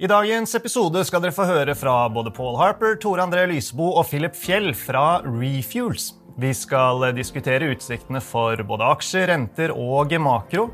I 0.00 0.08
dagens 0.08 0.54
episode 0.56 1.02
skal 1.04 1.20
dere 1.20 1.34
få 1.36 1.44
høre 1.44 1.74
fra 1.76 2.06
både 2.08 2.30
Paul 2.32 2.54
Harper, 2.56 2.94
Tore 2.96 3.20
André 3.20 3.42
Lysbo 3.50 3.90
og 4.00 4.06
Philip 4.08 4.32
Fjell 4.32 4.70
fra 4.72 5.18
Refuels. 5.26 6.14
Vi 6.40 6.54
skal 6.56 7.04
diskutere 7.12 7.68
utsiktene 7.74 8.22
for 8.24 8.56
både 8.64 8.86
aksjer, 8.94 9.26
renter 9.28 9.74
og 9.74 10.14
makro. 10.24 10.70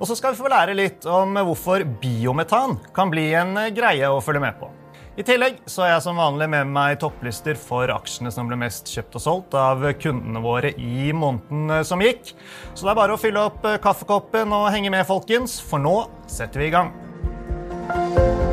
Og 0.00 0.08
så 0.08 0.16
skal 0.16 0.32
vi 0.32 0.40
få 0.40 0.48
lære 0.48 0.78
litt 0.78 1.04
om 1.04 1.36
hvorfor 1.36 1.84
biometan 2.00 2.78
kan 2.96 3.12
bli 3.12 3.26
en 3.36 3.52
greie 3.76 4.08
å 4.08 4.22
følge 4.24 4.46
med 4.46 4.56
på. 4.56 4.72
I 5.20 5.28
tillegg 5.28 5.60
så 5.68 5.84
har 5.84 5.98
jeg 5.98 6.06
som 6.06 6.16
vanlig 6.16 6.48
med 6.48 6.72
meg 6.72 6.96
topplister 7.02 7.60
for 7.60 7.92
aksjene 7.92 8.32
som 8.32 8.48
ble 8.48 8.56
mest 8.62 8.88
kjøpt 8.88 9.20
og 9.20 9.26
solgt 9.26 9.58
av 9.60 9.84
kundene 10.00 10.40
våre 10.40 10.72
i 10.80 11.12
måneden 11.12 11.84
som 11.84 12.00
gikk. 12.00 12.32
Så 12.72 12.86
det 12.86 12.94
er 12.94 13.02
bare 13.02 13.18
å 13.18 13.20
fylle 13.20 13.44
opp 13.50 13.60
kaffekoppen 13.84 14.56
og 14.56 14.70
henge 14.72 14.88
med, 14.88 15.04
folkens, 15.04 15.60
for 15.60 15.84
nå 15.84 15.98
setter 16.32 16.64
vi 16.64 16.70
i 16.70 16.78
gang. 16.78 18.48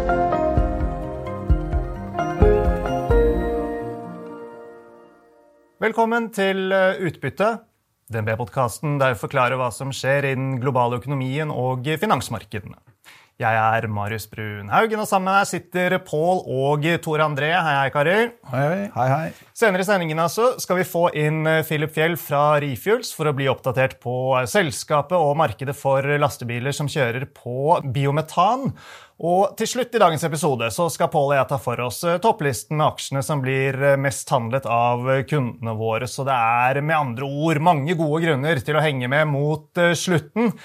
Velkommen 5.77 6.31
til 6.33 6.71
Utbytte, 7.05 7.47
DNB-podkasten 8.09 8.95
der 8.97 9.11
vi 9.13 9.19
forklarer 9.21 9.59
hva 9.59 9.67
som 9.69 9.91
skjer 9.93 10.25
i 10.25 10.31
den 10.33 10.55
globale 10.57 10.97
økonomien 10.97 11.51
og 11.53 11.85
finansmarkedene. 12.01 12.79
Jeg 13.37 13.53
er 13.53 13.85
Marius 13.93 14.23
Brun 14.31 14.71
Haugen, 14.73 14.97
og 14.97 15.05
sammen 15.05 15.27
med 15.29 15.35
meg 15.37 15.45
sitter 15.45 15.93
Pål 16.01 16.39
og 16.49 16.87
Tore 17.05 17.21
André. 17.21 17.51
Hei, 17.53 17.75
hei, 17.83 17.91
karer. 17.93 18.31
Hei, 18.49 18.63
hei. 18.95 19.05
hei, 19.11 19.27
Senere 19.53 19.85
i 19.85 19.85
sendingen 19.85 20.17
altså 20.23 20.55
skal 20.57 20.79
vi 20.79 20.87
få 20.89 21.03
inn 21.13 21.45
Philip 21.67 21.93
Fjell 21.93 22.17
fra 22.17 22.55
Refuels 22.63 23.13
for 23.13 23.29
å 23.29 23.35
bli 23.37 23.45
oppdatert 23.51 23.99
på 24.01 24.15
selskapet 24.49 25.13
og 25.21 25.37
markedet 25.37 25.77
for 25.77 26.01
lastebiler 26.17 26.73
som 26.73 26.89
kjører 26.89 27.27
på 27.29 27.77
biometan. 27.93 28.71
Og 29.21 29.53
til 29.57 29.69
slutt 29.69 29.93
i 29.93 30.01
dagens 30.01 30.25
episode 30.25 30.73
så 30.73 30.89
skal 30.93 31.13
Pål 31.13 31.35
og 31.35 31.37
jeg 31.37 31.51
ta 31.53 31.61
for 31.61 31.85
oss 31.85 32.01
topplisten 32.25 32.81
med 32.81 32.89
aksjene 32.89 33.25
som 33.25 33.45
blir 33.45 33.77
mest 34.01 34.33
handlet 34.33 34.65
av 34.65 35.05
kundene 35.29 35.77
våre. 35.77 36.09
Så 36.09 36.25
det 36.25 36.33
er 36.33 36.81
med 36.81 36.97
andre 36.97 37.29
ord 37.29 37.61
mange 37.69 38.01
gode 38.01 38.25
grunner 38.25 38.65
til 38.65 38.81
å 38.81 38.85
henge 38.89 39.13
med 39.13 39.29
mot 39.29 39.87
slutten. 39.93 40.55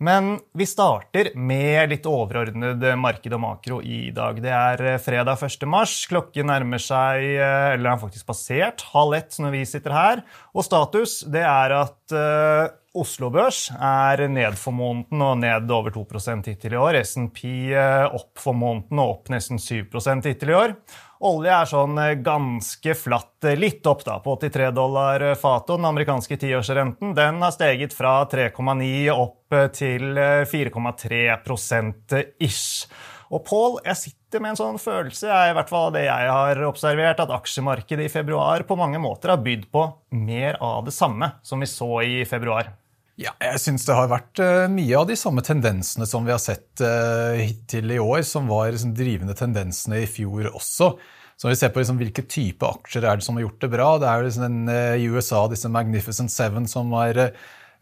Men 0.00 0.38
vi 0.56 0.64
starter 0.64 1.28
med 1.36 1.90
litt 1.92 2.06
overordnet 2.08 2.80
marked 2.96 3.34
og 3.36 3.42
makro 3.42 3.80
i 3.84 4.08
dag. 4.16 4.38
Det 4.40 4.52
er 4.56 4.82
fredag 5.04 5.42
1. 5.44 5.66
mars. 5.68 5.92
Klokken 6.08 6.48
nærmer 6.48 6.80
seg, 6.80 7.26
eller 7.36 7.92
er 7.92 8.00
faktisk 8.00 8.30
passert, 8.30 8.86
halv 8.94 9.18
ett 9.18 9.36
når 9.36 9.52
vi 9.58 9.64
sitter 9.68 9.92
her. 9.92 10.22
Og 10.56 10.64
status 10.64 11.18
det 11.28 11.44
er 11.44 11.76
at 11.82 12.16
uh, 12.16 12.72
Oslo 12.96 13.28
Børs 13.30 13.66
er 13.76 14.24
ned 14.32 14.56
for 14.58 14.74
måneden 14.74 15.20
og 15.22 15.36
ned 15.44 15.68
over 15.70 15.92
2 15.94 16.06
hittil 16.48 16.72
i 16.74 16.80
år. 16.80 17.02
SMP 17.04 17.44
opp 17.76 18.40
for 18.40 18.56
måneden 18.56 19.04
og 19.04 19.18
opp 19.18 19.30
nesten 19.30 19.60
7 19.60 19.84
hittil 20.24 20.50
i 20.50 20.58
år. 20.64 20.74
Olje 21.20 21.52
er 21.52 21.66
sånn 21.68 21.98
ganske 22.24 22.94
flatt, 22.96 23.44
litt 23.60 23.84
opp 23.90 24.06
da, 24.06 24.14
på 24.24 24.38
83 24.40 24.70
dollar 24.72 25.20
fatet. 25.36 25.74
Den 25.74 25.84
amerikanske 25.90 26.38
tiårsrenten 26.40 27.12
den 27.16 27.42
har 27.44 27.52
steget 27.52 27.92
fra 27.92 28.22
3,9 28.24 29.10
opp 29.12 29.52
til 29.76 30.16
4,3% 30.16 32.16
ish. 32.40 32.88
Og 33.30 33.44
Paul, 33.46 33.76
jeg 33.84 33.96
sitter 34.00 34.42
med 34.42 34.54
en 34.54 34.60
sånn 34.62 34.80
følelse, 34.80 35.28
jeg, 35.28 35.52
i 35.52 35.56
hvert 35.58 35.70
fall 35.70 35.92
det 35.94 36.06
jeg 36.08 36.32
har 36.32 36.62
observert, 36.66 37.20
at 37.22 37.34
aksjemarkedet 37.36 38.08
i 38.08 38.10
februar 38.10 38.64
på 38.66 38.78
mange 38.80 38.98
måter 39.02 39.34
har 39.34 39.44
bydd 39.44 39.68
på 39.70 39.84
mer 40.16 40.56
av 40.64 40.88
det 40.88 40.96
samme 40.96 41.34
som 41.44 41.60
vi 41.60 41.68
så 41.68 42.00
i 42.00 42.24
februar. 42.26 42.79
Ja, 43.20 43.34
jeg 43.36 43.60
syns 43.60 43.84
det 43.84 43.96
har 43.96 44.08
vært 44.08 44.40
uh, 44.40 44.64
mye 44.72 44.96
av 44.96 45.04
de 45.10 45.16
samme 45.18 45.42
tendensene 45.44 46.06
som 46.08 46.24
vi 46.24 46.32
har 46.32 46.40
sett 46.40 46.80
uh, 46.80 47.36
hittil 47.36 47.92
i 47.92 48.00
år, 48.00 48.22
som 48.24 48.48
var 48.48 48.70
liksom, 48.72 48.94
drivende 48.96 49.36
tendensene 49.36 50.00
i 50.00 50.08
fjor 50.08 50.48
også. 50.54 50.94
Så 51.36 51.46
når 51.46 51.52
vi 51.52 51.58
ser 51.60 51.72
på 51.74 51.82
liksom, 51.82 51.98
hvilke 52.00 52.24
type 52.24 52.64
aksjer 52.64 53.04
er 53.04 53.20
det 53.20 53.26
som 53.26 53.36
har 53.36 53.44
gjort 53.44 53.60
det 53.60 53.72
bra, 53.74 53.90
det 54.00 54.08
er 54.08 54.24
liksom 54.24 54.46
den, 54.46 54.60
uh, 54.72 54.96
i 54.96 55.10
USA 55.12 55.42
disse 55.52 55.68
Magnificent 55.72 56.32
Seven 56.32 56.68
som 56.70 56.96
har 56.96 57.26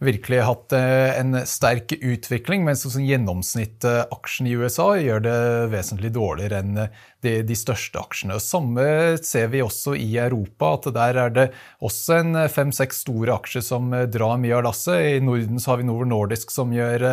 virkelig 0.03 0.45
hatt 0.47 0.75
en 0.79 1.41
sterk 1.51 1.91
utvikling, 1.97 2.63
mens 2.63 2.85
sånn 2.87 3.03
gjennomsnittaksjen 3.03 4.47
i 4.47 4.53
USA 4.55 4.93
gjør 4.95 5.25
det 5.25 5.39
vesentlig 5.73 6.13
dårligere 6.15 6.61
enn 6.63 6.85
de, 7.25 7.33
de, 7.43 7.57
største 7.59 7.99
aksjene. 8.01 8.39
Samme 8.43 8.85
ser 9.25 9.49
vi 9.53 9.63
også 9.65 9.95
i 9.99 10.07
Europa, 10.21 10.75
at 10.77 10.89
der 10.95 11.19
er 11.25 11.35
det 11.35 11.47
også 11.85 12.21
en 12.23 12.39
fem-seks 12.53 13.03
store 13.05 13.35
aksjer 13.35 13.65
som 13.65 13.91
drar 14.13 14.39
mye 14.41 14.55
av 14.59 14.65
lasset. 14.69 15.19
I 15.19 15.25
Norden 15.25 15.59
har 15.65 15.81
vi 15.81 15.89
Novo 15.89 16.07
Nordisk 16.09 16.55
som 16.55 16.73
gjør 16.75 17.07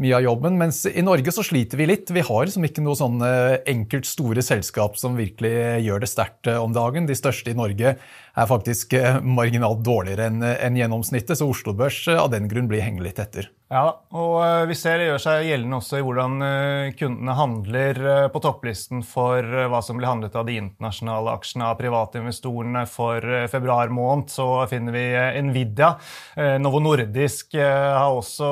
mye 0.00 0.16
av 0.16 0.24
jobben, 0.24 0.58
mens 0.60 0.82
i 0.88 1.04
Norge 1.04 1.34
så 1.34 1.44
sliter 1.46 1.80
vi 1.80 1.90
litt. 1.92 2.10
Vi 2.10 2.24
har 2.24 2.48
liksom 2.48 2.66
ikke 2.66 2.84
noe 2.86 2.98
sånn 2.98 3.20
enkelt 3.20 4.08
store 4.08 4.44
selskap 4.44 4.98
som 5.00 5.18
virkelig 5.20 5.54
gjør 5.84 6.04
det 6.04 6.10
sterkt 6.10 6.52
om 6.56 6.74
dagen. 6.76 7.08
De 7.10 7.18
største 7.18 7.52
i 7.52 7.58
Norge 7.58 7.96
er 8.00 8.50
faktisk 8.50 8.96
marginalt 9.26 9.84
dårligere 9.84 10.30
enn 10.30 10.78
gjennomsnittet, 10.80 11.36
så 11.38 11.50
Oslo 11.50 11.76
Børs 11.76 12.06
av 12.16 12.30
den 12.32 12.48
grunn 12.50 12.70
blir 12.70 12.84
hengelig 12.86 13.18
etter. 13.20 13.50
Ja, 13.70 14.00
og 14.18 14.66
vi 14.66 14.74
ser 14.74 14.98
det 14.98 15.04
gjør 15.06 15.20
seg 15.22 15.44
gjeldende 15.46 15.78
også 15.78 16.00
i 16.00 16.02
hvordan 16.02 16.32
kundene 16.98 17.34
handler 17.38 17.98
på 18.34 18.40
topplisten 18.42 19.04
for 19.06 19.46
hva 19.46 19.78
som 19.86 20.00
blir 20.00 20.08
handlet 20.10 20.34
av 20.34 20.48
de 20.48 20.56
internasjonale 20.58 21.30
aksjene 21.38 21.68
av 21.68 21.76
private 21.78 22.18
investorene 22.18 22.82
for 22.90 23.22
februar 23.52 23.92
måned. 23.94 24.26
Så 24.34 24.46
finner 24.72 24.96
vi 24.96 25.04
Nvidia. 25.46 25.92
Novo 26.58 26.80
Nordisk 26.82 27.54
har 27.54 28.10
også 28.10 28.48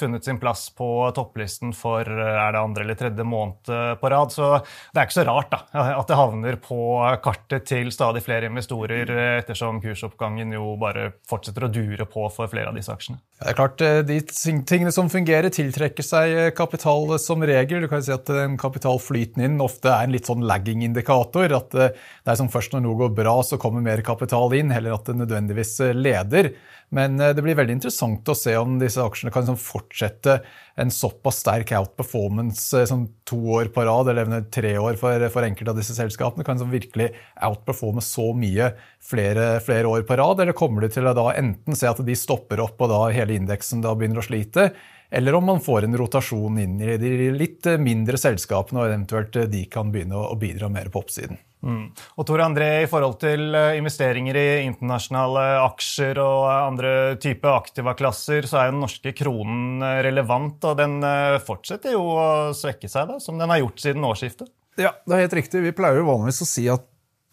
funnet 0.00 0.24
sin 0.24 0.40
plass 0.40 0.70
på 0.72 0.88
topplisten 1.18 1.76
for 1.76 2.08
er 2.08 2.56
det 2.56 2.64
andre 2.64 2.86
eller 2.86 2.96
tredje 2.96 3.28
måned 3.28 3.68
på 4.00 4.12
rad. 4.14 4.32
Så 4.32 4.54
det 4.64 5.02
er 5.02 5.10
ikke 5.10 5.18
så 5.18 5.26
rart 5.28 5.52
da, 5.52 5.60
at 5.98 6.08
det 6.08 6.20
havner 6.22 6.56
på 6.64 6.80
kartet 7.20 7.68
til 7.74 7.92
stadig 7.92 8.24
flere 8.24 8.48
investorer, 8.48 9.12
ettersom 9.42 9.84
kursoppgangen 9.84 10.56
jo 10.56 10.72
bare 10.80 11.10
fortsetter 11.28 11.68
å 11.68 11.72
dure 11.76 12.08
på 12.08 12.24
for 12.32 12.48
flere 12.48 12.72
av 12.72 12.80
disse 12.80 12.96
aksjene. 12.96 13.20
Det 13.36 13.52
er 13.52 13.60
klart, 13.60 13.84
De 14.08 14.20
tingene 14.30 14.92
som 14.94 15.10
fungerer, 15.12 15.50
tiltrekker 15.52 16.06
seg 16.06 16.54
kapital 16.58 17.16
som 17.22 17.42
regel. 17.46 17.84
Du 17.84 17.90
kan 17.90 18.02
si 18.04 18.12
at 18.14 18.28
den 18.30 18.56
kapitalflyten 18.60 19.44
inn 19.46 19.60
ofte 19.62 19.90
er 19.92 20.06
en 20.06 20.14
litt 20.14 20.30
sånn 20.30 20.46
lagging-indikator. 20.48 21.52
At 21.56 21.74
det 21.74 21.90
er 21.90 22.38
som 22.38 22.50
først 22.52 22.74
når 22.74 22.84
noe 22.86 22.98
går 23.02 23.14
bra, 23.18 23.36
så 23.46 23.58
kommer 23.60 23.84
mer 23.84 24.02
kapital 24.06 24.54
inn, 24.56 24.72
heller 24.74 24.96
at 24.96 25.10
det 25.10 25.18
nødvendigvis 25.20 25.76
leder. 25.98 26.52
Men 26.90 27.20
det 27.20 27.38
blir 27.38 27.54
veldig 27.54 27.76
interessant 27.76 28.26
å 28.26 28.34
se 28.34 28.56
om 28.58 28.74
disse 28.80 28.98
aksjene 28.98 29.30
kan 29.30 29.46
fortsette 29.54 30.40
en 30.80 30.90
såpass 30.90 31.38
sterk 31.44 31.70
outperformance 31.78 32.82
som 32.90 33.04
to 33.28 33.38
år 33.54 33.70
på 33.74 33.84
rad, 33.86 34.10
eller 34.10 34.42
tre 34.50 34.72
år 34.80 34.98
for, 34.98 35.22
for 35.30 35.46
enkelte 35.46 35.70
av 35.70 35.78
disse 35.78 35.94
selskapene. 35.94 36.46
Kan 36.46 36.58
virkelig 36.72 37.12
outperforme 37.46 38.02
så 38.02 38.30
mye 38.34 38.72
flere, 39.06 39.52
flere, 39.62 39.86
år 39.86 40.02
på 40.08 40.18
rad, 40.18 40.42
eller 40.42 40.56
kommer 40.56 40.82
du 40.82 40.90
til 40.90 41.06
å 41.06 41.28
enten 41.30 41.78
se 41.78 41.86
at 41.90 42.02
de 42.02 42.18
stopper 42.18 42.62
opp 42.64 42.82
og 42.82 42.90
da 42.90 43.04
hele 43.14 43.38
indeksen 43.38 43.84
da 43.86 43.94
begynner 43.94 44.22
å 44.22 44.26
slite, 44.26 44.72
eller 45.10 45.34
om 45.34 45.44
man 45.50 45.60
får 45.60 45.84
en 45.86 45.98
rotasjon 45.98 46.58
inn 46.62 46.80
i 46.80 46.96
de 47.00 47.30
litt 47.34 47.66
mindre 47.82 48.18
selskapene, 48.20 48.80
og 48.80 48.90
eventuelt 48.90 49.38
de 49.50 49.64
kan 49.70 49.90
begynne 49.92 50.18
å 50.18 50.36
bidra 50.38 50.70
mer 50.72 50.90
på 50.92 51.02
oppsiden. 51.02 51.40
Mm. 51.60 51.90
Og 52.16 52.24
Tor 52.24 52.40
André, 52.40 52.68
I 52.84 52.88
forhold 52.88 53.18
til 53.20 53.52
investeringer 53.76 54.38
i 54.40 54.46
internasjonale 54.64 55.42
aksjer 55.66 56.20
og 56.22 56.46
andre 56.48 56.92
typer 57.20 57.52
aktivaklasser, 57.52 58.48
så 58.48 58.62
er 58.62 58.70
den 58.70 58.80
norske 58.80 59.12
kronen 59.16 59.84
relevant, 60.06 60.64
og 60.64 60.78
den 60.80 61.00
fortsetter 61.44 61.98
jo 61.98 62.06
å 62.14 62.30
svekke 62.56 62.88
seg, 62.88 63.12
da, 63.12 63.20
som 63.20 63.36
den 63.40 63.52
har 63.52 63.60
gjort 63.60 63.82
siden 63.82 64.08
årsskiftet? 64.08 64.48
Ja, 64.80 64.94
det 65.04 65.16
er 65.16 65.26
helt 65.26 65.36
riktig. 65.36 65.60
Vi 65.66 65.74
pleier 65.76 66.00
jo 66.00 66.08
vanligvis 66.08 66.40
å 66.46 66.48
si 66.48 66.64
at 66.72 66.86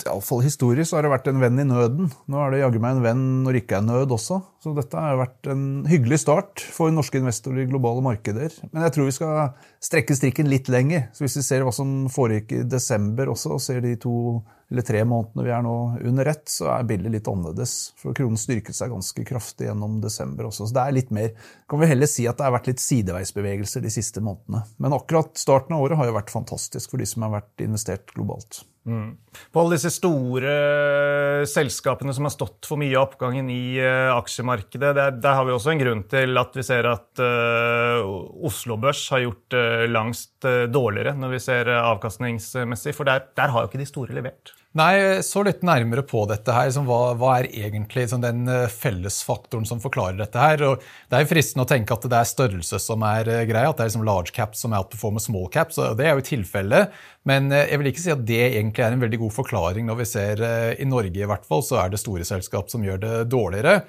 iallfall 0.06 0.44
historisk 0.46 0.92
så 0.92 0.98
har 0.98 1.08
det 1.08 1.14
vært 1.14 1.30
en 1.32 1.40
venn 1.42 1.62
i 1.62 1.66
nøden. 1.66 2.12
Nå 2.30 2.42
er 2.42 2.54
det 2.54 2.60
jaggu 2.62 2.78
meg 2.84 2.98
en 2.98 3.06
venn 3.06 3.24
når 3.46 3.56
det 3.56 3.62
ikke 3.64 3.80
er 3.80 3.88
nød 3.88 4.14
også. 4.14 4.40
Så 4.62 4.74
dette 4.78 5.02
har 5.02 5.18
vært 5.18 5.50
en 5.50 5.64
hyggelig 5.90 6.22
start 6.22 6.62
for 6.76 6.94
norske 6.94 7.18
investorer 7.18 7.64
i 7.64 7.70
globale 7.72 8.04
markeder. 8.06 8.54
Men 8.70 8.86
jeg 8.86 8.96
tror 8.96 9.10
vi 9.10 9.16
skal 9.16 9.56
strekke 9.84 10.18
strikken 10.18 10.52
litt 10.52 10.70
lenger. 10.70 11.08
Så 11.18 11.26
hvis 11.26 11.40
vi 11.40 11.48
ser 11.48 11.66
hva 11.66 11.74
som 11.74 12.06
foregikk 12.14 12.54
i 12.60 12.62
desember 12.70 13.34
også, 13.34 13.56
og 13.58 13.64
ser 13.64 13.82
de 13.86 13.96
to 14.02 14.18
eller 14.68 14.84
tre 14.84 15.00
månedene 15.08 15.46
vi 15.46 15.52
er 15.56 15.62
nå 15.64 15.76
under 16.10 16.28
ett, 16.28 16.44
så 16.52 16.68
er 16.74 16.88
bildet 16.90 17.14
litt 17.14 17.28
annerledes. 17.32 17.76
For 18.02 18.16
kronen 18.18 18.40
styrket 18.40 18.76
seg 18.76 18.92
ganske 18.92 19.24
kraftig 19.30 19.70
gjennom 19.70 20.02
desember 20.04 20.50
også. 20.50 20.68
Så 20.68 20.76
det 20.76 20.84
er 20.84 20.98
litt 20.98 21.14
mer 21.16 21.32
Kan 21.70 21.82
vi 21.82 21.88
heller 21.90 22.10
si 22.12 22.28
at 22.28 22.40
det 22.40 22.46
har 22.48 22.56
vært 22.56 22.68
litt 22.70 22.84
sideveisbevegelser 22.84 23.84
de 23.84 23.92
siste 23.94 24.24
månedene. 24.24 24.66
Men 24.84 24.96
akkurat 24.96 25.40
starten 25.40 25.78
av 25.78 25.86
året 25.86 26.00
har 26.00 26.10
jo 26.10 26.18
vært 26.20 26.34
fantastisk 26.34 26.92
for 26.92 27.00
de 27.00 27.08
som 27.08 27.24
har 27.26 27.38
vært 27.40 27.64
investert 27.64 28.12
globalt. 28.16 28.66
Mm. 28.88 29.18
På 29.52 29.62
alle 29.62 29.76
disse 29.76 29.92
store 29.92 30.52
selskapene 31.50 32.14
som 32.16 32.28
har 32.28 32.32
stått 32.32 32.70
for 32.70 32.80
mye 32.80 32.96
av 32.96 33.10
oppgangen 33.10 33.50
i 33.52 33.78
uh, 33.84 34.14
aksjemarkedet, 34.16 34.94
der, 34.96 35.18
der, 35.20 35.36
har 35.36 35.48
vi 35.48 35.56
også 35.56 35.74
en 35.74 35.82
grunn 35.82 36.04
til 36.08 36.40
at 36.40 36.56
vi 36.56 36.64
ser 36.66 36.88
at 36.88 37.22
uh, 37.22 38.00
Oslo 38.48 38.80
Børs 38.82 39.04
har 39.12 39.26
gjort 39.26 39.58
uh, 39.60 39.84
langst 39.92 40.48
dårligere 40.72 41.18
når 41.20 41.36
vi 41.36 41.44
ser 41.44 41.74
avkastningsmessig, 41.76 42.96
for 42.96 43.10
der, 43.10 43.28
der 43.36 43.52
har 43.52 43.66
jo 43.66 43.72
ikke 43.72 43.84
de 43.84 43.92
store 43.92 44.16
levert. 44.16 44.56
Nei, 44.78 45.24
så 45.26 45.42
litt 45.42 45.64
nærmere 45.66 46.04
på 46.06 46.22
dette 46.30 46.54
her. 46.54 46.70
Som 46.76 46.86
hva, 46.90 47.16
hva, 47.18 47.38
er 47.40 47.48
egentlig 47.50 48.04
som 48.12 48.22
den 48.22 48.44
eh, 48.52 48.68
fellesfaktoren 48.70 49.66
som 49.66 49.82
forklarer 49.82 50.20
dette 50.20 50.42
her? 50.42 50.62
Og 50.68 50.84
det 51.10 51.18
er 51.18 51.24
jo 51.24 51.30
fristende 51.32 51.66
å 51.66 51.70
tenke 51.70 51.96
at 51.96 52.06
det 52.06 52.20
er 52.20 52.30
størrelse 52.30 52.80
som 52.84 53.06
er 53.08 53.32
eh, 53.32 53.46
greia, 53.50 53.72
at 53.72 53.80
det 53.80 53.86
er 53.86 53.92
liksom 53.92 54.06
large 54.06 54.36
caps 54.36 54.62
som 54.62 54.76
outperformer 54.78 55.24
small 55.24 55.48
caps. 55.54 55.80
og 55.82 55.98
Det 55.98 56.06
er 56.06 56.20
jo 56.20 56.28
tilfellet. 56.28 56.94
Men 57.30 57.50
eh, 57.50 57.66
jeg 57.72 57.82
vil 57.82 57.92
ikke 57.94 58.04
si 58.04 58.14
at 58.14 58.26
det 58.28 58.44
egentlig 58.52 58.86
er 58.86 58.98
en 58.98 59.06
veldig 59.08 59.22
god 59.24 59.38
forklaring 59.40 59.90
når 59.90 60.02
vi 60.04 60.10
ser 60.12 60.44
i 60.78 60.90
Norge 60.90 61.24
i 61.24 61.32
hvert 61.32 61.48
fall, 61.48 61.66
så 61.66 61.82
er 61.82 61.94
det 61.94 62.04
store 62.04 62.28
selskap 62.28 62.70
som 62.70 62.86
gjør 62.86 63.02
det 63.02 63.16
dårligere. 63.34 63.80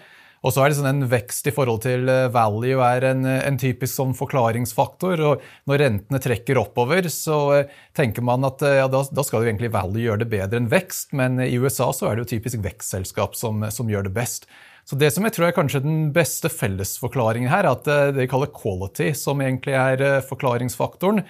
Og 0.47 0.55
så 0.55 0.63
er 0.63 0.71
det 0.71 0.79
sånn 0.79 0.91
En 0.91 1.09
vekst 1.11 1.49
i 1.51 1.55
forhold 1.55 1.83
til 1.85 2.09
eh, 2.11 2.29
value 2.35 2.79
er 2.85 3.09
en, 3.11 3.27
en, 3.27 3.59
typisk 3.59 3.95
sånn 3.97 4.15
forklaringsfaktor. 4.19 5.23
og 5.27 5.45
Når 5.71 5.83
rentene 5.83 6.23
trekker 6.23 6.61
oppover, 6.61 7.11
så 7.13 7.39
eh, 7.57 7.75
tenker 7.97 8.25
man 8.27 8.47
at 8.47 8.63
eh, 8.67 8.79
ja, 8.81 8.87
da, 8.93 9.03
da, 9.11 9.27
skal 9.27 9.43
jo 9.43 9.51
egentlig 9.51 9.73
value 9.75 10.05
gjøre 10.05 10.23
det 10.23 10.31
bedre 10.33 10.63
enn 10.63 10.71
vekst, 10.71 11.13
men 11.19 11.43
i 11.43 11.59
USA 11.59 11.91
så 11.95 12.09
er 12.09 12.17
det 12.17 12.27
jo 12.27 12.33
typisk 12.37 12.63
vekstselskap 12.65 13.35
som, 13.39 13.67
som 13.75 13.91
gjør 13.91 14.09
det 14.09 14.15
best. 14.17 14.49
Så 14.89 14.97
Det 14.97 15.11
som 15.13 15.27
jeg 15.27 15.35
tror 15.37 15.51
er 15.51 15.57
kanskje 15.57 15.85
den 15.85 16.09
beste 16.15 16.49
fellesforklaringen 16.49 17.51
her, 17.53 17.67
er 17.67 17.75
at 17.75 17.85
det 17.85 18.23
de 18.23 18.31
kaller 18.31 18.49
quality, 18.55 19.11
som 19.19 19.43
egentlig 19.45 19.75
er 19.77 20.23
forklaringsfaktoren. 20.25 21.27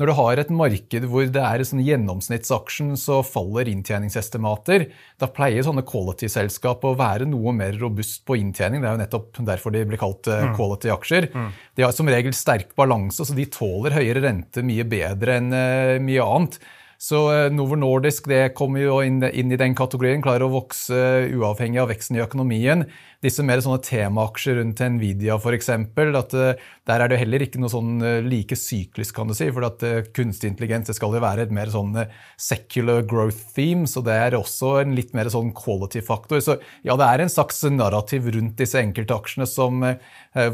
Når 0.00 0.08
du 0.08 0.14
har 0.16 0.40
et 0.40 0.50
marked 0.56 1.04
hvor 1.12 1.26
det 1.28 1.42
er 1.44 1.62
sånn 1.68 1.82
gjennomsnittsaksjen, 1.84 2.94
så 2.96 3.18
faller 3.26 3.68
inntjeningsestimater. 3.68 4.86
Da 5.20 5.28
pleier 5.28 5.66
sånne 5.66 5.84
quality-selskap 5.84 6.86
å 6.88 6.94
være 6.96 7.28
noe 7.28 7.52
mer 7.52 7.76
robust 7.76 8.24
på 8.24 8.38
inntjening. 8.40 8.80
Det 8.80 8.88
er 8.88 8.96
jo 8.96 9.02
nettopp 9.02 9.42
derfor 9.50 9.76
de 9.76 9.84
blir 9.90 10.00
kalt 10.00 10.30
eh, 10.32 10.46
mm. 10.48 10.56
quality-aksjer. 10.56 11.28
Mm. 11.36 11.50
De 11.76 11.84
har 11.84 11.92
som 11.92 12.08
regel 12.08 12.32
sterk 12.32 12.72
balanse, 12.80 13.28
så 13.28 13.36
de 13.36 13.44
tåler 13.52 13.98
høyere 13.98 14.24
rente 14.24 14.64
mye 14.64 14.88
bedre 14.88 15.36
enn 15.36 15.52
eh, 15.52 15.96
mye 16.00 16.24
annet. 16.24 16.56
Så 17.00 17.20
eh, 17.32 17.46
Novo 17.52 17.78
Nordisk 17.80 18.26
det 18.28 18.50
kommer 18.58 18.82
jo 18.82 18.98
inn, 19.00 19.22
inn, 19.24 19.48
i 19.48 19.58
den 19.60 19.72
kategorien, 19.72 20.20
klarer 20.20 20.44
å 20.44 20.52
vokse 20.52 20.98
uavhengig 21.32 21.80
av 21.80 21.88
veksten 21.88 22.18
i 22.18 22.20
økonomien 22.20 22.84
disse 23.20 23.44
mer 23.44 23.60
sånne 23.60 23.82
temaaksjer 23.84 24.56
rundt 24.56 24.80
Nvidia 24.94 25.36
f.eks. 25.36 25.68
uh, 25.68 26.68
Der 26.88 27.02
er 27.04 27.10
det 27.12 27.18
heller 27.20 27.44
ikke 27.44 27.60
noe 27.60 27.72
sånn 27.72 28.00
uh, 28.00 28.20
like 28.24 28.56
syklisk, 28.56 29.12
kan 29.16 29.28
du 29.28 29.36
si. 29.36 29.50
For 29.52 29.66
at 29.68 29.84
kunstig 30.16 30.48
intelligens 30.52 30.88
det 30.88 30.96
skal 30.96 31.16
jo 31.16 31.22
være 31.24 31.44
et 31.44 31.52
mer 31.52 31.68
sånn 31.72 31.96
secular 32.40 33.04
growth 33.08 33.52
theme, 33.56 33.88
så 33.88 34.00
det 34.04 34.16
er 34.16 34.36
også 34.38 34.78
en 34.80 34.94
litt 34.96 35.12
mer 35.16 35.28
sånn 35.32 35.52
quality-faktor. 35.56 36.40
Så 36.44 36.56
ja, 36.86 36.96
det 37.00 37.08
er 37.08 37.24
en 37.24 37.32
slags 37.32 37.60
narrativ 37.68 38.30
rundt 38.32 38.56
disse 38.60 38.80
enkelte 38.80 39.16
aksjene 39.16 39.48
som 39.48 39.84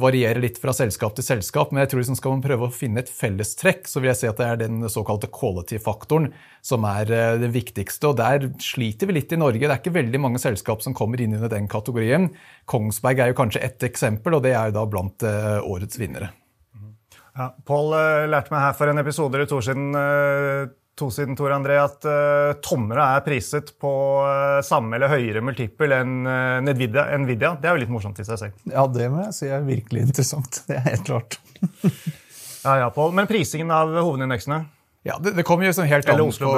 varierer 0.02 0.40
litt 0.42 0.58
fra 0.58 0.74
selskap 0.74 1.14
til 1.16 1.26
selskap. 1.26 1.70
Men 1.70 1.84
jeg 1.84 1.92
tror 1.92 2.02
liksom 2.02 2.18
skal 2.18 2.34
man 2.34 2.44
prøve 2.44 2.66
å 2.66 2.74
finne 2.74 3.02
et 3.02 3.12
fellestrekk, 3.12 3.86
så 3.86 4.02
vil 4.02 4.10
jeg 4.10 4.22
si 4.22 4.30
at 4.30 4.42
det 4.42 4.50
er 4.50 4.62
den 4.64 4.82
såkalte 4.90 5.30
quality-faktoren 5.30 6.32
som 6.66 6.86
er 6.88 7.10
det 7.40 7.50
viktigste. 7.54 8.10
Og 8.10 8.18
der 8.18 8.48
sliter 8.62 9.08
vi 9.08 9.18
litt 9.18 9.34
i 9.34 9.38
Norge. 9.40 9.62
Det 9.62 9.70
er 9.70 9.82
ikke 9.82 9.94
veldig 9.96 10.22
mange 10.22 10.40
selskap 10.42 10.82
som 10.84 10.96
kommer 10.96 11.20
inn 11.22 11.36
under 11.38 11.52
den 11.52 11.68
kategorien. 11.70 12.30
Kongsberg 12.68 13.22
er 13.22 13.30
jo 13.30 13.38
kanskje 13.38 13.62
ett 13.66 13.86
eksempel, 13.86 14.38
og 14.38 14.42
det 14.46 14.56
er 14.56 14.70
jo 14.70 14.78
da 14.80 14.88
blant 14.90 15.26
uh, 15.26 15.60
årets 15.66 16.00
vinnere. 16.00 16.32
Ja, 17.36 17.52
Pål 17.68 17.94
uh, 17.94 18.24
lærte 18.32 18.54
meg 18.54 18.64
her 18.64 18.74
for 18.78 18.90
en 18.90 19.02
episode 19.02 19.38
eller 19.38 19.48
to 19.50 19.60
siden, 19.62 19.94
to 20.96 21.10
siden 21.12 21.36
Tor 21.38 21.54
André, 21.54 21.78
at 21.78 22.06
uh, 22.08 22.56
Tomra 22.64 23.12
er 23.14 23.26
priset 23.26 23.74
på 23.78 23.94
samme 24.66 24.98
eller 24.98 25.12
høyere 25.12 25.44
multiple 25.44 26.02
enn 26.02 26.30
Nvidia, 26.66 27.08
Nvidia. 27.22 27.54
Det 27.60 27.70
er 27.70 27.76
jo 27.76 27.84
litt 27.84 27.94
morsomt 27.94 28.22
i 28.22 28.26
seg 28.26 28.42
selv. 28.42 28.62
Ja, 28.72 28.88
det 28.90 29.10
må 29.12 29.22
jeg 29.28 29.36
si 29.38 29.52
er 29.52 29.66
virkelig 29.66 30.08
interessant. 30.08 30.64
Det 30.66 30.80
er 30.80 30.88
helt 30.90 31.06
klart. 31.06 31.38
ja, 32.66 32.80
ja, 32.82 32.88
Pål. 32.90 33.14
Men 33.14 33.30
prisingen 33.30 33.70
av 33.70 33.94
hovedindeksene? 34.00 34.64
Ja, 35.06 35.18
det, 35.22 35.36
det 35.36 35.44
kommer 35.46 35.68
jo 35.68 35.74
sånn 35.76 35.86
helt 35.86 36.08
an 36.10 36.18
på, 36.34 36.52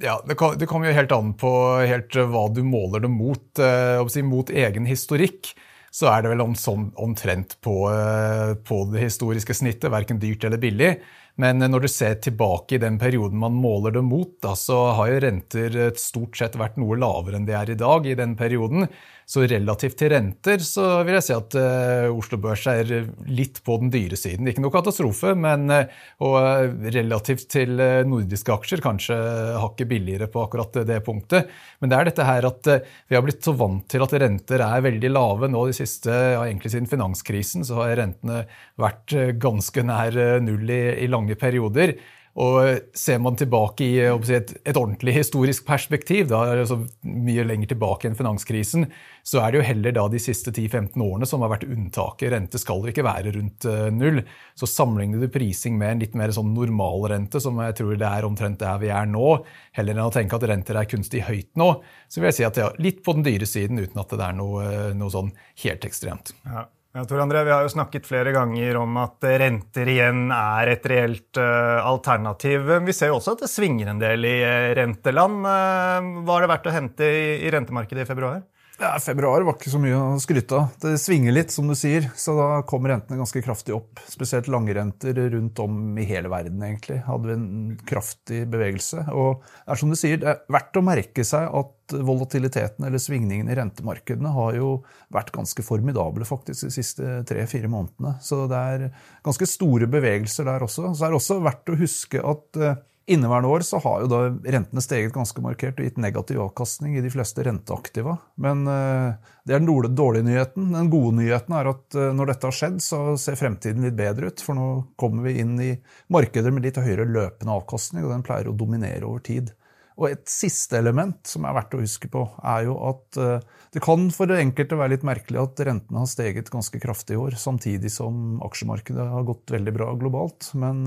ja, 0.00 0.14
det, 0.24 0.36
kom, 0.40 0.54
det 0.56 0.68
kommer 0.70 0.88
jo 0.88 0.96
helt 0.96 1.12
an 1.12 1.34
på 1.36 1.50
helt 1.84 2.16
eh, 2.16 2.28
hva 2.32 2.46
du 2.48 2.62
måler 2.64 3.04
det 3.04 3.10
mot. 3.12 3.44
Eh, 3.60 4.00
si, 4.08 4.22
mot 4.24 4.48
egen 4.48 4.88
historikk 4.88 5.52
så 5.92 6.06
er 6.12 6.22
det 6.22 6.30
vel 6.32 6.42
om, 6.44 6.54
sånn, 6.56 6.88
omtrent 7.02 7.56
på, 7.66 7.74
eh, 7.90 8.54
på, 8.66 8.84
det 8.92 9.02
historiske 9.04 9.56
snittet, 9.58 9.90
verken 9.92 10.20
dyrt 10.22 10.46
eller 10.46 10.62
billig. 10.62 10.94
Men 11.40 11.62
når 11.62 11.86
du 11.86 11.90
ser 11.90 12.18
tilbake 12.20 12.76
i 12.76 12.82
den 12.82 12.98
perioden 13.00 13.40
man 13.40 13.56
måler 13.56 13.94
det 13.96 14.02
mot, 14.04 14.34
da, 14.44 14.52
så 14.58 14.90
har 14.98 15.12
jo 15.12 15.22
renter 15.24 15.78
stort 16.00 16.36
sett 16.36 16.58
vært 16.60 16.76
noe 16.80 16.98
lavere 17.00 17.38
enn 17.38 17.48
de 17.48 17.56
er 17.56 17.72
i 17.72 17.78
dag 17.80 18.06
i 18.06 18.18
den 18.18 18.36
perioden. 18.38 18.88
Så 19.30 19.44
relativt 19.46 19.94
til 20.00 20.10
renter 20.10 20.58
så 20.64 20.84
vil 21.06 21.14
jeg 21.14 21.22
si 21.28 21.34
at 21.36 21.54
uh, 21.54 22.08
Oslo 22.10 22.40
Børs 22.42 22.64
er 22.72 22.88
litt 23.30 23.60
på 23.62 23.76
den 23.78 23.92
dyre 23.92 24.18
siden. 24.18 24.48
Ikke 24.50 24.62
noe 24.64 24.74
katastrofe, 24.74 25.36
men 25.38 25.70
uh, 25.70 25.84
og 26.26 26.80
relativt 26.90 27.46
til 27.52 27.78
uh, 27.78 28.02
nordiske 28.10 28.50
aksjer 28.50 28.82
kanskje 28.82 29.14
hakket 29.62 29.90
billigere 29.92 30.26
på 30.32 30.42
akkurat 30.42 30.80
det 30.88 30.98
punktet. 31.06 31.46
Men 31.78 31.92
det 31.92 32.00
er 32.00 32.10
dette 32.10 32.26
her 32.26 32.48
at 32.48 32.72
vi 32.74 33.14
har 33.14 33.22
blitt 33.22 33.46
så 33.46 33.54
vant 33.54 33.86
til 33.90 34.02
at 34.02 34.16
renter 34.18 34.64
er 34.66 34.82
veldig 34.88 35.12
lave 35.12 35.50
nå 35.52 35.62
de 35.68 35.78
siste, 35.78 36.10
ja, 36.10 36.42
egentlig 36.42 36.74
siden 36.74 36.90
finanskrisen, 36.90 37.62
så 37.66 37.78
har 37.84 37.94
rentene 38.00 38.42
vært 38.82 39.14
ganske 39.40 39.84
nær 39.86 40.18
null 40.42 40.74
i, 40.74 40.82
i 41.04 41.10
lange 41.10 41.29
perioder. 41.38 41.96
Og 42.38 42.78
Ser 42.94 43.18
man 43.18 43.34
tilbake 43.34 43.84
i 43.84 43.96
et, 44.06 44.52
et 44.62 44.78
ordentlig 44.78 45.16
historisk 45.16 45.64
perspektiv, 45.66 46.28
da, 46.30 46.44
altså 46.54 46.78
mye 47.02 47.42
lenger 47.46 47.72
tilbake 47.72 48.06
enn 48.06 48.14
finanskrisen, 48.18 48.86
så 49.26 49.42
er 49.42 49.50
det 49.50 49.60
jo 49.60 49.66
heller 49.66 49.96
da 49.96 50.04
de 50.12 50.20
siste 50.22 50.52
10-15 50.54 50.94
årene 51.02 51.26
som 51.26 51.42
har 51.42 51.50
vært 51.56 51.66
unntaket. 51.66 52.30
Rente 52.30 52.60
skal 52.62 52.84
jo 52.84 52.94
ikke 52.94 53.04
være 53.06 53.34
rundt 53.34 53.66
uh, 53.66 53.90
null. 53.92 54.22
Så 54.54 54.70
sammenligner 54.70 55.20
du 55.20 55.32
prising 55.32 55.76
med 55.80 55.96
en 55.96 56.04
litt 56.06 56.16
mer 56.18 56.32
sånn 56.34 56.54
normalrente, 56.54 57.42
som 57.42 57.58
jeg 57.66 57.80
tror 57.80 57.98
det 57.98 58.08
er 58.08 58.28
omtrent 58.28 58.62
der 58.62 58.78
vi 58.82 58.94
er 58.94 59.10
nå, 59.10 59.40
heller 59.76 59.98
enn 59.98 60.06
å 60.06 60.14
tenke 60.14 60.38
at 60.38 60.50
renter 60.54 60.78
er 60.78 60.90
kunstig 60.90 61.26
høyt 61.26 61.50
nå, 61.58 61.72
så 62.06 62.22
vil 62.22 62.30
jeg 62.30 62.40
si 62.40 62.46
at 62.46 62.62
ja, 62.62 62.70
litt 62.78 63.02
på 63.06 63.18
den 63.18 63.26
dyre 63.26 63.48
siden, 63.48 63.82
uten 63.82 64.00
at 64.00 64.14
det 64.14 64.26
er 64.26 64.38
noe, 64.38 64.68
noe 64.94 65.12
sånn 65.12 65.34
helt 65.64 65.86
ekstremt. 65.88 66.32
Ja. 66.46 66.68
Ja, 66.90 67.04
Tor 67.04 67.20
André, 67.22 67.44
Vi 67.44 67.52
har 67.54 67.62
jo 67.62 67.70
snakket 67.70 68.06
flere 68.06 68.32
ganger 68.34 68.74
om 68.80 68.96
at 68.98 69.22
renter 69.22 69.86
igjen 69.92 70.32
er 70.34 70.72
et 70.72 70.86
reelt 70.90 71.38
uh, 71.38 71.86
alternativ. 71.86 72.66
Vi 72.82 72.94
ser 72.96 73.12
jo 73.12 73.20
også 73.20 73.36
at 73.36 73.44
det 73.44 73.50
svinger 73.52 73.92
en 73.92 74.00
del 74.02 74.26
i 74.26 74.32
uh, 74.42 74.72
renteland. 74.74 75.44
Uh, 75.46 76.08
hva 76.26 76.34
har 76.34 76.42
det 76.42 76.50
vært 76.50 76.66
å 76.66 76.74
hente 76.74 77.06
i, 77.06 77.28
i 77.46 77.52
rentemarkedet 77.54 78.02
i 78.02 78.08
februar? 78.10 78.42
Ja, 78.80 78.94
Februar 78.96 79.42
var 79.44 79.58
ikke 79.58 79.68
så 79.68 79.76
mye 79.76 79.92
å 79.92 80.20
skryte 80.22 80.56
av. 80.56 80.70
Det 80.80 80.94
svinger 81.02 81.34
litt, 81.34 81.50
som 81.52 81.68
du 81.68 81.74
sier. 81.76 82.06
Så 82.16 82.32
da 82.38 82.62
kom 82.64 82.86
rentene 82.88 83.18
ganske 83.20 83.42
kraftig 83.44 83.74
opp. 83.76 84.00
Spesielt 84.08 84.48
langrenter 84.48 85.18
rundt 85.34 85.60
om 85.60 85.98
i 86.00 86.06
hele 86.08 86.30
verden, 86.32 86.62
egentlig. 86.64 87.02
Hadde 87.04 87.28
vi 87.28 87.34
en 87.36 87.74
kraftig 87.84 88.40
bevegelse. 88.48 89.04
Og 89.12 89.42
det 89.44 89.74
er 89.74 89.82
som 89.82 89.92
du 89.92 89.98
sier, 90.00 90.16
det 90.22 90.32
er 90.32 90.40
verdt 90.56 90.80
å 90.80 90.84
merke 90.86 91.26
seg 91.28 91.52
at 91.60 91.96
volatiliteten 92.08 92.86
eller 92.88 93.02
svingningen 93.02 93.50
i 93.52 93.58
rentemarkedene 93.58 94.32
har 94.32 94.56
jo 94.56 94.72
vært 95.12 95.34
ganske 95.34 95.64
formidable 95.66 96.24
faktisk 96.24 96.70
de 96.70 96.74
siste 96.80 97.18
tre-fire 97.28 97.68
månedene. 97.68 98.14
Så 98.24 98.46
det 98.48 98.64
er 98.72 98.86
ganske 99.26 99.50
store 99.50 99.90
bevegelser 99.92 100.48
der 100.48 100.64
også. 100.64 100.94
Så 100.94 101.04
er 101.04 101.12
det 101.12 101.20
også 101.20 101.42
verdt 101.44 101.74
å 101.74 101.80
huske 101.82 102.24
at 102.32 102.64
eh, 102.64 102.80
Inneværende 103.10 103.48
år 103.50 103.64
så 103.66 103.80
har 103.82 104.04
jo 104.04 104.08
da 104.10 104.18
rentene 104.54 104.82
steget 104.84 105.10
ganske 105.10 105.42
markert 105.42 105.80
og 105.80 105.86
gitt 105.88 105.96
negativ 105.98 106.38
avkastning 106.44 106.94
i 106.94 107.02
de 107.02 107.10
fleste 107.10 107.42
renteaktiva. 107.42 108.12
Men 108.38 108.60
uh, 108.70 109.16
det 109.42 109.56
er 109.56 109.62
den 109.64 109.96
dårlige 109.98 110.28
nyheten. 110.28 110.68
Den 110.76 110.90
gode 110.92 111.16
nyheten 111.18 111.56
er 111.58 111.72
at 111.72 111.96
uh, 111.98 112.12
når 112.14 112.30
dette 112.30 112.46
har 112.46 112.54
skjedd, 112.54 112.76
så 112.84 113.00
ser 113.18 113.38
fremtiden 113.40 113.82
litt 113.82 113.96
bedre 113.98 114.30
ut. 114.30 114.44
For 114.46 114.54
nå 114.54 114.66
kommer 115.00 115.26
vi 115.26 115.40
inn 115.42 115.56
i 115.58 115.72
markeder 116.14 116.54
med 116.54 116.68
litt 116.68 116.78
høyere 116.78 117.08
løpende 117.08 117.56
avkastning, 117.56 118.04
og 118.06 118.12
den 118.14 118.22
pleier 118.28 118.52
å 118.52 118.54
dominere 118.54 119.08
over 119.08 119.24
tid. 119.26 119.50
Og 119.98 120.06
et 120.12 120.30
siste 120.30 120.78
element 120.78 121.18
som 121.26 121.48
er 121.48 121.56
verdt 121.56 121.74
å 121.74 121.80
huske 121.82 122.06
på, 122.12 122.22
er 122.46 122.68
jo 122.68 122.76
at 122.92 123.18
uh, 123.18 123.64
det 123.74 123.82
kan 123.82 124.06
for 124.14 124.30
det 124.30 124.38
enkelte 124.44 124.78
være 124.78 124.94
litt 124.94 125.08
merkelig 125.08 125.42
at 125.42 125.64
rentene 125.66 126.04
har 126.04 126.12
steget 126.12 126.52
ganske 126.54 126.78
kraftig 126.78 127.18
i 127.18 127.24
år, 127.24 127.34
samtidig 127.42 127.90
som 127.90 128.38
aksjemarkedet 128.46 129.08
har 129.16 129.26
gått 129.26 129.50
veldig 129.56 129.74
bra 129.80 129.90
globalt. 129.98 130.52
Men 130.54 130.86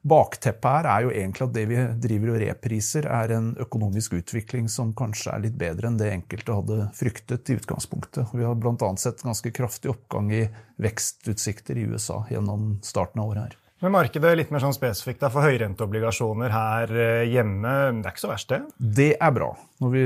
Bakteppet 0.00 0.64
her 0.64 0.86
er 0.88 1.02
jo 1.04 1.10
egentlig 1.12 1.44
at 1.44 1.52
det 1.52 1.64
vi 1.68 1.80
driver 2.00 2.32
og 2.32 2.40
repriser, 2.40 3.04
er 3.04 3.34
en 3.36 3.50
økonomisk 3.60 4.14
utvikling 4.16 4.70
som 4.72 4.94
kanskje 4.96 5.34
er 5.34 5.42
litt 5.44 5.58
bedre 5.60 5.90
enn 5.90 5.98
det 6.00 6.08
enkelte 6.14 6.56
hadde 6.56 6.78
fryktet 6.96 7.52
i 7.52 7.58
utgangspunktet. 7.60 8.32
Vi 8.32 8.46
har 8.46 8.56
bl.a. 8.56 8.90
sett 8.96 9.20
ganske 9.26 9.52
kraftig 9.52 9.92
oppgang 9.92 10.32
i 10.32 10.46
vekstutsikter 10.80 11.76
i 11.76 11.84
USA 11.92 12.22
gjennom 12.32 12.78
starten 12.86 13.20
av 13.20 13.34
året 13.34 13.44
her. 13.44 13.59
Men 13.80 13.94
markedet 13.94 14.34
litt 14.36 14.50
mer 14.52 14.60
sånn 14.60 14.74
spesifikt 14.76 15.22
for 15.32 15.40
høyrenteobligasjoner 15.40 16.52
her 16.52 16.90
eh, 16.92 17.22
hjemme, 17.32 17.70
det 17.96 18.10
er 18.10 18.12
ikke 18.12 18.22
så 18.26 18.28
verst, 18.28 18.50
det? 18.52 18.58
Det 18.76 19.06
er 19.16 19.30
bra. 19.32 19.48
Når 19.80 19.92
vi 19.94 20.02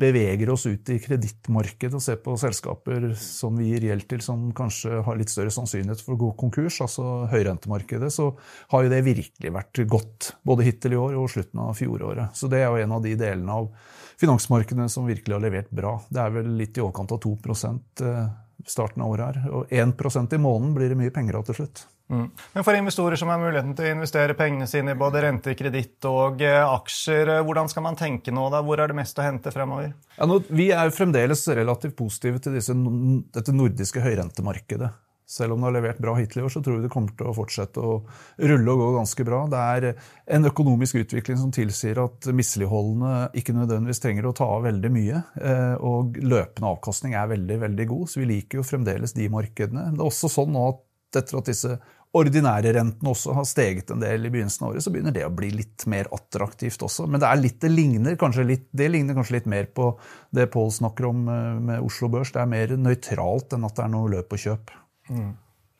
beveger 0.00 0.48
oss 0.54 0.64
ut 0.64 0.88
i 0.94 0.96
kredittmarkedet 1.04 1.98
og 1.98 2.00
ser 2.00 2.22
på 2.24 2.38
selskaper 2.40 3.10
som 3.20 3.58
vi 3.60 3.68
gir 3.74 3.84
gjeld 3.90 4.06
til, 4.08 4.22
som 4.24 4.46
kanskje 4.56 5.02
har 5.04 5.20
litt 5.20 5.32
større 5.32 5.52
sannsynlighet 5.52 6.00
for 6.06 6.16
å 6.16 6.22
gå 6.22 6.30
konkurs, 6.40 6.78
altså 6.86 7.26
høyrentemarkedet, 7.34 8.08
så 8.14 8.30
har 8.72 8.86
jo 8.86 8.94
det 8.94 9.02
virkelig 9.04 9.52
vært 9.58 9.82
godt. 9.92 10.30
Både 10.48 10.64
hittil 10.70 10.96
i 10.96 11.02
år 11.02 11.20
og 11.20 11.28
slutten 11.34 11.60
av 11.66 11.76
fjoråret. 11.76 12.32
Så 12.32 12.48
det 12.48 12.62
er 12.62 12.72
jo 12.72 12.80
en 12.80 12.96
av 12.96 13.04
de 13.04 13.12
delene 13.20 13.60
av 13.60 13.68
finansmarkedene 14.18 14.88
som 14.88 15.04
virkelig 15.04 15.36
har 15.36 15.44
levert 15.44 15.68
bra. 15.68 15.98
Det 16.08 16.24
er 16.24 16.32
vel 16.40 16.48
litt 16.56 16.80
i 16.80 16.86
overkant 16.86 17.12
av 17.12 17.20
2 17.28 17.36
eh, 17.44 18.24
starten 18.64 19.04
av 19.04 19.12
året 19.12 19.28
her. 19.28 19.52
Og 19.52 19.78
1% 19.84 20.32
i 20.32 20.42
måneden 20.48 20.72
blir 20.80 20.88
det 20.88 21.00
mye 21.04 21.12
penger 21.12 21.42
av 21.42 21.44
til 21.52 21.60
slutt. 21.60 21.84
Mm. 22.10 22.30
Men 22.52 22.64
for 22.64 22.74
investorer 22.74 23.20
som 23.20 23.28
har 23.28 23.40
muligheten 23.40 23.74
til 23.76 23.90
å 23.90 23.96
investere 23.98 24.36
pengene 24.36 24.68
sine 24.68 24.94
i 24.94 24.98
både 24.98 25.22
rente, 25.26 25.52
kreditt 25.58 26.06
og 26.08 26.40
eh, 26.44 26.62
aksjer, 26.62 27.34
eh, 27.34 27.42
hvordan 27.44 27.68
skal 27.68 27.84
man 27.84 27.98
tenke 28.00 28.32
nå? 28.32 28.46
da? 28.52 28.62
Hvor 28.64 28.80
er 28.80 28.88
det 28.88 28.96
mest 28.96 29.20
å 29.20 29.26
hente 29.26 29.52
fremover? 29.52 29.92
Ja, 30.16 30.28
nå, 30.28 30.40
vi 30.48 30.70
er 30.72 30.94
fremdeles 30.94 31.44
relativt 31.58 31.98
positive 31.98 32.40
til 32.44 32.56
disse, 32.56 32.76
dette 33.34 33.54
nordiske 33.56 34.04
høyrentemarkedet. 34.04 34.94
Selv 35.28 35.52
om 35.52 35.60
det 35.60 35.66
har 35.66 35.74
levert 35.74 35.98
bra 36.00 36.14
hittil 36.16 36.40
i 36.40 36.44
år, 36.46 36.52
så 36.54 36.62
tror 36.64 36.78
vi 36.78 36.86
det 36.86 36.90
kommer 36.94 37.12
til 37.12 37.28
å 37.28 37.34
fortsette 37.36 37.82
å 37.84 37.98
rulle 38.48 38.72
og 38.72 38.80
gå 38.80 38.86
ganske 38.94 39.26
bra. 39.28 39.42
Det 39.52 39.60
er 39.60 39.86
en 40.38 40.48
økonomisk 40.48 41.02
utvikling 41.02 41.36
som 41.36 41.52
tilsier 41.52 42.00
at 42.00 42.30
misligholdene 42.32 43.26
ikke 43.36 43.52
nødvendigvis 43.52 44.00
trenger 44.00 44.30
å 44.30 44.32
ta 44.38 44.48
av 44.48 44.64
veldig 44.64 44.94
mye. 44.94 45.20
Eh, 45.36 45.74
og 45.84 46.16
løpende 46.24 46.72
avkastning 46.72 47.18
er 47.20 47.28
veldig 47.34 47.60
veldig 47.66 47.88
god, 47.92 48.08
så 48.08 48.22
vi 48.22 48.30
liker 48.32 48.62
jo 48.62 48.68
fremdeles 48.70 49.12
de 49.18 49.28
markedene. 49.34 49.90
Det 49.92 50.00
er 50.00 50.08
også 50.08 50.32
sånn 50.32 50.56
nå 50.56 50.64
at 50.70 50.84
etter 51.16 51.38
at 51.38 51.48
disse 51.48 51.76
ordinære 52.16 52.72
rentene 52.76 53.10
også 53.12 53.34
har 53.36 53.46
steget 53.48 53.90
en 53.92 54.00
del 54.00 54.24
i 54.24 54.30
begynnelsen 54.32 54.64
av 54.64 54.72
året, 54.72 54.84
så 54.84 54.92
begynner 54.92 55.14
det 55.14 55.26
å 55.26 55.32
bli 55.34 55.50
litt 55.52 55.84
mer 55.90 56.08
attraktivt 56.14 56.82
også. 56.86 57.08
Men 57.10 57.20
det, 57.20 57.32
litt, 57.42 57.58
det, 57.60 57.72
ligner, 57.72 58.16
litt, 58.48 58.68
det 58.72 58.88
ligner, 58.92 59.18
kanskje 59.18 59.36
litt, 59.38 59.50
mer 59.50 59.68
på 59.74 59.90
det 60.34 60.48
Pål 60.52 60.72
snakker 60.78 61.10
om 61.10 61.28
eh, 61.32 61.58
med 61.70 61.84
Oslo 61.84 62.08
Børs. 62.12 62.32
Det 62.32 62.40
er 62.42 62.50
mer 62.50 62.72
nøytralt 62.80 63.52
enn 63.56 63.68
at 63.68 63.76
det 63.76 63.84
er 63.84 63.92
noe 63.92 64.12
løp 64.14 64.32
og 64.34 64.44
kjøp. 64.44 64.72
Mm. 65.12 65.30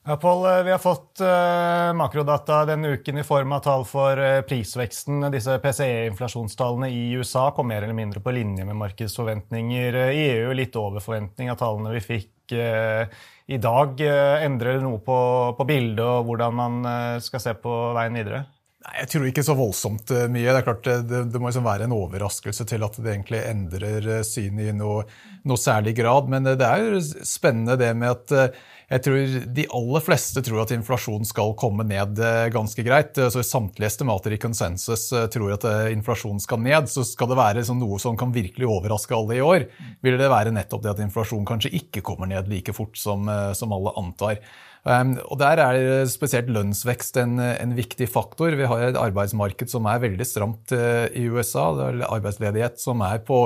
Ja, 0.09 0.15
Paul, 0.17 0.45
eh, 0.45 0.63
vi 0.63 0.71
har 0.71 0.77
fått 0.77 1.21
uh, 1.21 1.93
makrodata 1.93 2.63
denne 2.65 2.95
uken 2.97 3.17
i 3.17 3.23
form 3.23 3.51
av 3.53 3.59
tall 3.61 3.83
for 3.85 4.17
uh, 4.17 4.39
prisveksten. 4.41 5.27
Disse 5.29 5.59
PCE-inflasjonstallene 5.61 6.87
i 6.89 7.11
USA 7.13 7.51
kom 7.53 7.67
mer 7.69 7.83
eller 7.85 7.93
mindre 7.93 8.23
på 8.25 8.33
linje 8.33 8.65
med 8.65 8.79
markedsforventninger. 8.79 9.97
I 10.09 10.23
EU 10.31 10.55
litt 10.57 10.73
over 10.81 11.03
forventning 11.05 11.51
av 11.53 11.59
tallene 11.61 11.93
vi 11.93 12.01
fikk 12.01 12.55
i 12.55 13.57
dag. 13.61 14.01
Endrer 14.01 14.79
det 14.79 14.81
noe 14.81 14.97
på, 15.05 15.17
på 15.59 15.67
bildet 15.69 16.01
og 16.01 16.25
hvordan 16.25 16.55
man 16.57 16.79
skal 17.21 17.43
se 17.43 17.53
på 17.61 17.73
veien 17.93 18.17
videre? 18.17 18.39
Nei, 18.87 18.95
Jeg 19.03 19.11
tror 19.11 19.27
ikke 19.29 19.43
så 19.45 19.53
voldsomt 19.59 20.15
mye. 20.33 20.47
Det 20.47 20.55
er 20.55 20.65
klart 20.65 20.89
det, 20.89 21.21
det 21.29 21.37
må 21.37 21.51
liksom 21.51 21.69
være 21.69 21.85
en 21.85 21.93
overraskelse 21.93 22.65
til 22.73 22.87
at 22.87 22.97
det 22.97 23.13
egentlig 23.13 23.43
endrer 23.45 24.09
synet 24.25 24.71
i 24.71 24.73
noe, 24.73 25.05
noe 25.45 25.61
særlig 25.61 25.93
grad. 26.01 26.33
Men 26.33 26.49
det 26.49 26.57
er 26.65 26.97
spennende 27.21 27.77
det 27.77 27.93
med 28.01 28.15
at 28.15 28.57
jeg 28.89 29.03
tror 29.05 29.33
De 29.53 29.65
aller 29.77 30.01
fleste 30.01 30.41
tror 30.45 30.63
at 30.63 30.71
inflasjonen 30.73 31.27
skal 31.27 31.53
komme 31.59 31.85
ned 31.85 32.17
eh, 32.25 32.47
ganske 32.53 32.83
greit. 32.85 33.17
Så 33.29 33.43
Samtlige 33.45 33.89
estimater 33.91 34.33
i 34.33 34.39
konsensus 34.41 35.11
eh, 35.13 35.27
tror 35.29 35.53
at 35.53 35.65
eh, 35.69 35.91
inflasjonen 35.93 36.41
skal 36.41 36.61
ned. 36.65 36.89
Så 36.89 37.05
skal 37.05 37.29
det 37.29 37.37
være 37.37 37.65
sånn 37.67 37.81
noe 37.83 37.99
som 38.01 38.17
kan 38.17 38.33
virkelig 38.33 38.65
overraske 38.65 39.13
alle 39.13 39.37
i 39.37 39.43
år, 39.45 39.67
vil 40.05 40.17
det 40.17 40.31
være 40.31 40.53
nettopp 40.55 40.81
det 40.85 40.95
at 40.95 41.03
inflasjonen 41.05 41.45
kanskje 41.47 41.73
ikke 41.77 42.01
kommer 42.05 42.29
ned 42.31 42.49
like 42.49 42.73
fort 42.73 42.97
som, 42.97 43.29
som 43.57 43.75
alle 43.75 43.93
antar. 43.99 44.41
Um, 44.87 45.17
og 45.27 45.37
Der 45.41 45.59
er 45.61 46.07
spesielt 46.09 46.49
lønnsvekst 46.55 47.19
en, 47.21 47.35
en, 47.37 47.75
viktig 47.77 48.07
faktor. 48.09 48.55
Vi 48.57 48.69
har 48.71 48.85
et 48.87 48.97
arbeidsmarked 48.97 49.69
som 49.69 49.85
er 49.91 50.01
veldig 50.01 50.25
stramt 50.25 50.73
i 50.73 51.27
USA. 51.29 51.67
Det 51.77 51.89
er 51.89 52.07
arbeidsledighet 52.07 52.81
som 52.81 53.03
er 53.05 53.21
på 53.27 53.43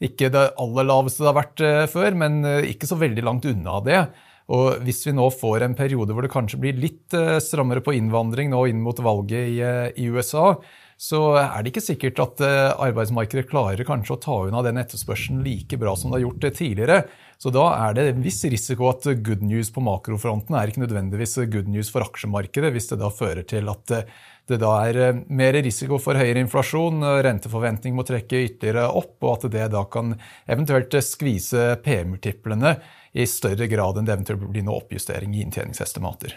ikke 0.00 0.30
det 0.32 0.46
aller 0.62 0.86
laveste 0.86 1.24
det 1.24 1.28
har 1.28 1.38
vært 1.40 1.62
før, 1.90 2.16
men 2.22 2.40
ikke 2.70 2.86
så 2.86 2.96
veldig 3.00 3.26
langt 3.26 3.48
unna 3.50 3.80
det. 3.84 4.00
Og 4.48 4.80
hvis 4.84 5.02
vi 5.04 5.12
nå 5.12 5.28
får 5.34 5.66
en 5.66 5.76
periode 5.76 6.14
hvor 6.16 6.24
det 6.24 6.32
kanskje 6.32 6.60
blir 6.62 6.76
litt 6.80 7.14
eh, 7.16 7.36
strammere 7.44 7.84
på 7.84 7.92
innvandring 7.98 8.48
nå 8.52 8.64
inn 8.70 8.80
mot 8.84 8.96
valget 9.04 9.50
i, 9.52 9.56
eh, 9.60 9.88
i 10.00 10.08
USA, 10.08 10.54
så 10.98 11.20
er 11.38 11.62
det 11.62 11.70
ikke 11.70 11.84
sikkert 11.84 12.22
at 12.24 12.40
eh, 12.42 12.70
arbeidsmarkedet 12.88 13.44
klarer 13.50 13.86
kanskje 13.86 14.16
å 14.16 14.22
ta 14.24 14.38
unna 14.48 14.64
den 14.64 14.80
etterspørselen 14.80 15.44
like 15.44 15.76
bra 15.78 15.92
som 15.94 16.10
det 16.10 16.18
har 16.18 16.24
gjort 16.24 16.48
tidligere. 16.48 17.02
Så 17.38 17.52
da 17.54 17.68
er 17.76 17.94
det 17.94 18.06
en 18.08 18.24
viss 18.24 18.40
risiko 18.48 18.88
at 18.88 19.04
good 19.20 19.44
news 19.44 19.68
på 19.70 19.84
makrofronten 19.84 20.56
er 20.56 20.72
ikke 20.72 20.86
nødvendigvis 20.86 21.36
good 21.52 21.68
news 21.70 21.92
for 21.92 22.08
aksjemarkedet, 22.08 22.72
hvis 22.74 22.88
det 22.90 23.02
da 23.04 23.12
fører 23.14 23.44
til 23.46 23.68
at 23.70 24.00
det 24.48 24.56
da 24.62 24.72
er 24.88 25.20
mer 25.28 25.58
risiko 25.60 26.00
for 26.00 26.16
høyere 26.16 26.40
inflasjon, 26.40 27.04
renteforventning 27.22 27.92
må 27.94 28.02
trekke 28.08 28.46
ytterligere 28.46 28.88
opp, 28.96 29.18
og 29.20 29.34
at 29.36 29.50
det 29.52 29.66
da 29.74 29.84
kan 29.92 30.16
eventuelt 30.48 30.96
skvise 31.04 31.74
PM-multiplene 31.84 32.78
i 33.18 33.26
større 33.26 33.66
grad 33.66 33.98
enn 33.98 34.06
det 34.06 34.14
eventuelt 34.14 34.46
blir 34.46 34.62
noe 34.66 34.78
oppjustering 34.78 35.34
i 35.34 35.42
inntjeningsestimater. 35.42 36.36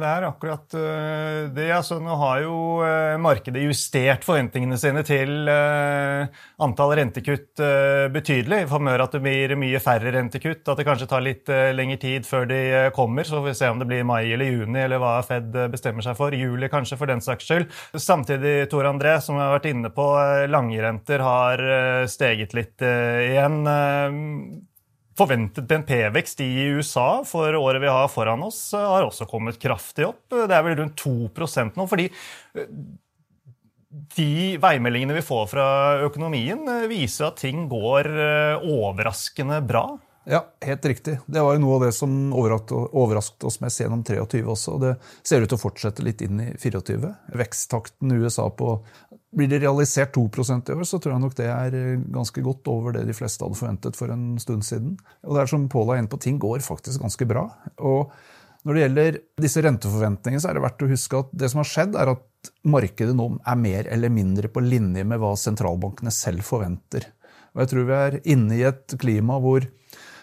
Det 0.00 0.06
er 0.06 0.24
akkurat 0.28 0.74
eh, 0.78 1.48
det. 1.52 1.66
altså 1.74 1.98
Nå 2.00 2.14
har 2.20 2.42
jo 2.44 2.54
eh, 2.86 3.16
markedet 3.20 3.64
justert 3.64 4.24
forventningene 4.24 4.78
sine 4.80 5.02
til 5.06 5.50
eh, 5.50 6.30
antall 6.62 6.94
rentekutt 7.00 7.60
betydelig. 8.14 8.62
I 8.62 8.70
formør 8.70 9.04
at 9.04 9.16
det 9.16 9.22
blir 9.24 9.56
mye 9.60 9.82
færre 9.82 10.14
rentekutt, 10.14 10.62
at 10.70 10.80
det 10.80 10.86
kanskje 10.86 11.10
tar 11.10 11.24
litt 11.24 11.50
lengre 11.74 11.98
tid 12.00 12.28
før 12.28 12.46
de 12.50 12.60
kommer. 12.96 13.26
Så 13.26 13.36
får 13.38 13.48
vi 13.48 13.56
se 13.58 13.72
om 13.72 13.82
det 13.82 13.90
blir 13.90 14.06
mai 14.06 14.22
eller 14.30 14.54
juni, 14.54 14.80
eller 14.84 15.02
hva 15.02 15.18
Fed 15.26 15.52
bestemmer 15.72 16.06
seg 16.06 16.16
for. 16.18 16.34
Juli 16.36 16.70
kanskje, 16.72 16.98
for 17.00 17.10
den 17.10 17.22
saks 17.24 17.50
skyld. 17.50 17.68
Samtidig, 17.98 18.70
Tor 18.72 18.88
André, 18.88 19.18
som 19.24 19.36
vi 19.36 19.44
har 19.44 19.54
vært 19.58 19.70
inne 19.72 19.92
på, 19.94 20.08
langrenter 20.50 21.26
har 21.26 21.66
steget 22.10 22.56
litt 22.56 22.86
igjen 22.86 23.62
forventet 25.20 25.68
BNP-vekst 25.68 26.40
i 26.44 26.50
USA 26.76 27.22
for 27.28 27.54
året 27.58 27.82
vi 27.82 27.92
har 27.92 28.08
foran 28.12 28.42
oss, 28.46 28.72
eh, 28.74 28.80
har 28.80 29.06
også 29.06 29.28
kommet 29.28 29.60
kraftig 29.60 30.08
opp. 30.08 30.24
Det 30.32 30.48
er 30.48 30.66
vel 30.66 30.78
rundt 30.80 30.98
2% 31.00 31.78
nå. 31.78 31.86
fordi 31.90 32.08
eh, 32.56 32.74
de 34.16 34.56
veimeldingene 34.62 35.16
vi 35.16 35.26
får 35.26 35.48
fra 35.50 35.66
økonomien, 36.06 36.62
eh, 36.68 36.88
viser 36.90 37.28
at 37.30 37.42
ting 37.42 37.66
går 37.70 38.10
overraskende 38.60 39.60
bra. 39.66 39.88
Ja, 40.30 40.44
helt 40.62 40.84
riktig. 40.84 41.16
Det 41.26 41.42
var 41.42 41.56
jo 41.56 41.62
noe 41.62 41.78
av 41.78 41.86
det 41.86 41.94
som 41.96 42.12
overrasket 42.36 43.46
oss 43.48 43.56
mest 43.64 43.80
gjennom 43.80 44.04
23 44.06 44.44
også. 44.44 44.76
og 44.76 44.82
Det 44.84 44.92
ser 45.26 45.42
ut 45.42 45.48
til 45.50 45.56
å 45.58 45.62
fortsette 45.62 46.04
litt 46.04 46.20
inn 46.22 46.42
i 46.44 46.50
24. 46.60 47.14
Veksttakten 47.40 48.12
i 48.12 48.20
USA 48.20 48.46
på 48.52 48.76
blir 49.36 49.50
det 49.50 49.60
realisert 49.62 50.12
2 50.16 50.24
i 50.26 50.74
år, 50.74 50.84
så 50.84 50.98
tror 50.98 51.14
jeg 51.14 51.22
nok 51.22 51.36
det 51.38 51.46
er 51.46 51.76
eh, 51.76 52.02
ganske 52.10 52.42
godt 52.42 52.66
over 52.72 52.96
det 52.96 53.06
de 53.06 53.14
fleste 53.14 53.44
hadde 53.44 53.58
forventet 53.58 53.98
for 53.98 54.10
en 54.10 54.34
stund 54.42 54.66
siden. 54.66 54.96
Og 55.22 55.36
det 55.36 55.44
er 55.44 55.52
som 55.52 55.68
Paul 55.70 55.92
er 55.92 56.02
inne 56.02 56.10
på, 56.10 56.18
ting 56.18 56.40
går 56.42 56.64
faktisk 56.66 57.02
ganske 57.04 57.28
bra. 57.30 57.46
Og 57.78 58.10
når 58.66 58.74
det 58.74 58.82
gjelder 58.82 59.20
disse 59.40 59.62
renteforventningene, 59.64 60.42
så 60.42 60.50
er 60.50 60.58
det 60.58 60.64
verdt 60.66 60.82
å 60.84 60.90
huske 60.90 61.22
at 61.22 61.30
det 61.32 61.48
som 61.52 61.62
har 61.62 61.70
skjedd, 61.70 61.94
er 61.96 62.12
at 62.12 62.50
markedet 62.68 63.14
nå 63.16 63.28
er 63.38 63.60
mer 63.60 63.88
eller 63.92 64.12
mindre 64.12 64.50
på 64.52 64.64
linje 64.64 65.04
med 65.06 65.22
hva 65.22 65.32
sentralbankene 65.38 66.12
selv 66.12 66.44
forventer. 66.44 67.06
Og 67.54 67.62
jeg 67.62 67.70
tror 67.70 67.86
vi 67.86 67.96
er 67.96 68.18
inne 68.34 68.58
i 68.58 68.66
et 68.68 68.98
klima 69.00 69.38
hvor 69.42 69.64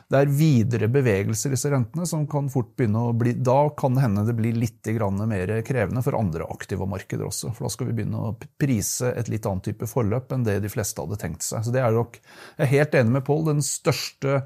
det 0.07 0.19
er 0.21 0.29
videre 0.31 0.87
bevegelser 0.87 1.51
i 1.51 1.57
disse 1.57 1.69
rentene 1.71 2.05
som 2.07 2.23
kan 2.31 2.47
fort 2.51 2.69
begynne 2.79 3.01
å 3.09 3.15
bli 3.17 3.33
Da 3.43 3.57
kan 3.75 3.97
det 3.97 4.05
hende 4.05 4.23
det 4.23 4.37
blir 4.37 4.55
litt 4.55 4.87
mer 5.27 5.51
krevende 5.67 6.03
for 6.05 6.15
andre 6.15 6.47
aktive 6.47 6.87
markeder 6.87 7.27
også. 7.27 7.51
For 7.51 7.67
da 7.67 7.71
skal 7.73 7.89
vi 7.89 7.97
begynne 7.97 8.21
å 8.29 8.35
prise 8.59 9.11
et 9.11 9.27
litt 9.27 9.45
annet 9.45 9.67
type 9.67 9.89
forløp 9.91 10.31
enn 10.31 10.45
det 10.47 10.61
de 10.63 10.71
fleste 10.71 11.03
hadde 11.03 11.19
tenkt 11.19 11.43
seg. 11.43 11.65
Så 11.65 11.75
det 11.75 11.83
er 11.83 11.91
nok, 11.91 12.21
Jeg 12.57 12.63
er 12.63 12.71
helt 12.77 12.95
enig 12.95 13.17
med 13.17 13.25
Pål. 13.27 13.45
Den 13.51 13.61
største 13.61 14.45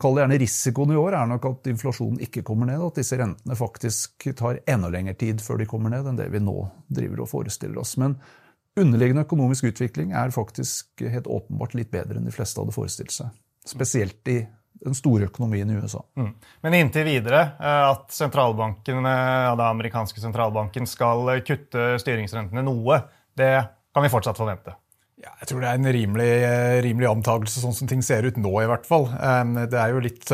Kall 0.00 0.14
det 0.16 0.22
gjerne 0.22 0.38
risikoen 0.40 0.92
i 0.94 0.96
år 0.96 1.12
er 1.12 1.26
nok 1.28 1.44
at 1.44 1.66
inflasjonen 1.68 2.22
ikke 2.24 2.40
kommer 2.46 2.70
ned, 2.70 2.80
at 2.80 2.96
disse 2.96 3.18
rentene 3.20 3.56
faktisk 3.58 4.30
tar 4.38 4.62
enda 4.64 4.88
lengre 4.88 5.12
tid 5.20 5.42
før 5.44 5.60
de 5.60 5.66
kommer 5.68 5.92
ned 5.92 6.06
enn 6.08 6.16
det 6.16 6.30
vi 6.32 6.40
nå 6.40 6.54
driver 6.88 7.26
og 7.26 7.28
forestiller 7.28 7.82
oss. 7.82 7.98
Men 8.00 8.14
underliggende 8.80 9.26
økonomisk 9.26 9.68
utvikling 9.68 10.14
er 10.16 10.32
faktisk 10.32 11.04
helt 11.04 11.28
åpenbart 11.28 11.76
litt 11.76 11.92
bedre 11.92 12.16
enn 12.16 12.30
de 12.30 12.32
fleste 12.32 12.62
hadde 12.62 12.72
forestilt 12.72 13.12
seg. 13.12 13.36
Spesielt 13.68 14.32
i 14.32 14.38
den 14.84 14.96
store 14.96 15.28
økonomien 15.28 15.70
i 15.70 15.78
USA. 15.78 16.02
Mm. 16.18 16.34
Men 16.64 16.76
inntil 16.78 17.08
videre 17.08 17.40
eh, 17.60 17.86
at 17.90 18.12
sentralbanken, 18.14 19.04
ja, 19.04 19.54
den 19.54 19.66
amerikanske 19.66 20.22
sentralbanken 20.22 20.88
skal 20.88 21.28
kutte 21.46 21.94
styringsrentene 22.00 22.64
noe, 22.66 23.02
det 23.36 23.52
kan 23.94 24.06
vi 24.06 24.12
fortsatt 24.12 24.40
forvente. 24.40 24.76
Ja, 25.20 25.34
jeg 25.42 25.50
tror 25.50 25.60
det 25.60 25.68
er 25.68 25.76
en 25.76 25.92
rimelig, 25.92 26.28
eh, 26.46 26.78
rimelig 26.80 27.10
antakelse, 27.10 27.60
sånn 27.60 27.74
som 27.76 27.88
ting 27.90 28.00
ser 28.00 28.24
ut 28.24 28.38
nå 28.40 28.54
i 28.62 28.68
hvert 28.70 28.86
fall. 28.88 29.04
Det 29.68 29.76
er 29.76 29.92
jo 29.92 30.00
litt, 30.00 30.24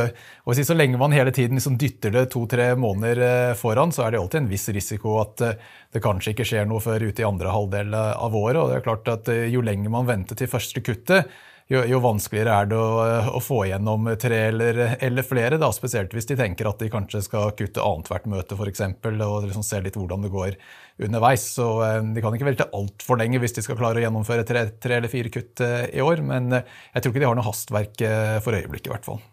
og 0.47 0.55
Så 0.55 0.77
lenge 0.77 1.01
man 1.01 1.11
hele 1.11 1.33
tiden 1.35 1.59
liksom 1.59 1.75
dytter 1.75 2.15
det 2.15 2.31
to-tre 2.31 2.69
måneder 2.79 3.57
foran, 3.59 3.91
så 3.91 4.07
er 4.07 4.15
det 4.15 4.21
alltid 4.21 4.45
en 4.45 4.53
viss 4.53 4.69
risiko 4.71 5.19
at 5.25 5.43
det 5.43 6.05
kanskje 6.05 6.37
ikke 6.37 6.47
skjer 6.47 6.71
noe 6.71 6.79
før 6.79 7.03
ute 7.03 7.25
i 7.25 7.27
andre 7.27 7.51
halvdel 7.51 7.99
av 7.99 8.31
året. 8.31 8.63
og 8.63 8.71
det 8.71 8.77
er 8.77 8.87
klart 8.87 9.09
at 9.09 9.27
Jo 9.51 9.61
lenger 9.61 9.91
man 9.91 10.07
venter 10.07 10.39
til 10.39 10.47
første 10.47 10.81
kuttet, 10.81 11.27
jo, 11.67 11.81
jo, 11.91 11.99
vanskeligere 11.99 12.57
er 12.63 12.69
det 12.71 12.77
å, 12.79 12.91
å 13.35 13.41
få 13.43 13.65
igjennom 13.67 14.07
tre 14.23 14.37
eller, 14.53 14.77
eller, 15.03 15.27
flere. 15.27 15.59
Da, 15.59 15.73
spesielt 15.75 16.13
hvis 16.15 16.29
de 16.31 16.37
tenker 16.39 16.69
at 16.71 16.79
de 16.79 16.91
kanskje 16.93 17.25
skal 17.27 17.51
kutte 17.59 17.83
annethvert 17.83 18.29
møte 18.31 18.55
f.eks. 18.55 18.85
Og 19.03 19.49
liksom 19.49 19.67
se 19.67 19.81
litt 19.83 19.99
hvordan 19.99 20.23
det 20.23 20.31
går 20.31 20.55
underveis. 21.03 21.49
Så 21.57 21.67
eh, 21.83 21.99
De 22.15 22.23
kan 22.23 22.37
ikke 22.37 22.47
velte 22.47 22.69
altfor 22.71 23.19
lenge 23.19 23.43
hvis 23.43 23.59
de 23.59 23.67
skal 23.67 23.79
klare 23.81 23.99
å 23.99 24.07
gjennomføre 24.07 24.47
tre, 24.47 24.69
tre 24.79 25.01
eller 25.01 25.11
fire 25.11 25.33
kutt 25.35 25.65
eh, 25.67 25.89
i 25.91 26.05
år. 26.05 26.23
Men 26.27 26.53
eh, 26.55 26.77
jeg 26.95 27.03
tror 27.03 27.15
ikke 27.15 27.25
de 27.25 27.31
har 27.33 27.41
noe 27.41 27.49
hastverk 27.49 28.07
for 28.47 28.61
øyeblikket. 28.61 28.93
i 28.93 28.95
hvert 28.95 29.11
fall. 29.11 29.25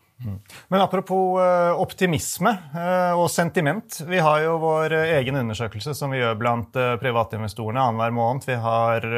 Men 0.72 0.80
apropos 0.80 1.42
optimisme 1.82 2.52
og 3.18 3.25
sentiment. 3.30 3.98
Vi 4.08 4.22
har 4.24 4.44
jo 4.46 4.54
vår 4.62 4.94
egen 5.20 5.36
undersøkelse 5.42 5.94
som 5.98 6.13
vi 6.13 6.22
gjør 6.22 6.38
blant 6.40 6.78
privatinvestorene 7.02 7.82
annenhver 7.82 8.13
måned. 8.16 8.48
Vi 8.48 8.56
har 8.63 9.10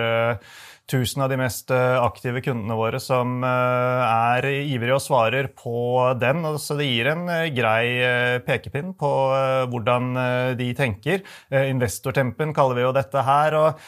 1000 0.86 1.24
av 1.24 1.30
de 1.30 1.38
mest 1.40 1.72
eh, 1.74 1.98
aktive 1.98 2.44
kundene 2.46 2.76
våre 2.78 3.00
som 3.02 3.40
eh, 3.42 4.02
er 4.06 4.46
ivrige 4.54 5.00
og 5.00 5.02
svarer 5.02 5.48
på 5.58 6.14
den. 6.22 6.46
Så 6.62 6.78
det 6.78 6.86
gir 6.92 7.10
en 7.10 7.26
eh, 7.32 7.48
grei 7.56 8.42
pekepinn 8.46 8.94
på 8.98 9.12
hvordan 9.72 10.12
de 10.60 10.68
tenker. 10.78 11.24
Investortempen 11.50 12.52
kaller 12.56 12.78
vi 12.78 12.84
jo 12.84 12.92
dette 12.96 13.22
her. 13.26 13.56
og 13.58 13.80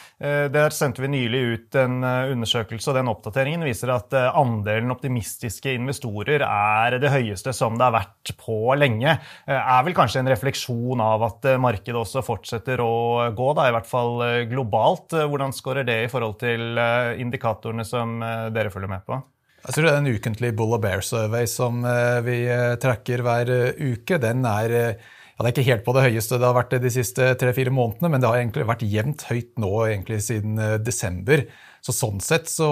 Der 0.54 0.74
sendte 0.74 1.04
vi 1.04 1.10
nylig 1.12 1.42
ut 1.52 1.78
en 1.80 2.00
undersøkelse, 2.04 2.90
og 2.92 2.98
den 2.98 3.12
oppdateringen 3.12 3.66
viser 3.68 3.92
at 3.94 4.14
andelen 4.16 4.94
optimistiske 4.94 5.74
investorer 5.78 6.44
er 6.48 6.98
det 7.02 7.12
høyeste 7.14 7.54
som 7.56 7.78
det 7.78 7.88
har 7.88 7.96
vært 7.98 8.34
på 8.40 8.58
lenge. 8.80 9.18
Er 9.48 9.86
vel 9.86 9.98
kanskje 9.98 10.24
en 10.24 10.32
refleksjon 10.32 11.04
av 11.04 11.28
at 11.30 11.50
markedet 11.62 12.00
også 12.02 12.24
fortsetter 12.26 12.82
å 12.84 13.30
gå, 13.38 13.50
da, 13.58 13.68
i 13.70 13.76
hvert 13.76 13.90
fall 13.90 14.24
globalt. 14.50 15.18
Hvordan 15.18 15.56
skårer 15.56 15.88
det 15.88 16.00
i 16.06 16.12
forhold 16.12 16.40
til 16.44 16.80
indikatorene 17.22 17.86
som 17.88 18.18
eh, 18.24 18.48
dere 18.56 18.72
følger 18.74 18.92
med 18.92 19.06
på? 19.08 19.20
Jeg 19.68 19.76
tror 19.76 19.88
det 19.88 19.92
er 19.92 20.02
En 20.02 20.10
ukentlig 20.16 20.52
Bull 20.56 20.76
og 20.78 20.82
Bear 20.84 21.04
Survey 21.04 21.48
som 21.50 21.86
eh, 21.88 22.20
vi 22.26 22.42
tracker 22.82 23.24
hver 23.26 23.54
uke, 23.76 24.20
den 24.24 24.46
er 24.48 24.74
ja, 24.74 25.44
Det 25.44 25.48
er 25.48 25.54
ikke 25.54 25.70
helt 25.70 25.86
på 25.86 25.96
det 25.98 26.06
høyeste 26.08 26.40
det 26.40 26.48
har 26.48 26.58
vært 26.58 26.78
de 26.82 26.92
siste 26.94 27.30
tre-fire 27.38 27.74
månedene, 27.74 28.10
men 28.10 28.24
det 28.24 28.30
har 28.30 28.40
egentlig 28.40 28.68
vært 28.70 28.86
jevnt 28.90 29.26
høyt 29.30 29.52
nå 29.62 29.72
egentlig 29.86 30.22
siden 30.26 30.58
desember. 30.82 31.46
Så 31.86 31.94
Sånn 31.94 32.18
sett 32.26 32.50
så 32.50 32.70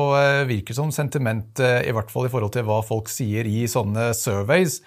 virker 0.50 0.74
det 0.74 0.80
som 0.80 0.90
sentiment, 0.92 1.62
i 1.62 1.94
hvert 1.94 2.10
fall 2.10 2.26
i 2.26 2.32
forhold 2.34 2.56
til 2.56 2.66
hva 2.66 2.80
folk 2.84 3.12
sier 3.14 3.46
i 3.46 3.68
sånne 3.70 4.10
surveys, 4.18 4.80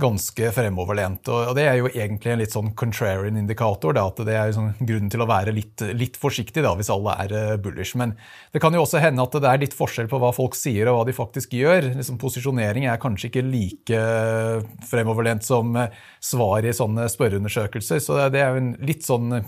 ganske 0.00 0.50
fremoverlent. 0.54 1.28
Og 1.30 1.52
det 1.54 1.66
er 1.68 1.76
jo 1.78 1.90
egentlig 1.90 2.32
en 2.32 2.40
litt 2.40 2.54
sånn 2.54 2.72
contrarian 2.78 3.38
indikator. 3.38 3.94
Da, 3.94 4.06
at 4.10 4.22
det 4.26 4.34
er 4.38 4.54
sånn 4.56 4.72
grunnen 4.80 5.12
til 5.12 5.22
å 5.22 5.28
være 5.30 5.54
litt, 5.54 5.84
litt 5.94 6.18
forsiktig 6.20 6.64
da, 6.66 6.72
hvis 6.78 6.90
alle 6.92 7.14
er 7.24 7.34
eh, 7.38 7.54
bullish. 7.62 7.94
Men 8.00 8.16
det 8.54 8.62
kan 8.64 8.74
jo 8.74 8.82
også 8.82 9.02
hende 9.02 9.22
at 9.22 9.38
det 9.38 9.50
er 9.50 9.62
litt 9.62 9.76
forskjell 9.76 10.10
på 10.10 10.18
hva 10.22 10.32
folk 10.34 10.58
sier 10.58 10.90
og 10.90 10.98
hva 10.98 11.06
de 11.08 11.14
faktisk 11.16 11.54
gjør. 11.54 11.92
Liksom, 12.00 12.18
posisjonering 12.22 12.88
er 12.90 13.00
kanskje 13.02 13.30
ikke 13.30 13.46
like 13.46 14.00
eh, 14.00 14.66
fremoverlent 14.90 15.46
som 15.46 15.76
eh, 15.78 15.94
svar 16.22 16.66
i 16.66 16.74
sånne 16.74 17.06
spørreundersøkelser. 17.12 18.02
Så 18.02 18.18
det 18.34 18.42
er 18.42 18.50
jo 18.50 18.64
en 18.64 18.74
litt 18.82 19.06
sånn 19.06 19.42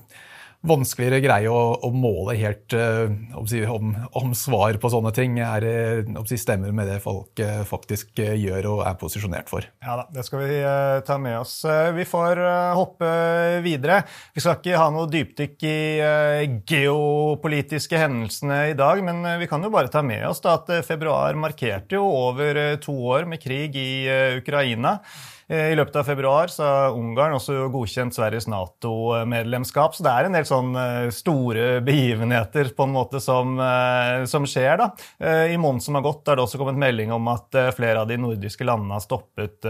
vanskeligere 0.66 1.20
greie 1.24 1.50
å, 1.52 1.60
å 1.86 1.90
måle 1.94 2.36
helt 2.38 2.74
uh, 2.76 3.06
om, 3.72 3.92
om, 4.18 4.32
svar 4.36 4.78
på 4.82 4.90
sånne 4.92 5.12
ting 5.16 5.38
er, 5.42 5.66
uh, 6.06 6.32
stemmer 6.36 6.74
med 6.76 6.90
det 6.90 6.98
folk 7.04 7.40
uh, 7.42 7.62
faktisk 7.68 8.18
gjør 8.18 8.70
og 8.72 8.82
er 8.88 8.96
posisjonert 9.00 9.50
for. 9.50 9.66
Ja 9.84 9.98
da, 10.00 10.06
det 10.12 10.26
skal 10.26 10.42
vi 10.44 10.58
ta 11.06 11.18
med 11.22 11.38
oss. 11.40 11.58
vi 11.96 12.04
får 12.08 12.40
hoppe 12.76 13.10
videre. 13.64 14.00
Vi 14.34 14.42
skal 14.42 14.58
ikke 14.58 14.80
ha 14.80 14.88
noe 14.92 15.10
dypdykk 15.10 15.66
i 15.68 15.78
geopolitiske 16.66 18.00
hendelsene 18.00 18.60
i 18.72 18.76
dag, 18.78 19.02
men 19.06 19.22
vi 19.40 19.48
kan 19.50 19.64
jo 19.64 19.72
bare 19.72 19.92
ta 19.92 20.02
med 20.06 20.26
oss 20.28 20.42
da, 20.44 20.58
at 20.58 20.86
februar 20.86 21.36
markerte 21.38 21.98
jo 21.98 22.04
over 22.06 22.76
to 22.82 22.96
år 23.14 23.28
med 23.30 23.42
krig 23.42 23.76
i 23.78 24.06
Ukraina. 24.40 24.98
Eh, 25.48 25.70
I 25.70 25.76
løpet 25.78 25.96
av 26.00 26.04
februar 26.08 26.50
så 26.50 26.64
har 26.66 26.96
Ungarn 26.98 27.36
også 27.36 27.68
godkjent 27.70 28.16
Sveriges 28.16 28.48
Nato-medlemskap. 28.50 29.94
Så 29.94 30.02
det 30.02 30.10
er 30.10 30.26
en 30.26 30.34
del 30.34 30.46
sånne 30.48 30.86
eh, 31.04 31.10
store 31.14 31.66
begivenheter 31.86 32.72
på 32.74 32.86
en 32.88 32.94
måte 32.96 33.20
som, 33.22 33.54
eh, 33.62 34.24
som 34.26 34.46
skjer. 34.48 34.74
da. 34.80 34.90
I 35.46 35.56
måneden 35.56 35.84
som 35.84 35.94
har 35.96 36.02
gått, 36.02 36.26
er 36.26 36.36
det 36.36 36.42
også 36.42 36.58
kommet 36.58 36.78
melding 36.80 37.12
om 37.14 37.28
at 37.30 37.54
flere 37.76 38.02
av 38.02 38.08
de 38.10 38.16
nordiske 38.18 38.64
landene 38.66 38.96
har 38.96 39.02
stoppet 39.04 39.64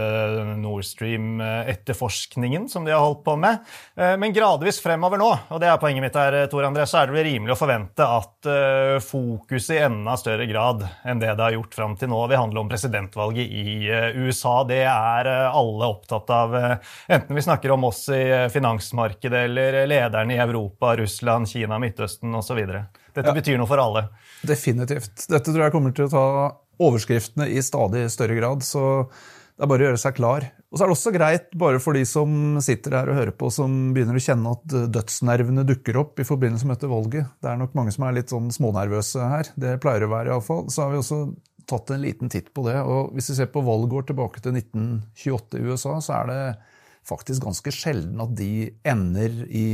Nord 0.59 0.83
Stream-etterforskningen 0.85 2.65
som 2.71 2.85
de 2.85 2.91
har 2.91 3.03
holdt 3.03 3.23
på 3.25 3.35
med. 3.39 3.61
Men 3.95 4.33
gradvis 4.35 4.79
fremover 4.83 5.21
nå, 5.21 5.29
og 5.53 5.61
det 5.61 5.69
er 5.69 5.79
poenget 5.81 6.03
mitt 6.03 6.17
her, 6.17 6.35
Tor 6.51 6.67
André, 6.67 6.85
så 6.89 7.01
er 7.01 7.09
det 7.09 7.15
vel 7.15 7.27
rimelig 7.29 7.55
å 7.55 7.59
forvente 7.59 8.07
at 8.17 8.49
fokuset 9.05 9.77
i 9.77 9.81
enda 9.87 10.17
større 10.19 10.47
grad 10.49 10.85
enn 11.07 11.21
det 11.21 11.31
det 11.37 11.45
har 11.45 11.55
gjort 11.57 11.77
fram 11.79 11.95
til 11.99 12.11
nå, 12.11 12.21
vil 12.31 12.41
handle 12.41 12.63
om 12.63 12.71
presidentvalget 12.71 13.47
i 13.47 13.77
USA. 14.27 14.59
Det 14.67 14.83
er 14.83 15.31
alle 15.47 15.66
alle 15.67 15.89
opptatt 15.91 16.33
av, 16.33 16.55
eh, 16.55 16.93
enten 17.17 17.35
vi 17.35 17.45
snakker 17.45 17.73
om 17.75 17.87
oss 17.89 18.05
i 18.09 18.21
eh, 18.25 18.47
finansmarkedet 18.53 19.43
eller 19.49 19.79
lederne 19.87 20.35
i 20.35 20.41
Europa, 20.41 20.95
Russland, 20.97 21.49
Kina, 21.49 21.79
Midtøsten 21.79 22.35
osv. 22.35 22.61
Dette 22.65 23.27
ja. 23.27 23.35
betyr 23.35 23.59
noe 23.59 23.69
for 23.69 23.81
alle. 23.81 24.07
Definitivt. 24.47 25.27
Dette 25.29 25.51
tror 25.51 25.67
jeg 25.67 25.75
kommer 25.75 25.95
til 25.95 26.07
å 26.07 26.13
ta 26.13 26.27
overskriftene 26.87 27.49
i 27.49 27.63
stadig 27.65 28.05
større 28.13 28.37
grad. 28.37 28.63
så 28.65 29.07
det 29.57 29.65
er 29.65 29.69
bare 29.71 29.81
å 29.81 29.87
gjøre 29.87 29.97
seg 29.97 30.17
klar. 30.19 30.43
Og 30.69 30.77
så 30.77 30.83
er 30.83 30.89
det 30.89 30.93
også 30.93 31.11
greit, 31.15 31.45
bare 31.57 31.79
for 31.81 31.97
de 31.97 32.03
som 32.05 32.59
sitter 32.61 32.93
her 32.93 33.09
og 33.09 33.17
hører 33.17 33.33
på, 33.33 33.49
som 33.49 33.71
begynner 33.95 34.19
å 34.19 34.21
kjenne 34.21 34.51
at 34.53 34.75
dødsnervene 34.93 35.63
dukker 35.65 35.97
opp 35.97 36.21
i 36.21 36.25
forbindelse 36.27 36.67
med 36.69 36.77
dette 36.77 36.91
valget. 36.91 37.31
Det 37.41 37.49
er 37.49 37.57
nok 37.57 37.73
mange 37.77 37.93
som 37.95 38.05
er 38.05 38.19
litt 38.19 38.29
sånn 38.29 38.51
smånervøse 38.53 39.31
her. 39.31 39.49
Det 39.57 39.79
pleier 39.81 40.05
å 40.05 40.11
være, 40.11 40.35
iallfall. 40.35 40.67
Så 40.69 40.83
har 40.83 40.93
vi 40.93 40.99
også 41.01 41.23
tatt 41.67 41.91
en 41.93 42.03
liten 42.03 42.31
titt 42.31 42.53
på 42.55 42.65
det. 42.67 42.79
og 42.81 43.13
Hvis 43.15 43.31
vi 43.31 43.37
ser 43.41 43.51
på 43.51 43.65
valgår 43.65 44.09
tilbake 44.09 44.41
til 44.43 44.55
1928 44.55 45.59
i 45.59 45.67
USA, 45.67 45.97
så 46.03 46.19
er 46.21 46.31
det 46.31 46.41
faktisk 47.07 47.45
ganske 47.45 47.71
sjelden 47.71 48.19
at 48.23 48.35
de 48.35 48.51
ender 48.87 49.41
i 49.47 49.67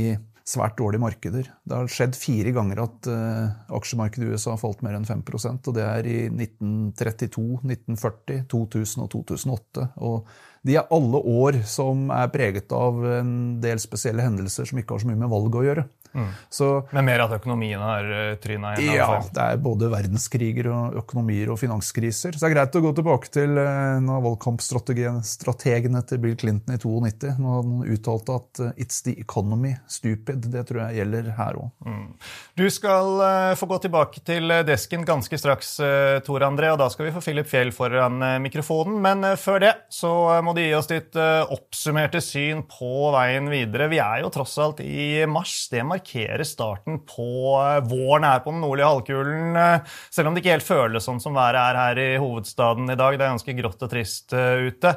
svært 0.44 0.76
dårlige 0.76 1.00
markeder. 1.00 1.46
Det 1.64 1.76
har 1.76 1.88
skjedd 1.88 2.16
fire 2.20 2.52
ganger 2.52 2.82
at 2.82 3.08
uh, 3.08 3.54
aksjemarkedet 3.78 4.26
i 4.26 4.34
USA 4.34 4.52
har 4.52 4.60
falt 4.60 4.82
mer 4.84 4.98
enn 4.98 5.06
5% 5.08 5.70
og 5.70 5.76
det 5.76 5.84
er 5.86 6.08
i 6.08 6.18
1932, 6.28 7.62
1940, 7.64 8.42
2000 8.52 9.06
og 9.06 9.10
2008. 9.14 9.86
Og 10.04 10.34
de 10.68 10.76
er 10.76 10.92
alle 10.92 11.22
år 11.32 11.62
som 11.68 12.10
er 12.12 12.32
preget 12.32 12.72
av 12.76 13.00
en 13.22 13.32
del 13.64 13.80
spesielle 13.80 14.24
hendelser 14.24 14.68
som 14.68 14.80
ikke 14.80 14.96
har 14.96 15.04
så 15.04 15.10
mye 15.10 15.22
med 15.24 15.32
valget 15.32 15.60
å 15.62 15.66
gjøre. 15.70 15.86
Mm. 16.14 16.28
Så, 16.48 16.88
Men 16.90 17.04
mer 17.08 17.24
at 17.24 17.32
økonomien 17.34 17.80
har 17.82 18.06
eh, 18.06 18.34
tryna 18.42 18.74
igjen? 18.78 18.94
Ja, 19.00 19.18
det 19.34 19.44
er 19.44 19.62
både 19.62 19.90
verdenskriger 19.90 20.68
og 20.70 20.98
økonomier 21.02 21.50
og 21.50 21.58
finanskriser. 21.58 22.36
Så 22.36 22.44
det 22.44 22.50
er 22.52 22.54
greit 22.54 22.78
å 22.78 22.82
gå 22.84 22.92
tilbake 22.94 23.30
til 23.34 23.58
eh, 23.58 23.80
en 23.96 24.10
av 24.14 24.22
valgkampstrategene 24.28 26.04
til 26.06 26.22
Bill 26.22 26.36
Clinton 26.38 26.76
i 26.76 26.78
92, 26.78 27.34
når 27.42 27.56
han 27.58 27.96
uttalte 27.96 28.38
at 28.38 28.62
eh, 28.62 28.84
'it's 28.84 29.02
the 29.06 29.16
economy, 29.18 29.74
stupid'. 29.90 30.46
Det 30.54 30.62
tror 30.68 30.84
jeg 30.84 31.02
gjelder 31.02 31.32
her 31.34 31.58
òg. 31.58 31.72
Mm. 31.84 32.06
Du 32.54 32.66
skal 32.70 33.56
få 33.58 33.66
gå 33.66 33.80
tilbake 33.82 34.22
til 34.24 34.52
desken 34.66 35.02
ganske 35.04 35.38
straks, 35.38 35.76
Tor 36.26 36.44
André, 36.46 36.70
og 36.70 36.78
da 36.78 36.86
skal 36.92 37.08
vi 37.08 37.14
få 37.14 37.22
Philip 37.24 37.48
Fjell 37.48 37.72
foran 37.74 38.22
mikrofonen. 38.42 39.00
Men 39.02 39.24
før 39.40 39.62
det 39.64 39.72
så 39.90 40.12
må 40.44 40.54
du 40.54 40.60
gi 40.62 40.74
oss 40.76 40.90
ditt 40.90 41.16
oppsummerte 41.16 42.20
syn 42.22 42.62
på 42.70 43.10
veien 43.14 43.50
videre. 43.50 43.88
Vi 43.90 43.98
er 44.02 44.22
jo 44.22 44.30
tross 44.34 44.54
alt 44.62 44.82
i 44.84 45.24
mars. 45.26 45.56
Det 45.72 45.82
markerer 45.82 46.03
markere 46.04 46.44
starten 46.44 47.00
på 47.06 47.56
eh, 47.60 47.84
våren 47.88 48.24
her 48.24 48.40
på 48.40 48.52
den 48.52 48.60
nordlige 48.60 48.86
halvkulen. 48.86 49.56
Eh, 49.56 49.80
selv 50.10 50.28
om 50.28 50.34
det 50.34 50.42
ikke 50.42 50.56
helt 50.56 50.66
føles 50.66 51.04
sånn 51.04 51.20
som 51.20 51.34
været 51.34 51.56
er 51.56 51.78
her 51.80 51.98
i 51.98 52.16
hovedstaden 52.18 52.90
i 52.90 52.96
dag. 52.96 53.16
Det 53.16 53.24
er 53.24 53.32
ganske 53.32 53.56
grått 53.56 53.82
og 53.82 53.90
trist 53.90 54.32
eh, 54.32 54.68
ute. 54.68 54.94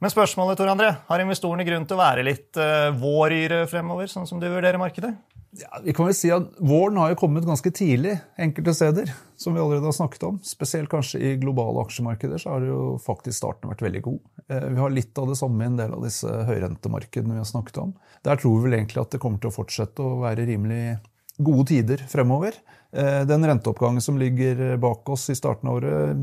Men 0.00 0.10
spørsmålet, 0.10 0.58
Tor 0.58 0.68
André, 0.68 0.92
har 1.08 1.20
investorene 1.22 1.64
grunn 1.64 1.86
til 1.86 1.96
å 1.96 2.02
være 2.02 2.24
litt 2.26 2.58
våryre 3.00 3.62
fremover, 3.70 4.10
sånn 4.10 4.26
som 4.28 4.40
du 4.42 4.50
vurderer 4.50 4.76
markedet? 4.76 5.14
Ja, 5.54 5.78
vi 5.84 5.92
kan 5.94 6.08
vel 6.08 6.16
si 6.18 6.32
at 6.34 6.56
Våren 6.58 6.96
har 6.98 7.12
jo 7.12 7.18
kommet 7.20 7.46
ganske 7.46 7.70
tidlig 7.70 8.16
enkelte 8.40 8.74
steder, 8.74 9.12
som 9.38 9.54
vi 9.54 9.62
allerede 9.62 9.86
har 9.86 9.94
snakket 9.94 10.26
om. 10.26 10.40
Spesielt 10.42 10.90
kanskje 10.90 11.20
i 11.22 11.36
globale 11.38 11.84
aksjemarkeder 11.84 12.42
så 12.42 12.56
har 12.56 12.66
jo 12.66 12.80
faktisk 13.02 13.38
starten 13.38 13.70
vært 13.70 13.84
veldig 13.86 14.02
god. 14.02 14.20
Vi 14.50 14.80
har 14.82 14.94
litt 14.94 15.18
av 15.22 15.30
det 15.30 15.38
samme 15.38 15.62
i 15.62 15.70
en 15.70 15.78
del 15.78 15.94
av 15.94 16.02
disse 16.02 16.26
høyrentemarkedene 16.26 17.36
vi 17.36 17.42
har 17.44 17.48
snakket 17.48 17.78
om. 17.84 17.94
Der 18.26 18.40
tror 18.40 18.58
vi 18.58 18.66
vel 18.66 18.78
egentlig 18.80 19.04
at 19.04 19.14
det 19.14 19.22
kommer 19.22 19.38
til 19.42 19.52
å 19.52 19.54
fortsette 19.54 20.02
å 20.02 20.18
være 20.24 20.48
rimelig 20.50 20.96
gode 21.38 21.66
tider 21.70 22.02
fremover. 22.10 22.58
Eh, 22.92 23.22
den 23.26 23.46
renteoppgangen 23.46 24.00
som 24.00 24.18
ligger 24.18 24.76
bak 24.76 25.08
oss 25.08 25.30
i 25.30 25.34
starten 25.34 25.68
av 25.68 25.80
året, 25.80 26.16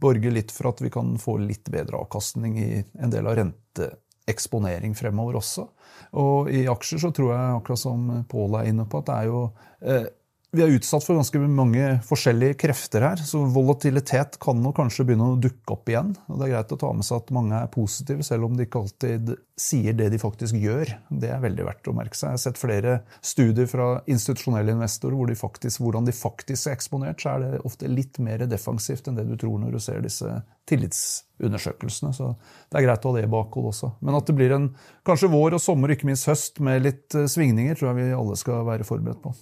borger 0.00 0.34
litt 0.34 0.52
for 0.52 0.72
at 0.72 0.82
vi 0.84 0.90
kan 0.92 1.16
få 1.20 1.38
litt 1.40 1.70
bedre 1.72 1.96
avkastning 2.02 2.58
i 2.60 2.84
en 3.00 3.12
del 3.12 3.26
av 3.26 3.38
renteeksponering 3.38 4.96
fremover 4.98 5.40
også. 5.40 5.68
Og 6.16 6.50
i 6.50 6.64
aksjer 6.70 7.02
så 7.02 7.10
tror 7.14 7.34
jeg, 7.34 7.56
akkurat 7.58 7.82
som 7.82 8.06
Pål 8.28 8.60
er 8.60 8.70
inne 8.70 8.86
på, 8.88 9.02
at 9.02 9.10
det 9.10 9.16
er 9.16 9.28
jo 9.28 9.42
eh, 9.82 10.06
vi 10.56 10.62
er 10.64 10.70
utsatt 10.72 11.04
for 11.04 11.18
ganske 11.18 11.40
mange 11.52 11.88
forskjellige 12.08 12.56
krefter 12.62 13.04
her, 13.04 13.20
så 13.20 13.42
volatilitet 13.52 14.38
kan 14.40 14.56
nok 14.64 14.78
kanskje 14.78 15.04
begynne 15.04 15.26
å 15.34 15.40
dukke 15.40 15.74
opp 15.74 15.90
igjen. 15.92 16.14
og 16.24 16.38
Det 16.38 16.46
er 16.46 16.52
greit 16.54 16.72
å 16.72 16.78
ta 16.80 16.92
med 16.96 17.04
seg 17.04 17.18
at 17.20 17.32
mange 17.36 17.58
er 17.58 17.68
positive, 17.72 18.24
selv 18.24 18.46
om 18.46 18.56
de 18.56 18.64
ikke 18.64 18.80
alltid 18.80 19.34
sier 19.60 19.98
det 19.98 20.06
de 20.14 20.20
faktisk 20.22 20.56
gjør. 20.56 20.94
Det 21.20 21.34
er 21.34 21.42
veldig 21.42 21.66
verdt 21.66 21.90
å 21.92 21.94
merke 21.98 22.16
seg. 22.16 22.30
Jeg 22.30 22.38
har 22.38 22.42
sett 22.46 22.60
flere 22.62 22.94
studier 23.20 23.68
fra 23.68 23.88
institusjonelle 24.08 24.72
investorer 24.72 25.18
hvor 25.18 25.28
de 25.28 25.36
faktisk, 25.36 25.82
hvordan 25.84 26.08
de 26.08 26.16
faktisk 26.16 26.70
er 26.70 26.78
eksponert, 26.78 27.20
så 27.20 27.34
er 27.34 27.44
det 27.44 27.60
ofte 27.68 27.92
litt 27.92 28.16
mer 28.24 28.46
defensivt 28.48 29.12
enn 29.12 29.20
det 29.20 29.26
du 29.28 29.36
tror 29.36 29.60
når 29.60 29.76
du 29.76 29.82
ser 29.84 30.00
disse 30.06 30.32
tillitsundersøkelsene. 30.72 32.14
Så 32.16 32.32
det 32.72 32.80
er 32.80 32.88
greit 32.88 33.04
å 33.04 33.12
ha 33.12 33.18
det 33.20 33.26
i 33.28 33.34
bakhold 33.36 33.68
også. 33.74 33.92
Men 34.00 34.16
at 34.16 34.32
det 34.32 34.38
blir 34.40 34.56
en 34.56 34.72
kanskje 35.04 35.28
vår 35.36 35.60
og 35.60 35.64
sommer, 35.66 35.92
ikke 35.92 36.08
minst 36.08 36.30
høst, 36.30 36.64
med 36.64 36.88
litt 36.88 37.20
eh, 37.20 37.28
svingninger, 37.28 37.76
tror 37.76 37.92
jeg 37.92 38.00
vi 38.00 38.10
alle 38.16 38.40
skal 38.40 38.64
være 38.72 38.88
forberedt 38.88 39.24
på. 39.28 39.36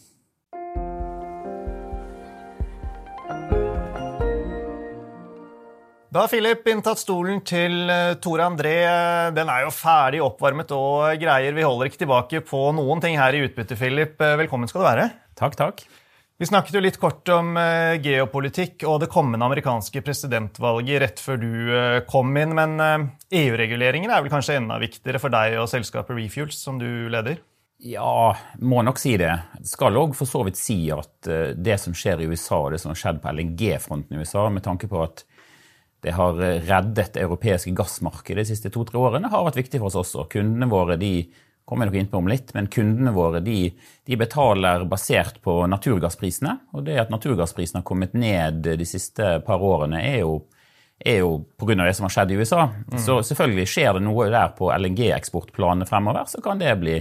Da 6.17 6.23
har 6.23 6.31
Philip 6.33 6.65
inntatt 6.73 6.97
stolen 6.97 7.43
til 7.45 7.91
eh, 7.93 8.15
Tore 8.25 8.47
André. 8.49 8.73
Den 9.37 9.51
er 9.53 9.67
jo 9.67 9.73
ferdig 9.75 10.23
oppvarmet 10.25 10.71
og 10.73 11.11
greier. 11.21 11.53
Vi 11.53 11.67
holder 11.67 11.91
ikke 11.91 12.01
tilbake 12.01 12.41
på 12.41 12.61
noen 12.73 13.03
ting 13.05 13.19
her 13.21 13.37
i 13.37 13.43
utbytte, 13.45 13.77
Philip. 13.77 14.15
Eh, 14.25 14.33
velkommen 14.41 14.71
skal 14.71 14.81
du 14.81 14.87
være. 14.87 15.05
Takk, 15.37 15.59
takk. 15.61 15.83
Vi 16.41 16.49
snakket 16.49 16.79
jo 16.79 16.83
litt 16.87 16.97
kort 17.03 17.29
om 17.35 17.53
eh, 17.61 17.99
geopolitikk 18.01 18.87
og 18.89 19.03
det 19.05 19.11
kommende 19.13 19.45
amerikanske 19.45 20.01
presidentvalget 20.07 21.05
rett 21.05 21.21
før 21.21 21.43
du 21.45 21.53
kom 22.09 22.33
inn, 22.41 22.57
men 22.57 22.81
EU-reguleringen 23.29 24.09
er 24.09 24.25
vel 24.25 24.33
kanskje 24.33 24.57
enda 24.63 24.81
viktigere 24.81 25.21
for 25.21 25.37
deg 25.37 25.61
og 25.61 25.69
selskapet 25.69 26.17
Refuels, 26.17 26.65
som 26.65 26.81
du 26.81 26.89
leder? 27.13 27.45
Ja, 27.85 28.33
må 28.65 28.81
nok 28.89 29.05
si 29.05 29.19
det. 29.21 29.35
Skal 29.69 30.01
òg 30.01 30.17
for 30.17 30.25
så 30.25 30.47
vidt 30.49 30.57
si 30.57 30.81
at 30.97 31.29
det 31.61 31.77
som 31.85 31.93
skjer 31.93 32.25
i 32.25 32.33
USA, 32.33 32.65
og 32.65 32.73
det 32.73 32.81
som 32.81 32.97
har 32.97 33.05
skjedd 33.05 33.21
på 33.21 33.37
LNG-fronten 33.37 34.17
i 34.17 34.25
USA, 34.25 34.49
med 34.49 34.65
tanke 34.65 34.89
på 34.89 35.05
at 35.05 35.27
det 36.05 36.15
har 36.15 36.37
reddet 36.39 37.15
det 37.15 37.25
europeiske 37.25 37.73
gassmarkedet 37.77 38.45
de 38.45 38.51
siste 38.51 38.71
to-tre 38.73 39.01
årene, 39.01 39.31
har 39.33 39.47
vært 39.47 39.63
viktig 39.63 39.81
for 39.81 39.91
oss 39.91 39.99
også. 40.03 40.27
Kundene 40.33 40.69
våre 40.71 40.99
de 41.01 41.15
kommer 41.67 41.87
jeg 41.87 41.91
nok 41.91 42.01
inn 42.01 42.11
på 42.11 42.19
om 42.21 42.29
litt, 42.31 42.53
men 42.55 42.69
kundene 42.71 43.13
våre 43.15 43.41
de, 43.43 43.73
de, 44.07 44.19
betaler 44.19 44.85
basert 44.87 45.41
på 45.43 45.59
naturgassprisene. 45.67 46.53
Og 46.79 46.85
det 46.87 47.01
at 47.03 47.11
naturgassprisene 47.11 47.83
har 47.83 47.89
kommet 47.89 48.15
ned 48.15 48.63
de 48.79 48.87
siste 48.87 49.41
par 49.47 49.65
årene, 49.67 49.99
er 49.99 50.21
jo, 50.21 50.37
er 51.03 51.25
jo 51.25 51.41
pga. 51.59 51.81
det 51.83 51.97
som 51.99 52.07
har 52.07 52.15
skjedd 52.15 52.35
i 52.35 52.39
USA. 52.39 52.69
Mm. 52.87 52.99
Så 53.03 53.19
selvfølgelig 53.33 53.67
skjer 53.73 53.99
det 53.99 54.05
noe 54.07 54.29
der 54.31 54.55
på 54.59 54.71
LNG-eksportplanene 54.77 55.89
fremover, 55.91 56.31
så 56.31 56.43
kan 56.45 56.63
det 56.63 56.77
bli 56.85 57.01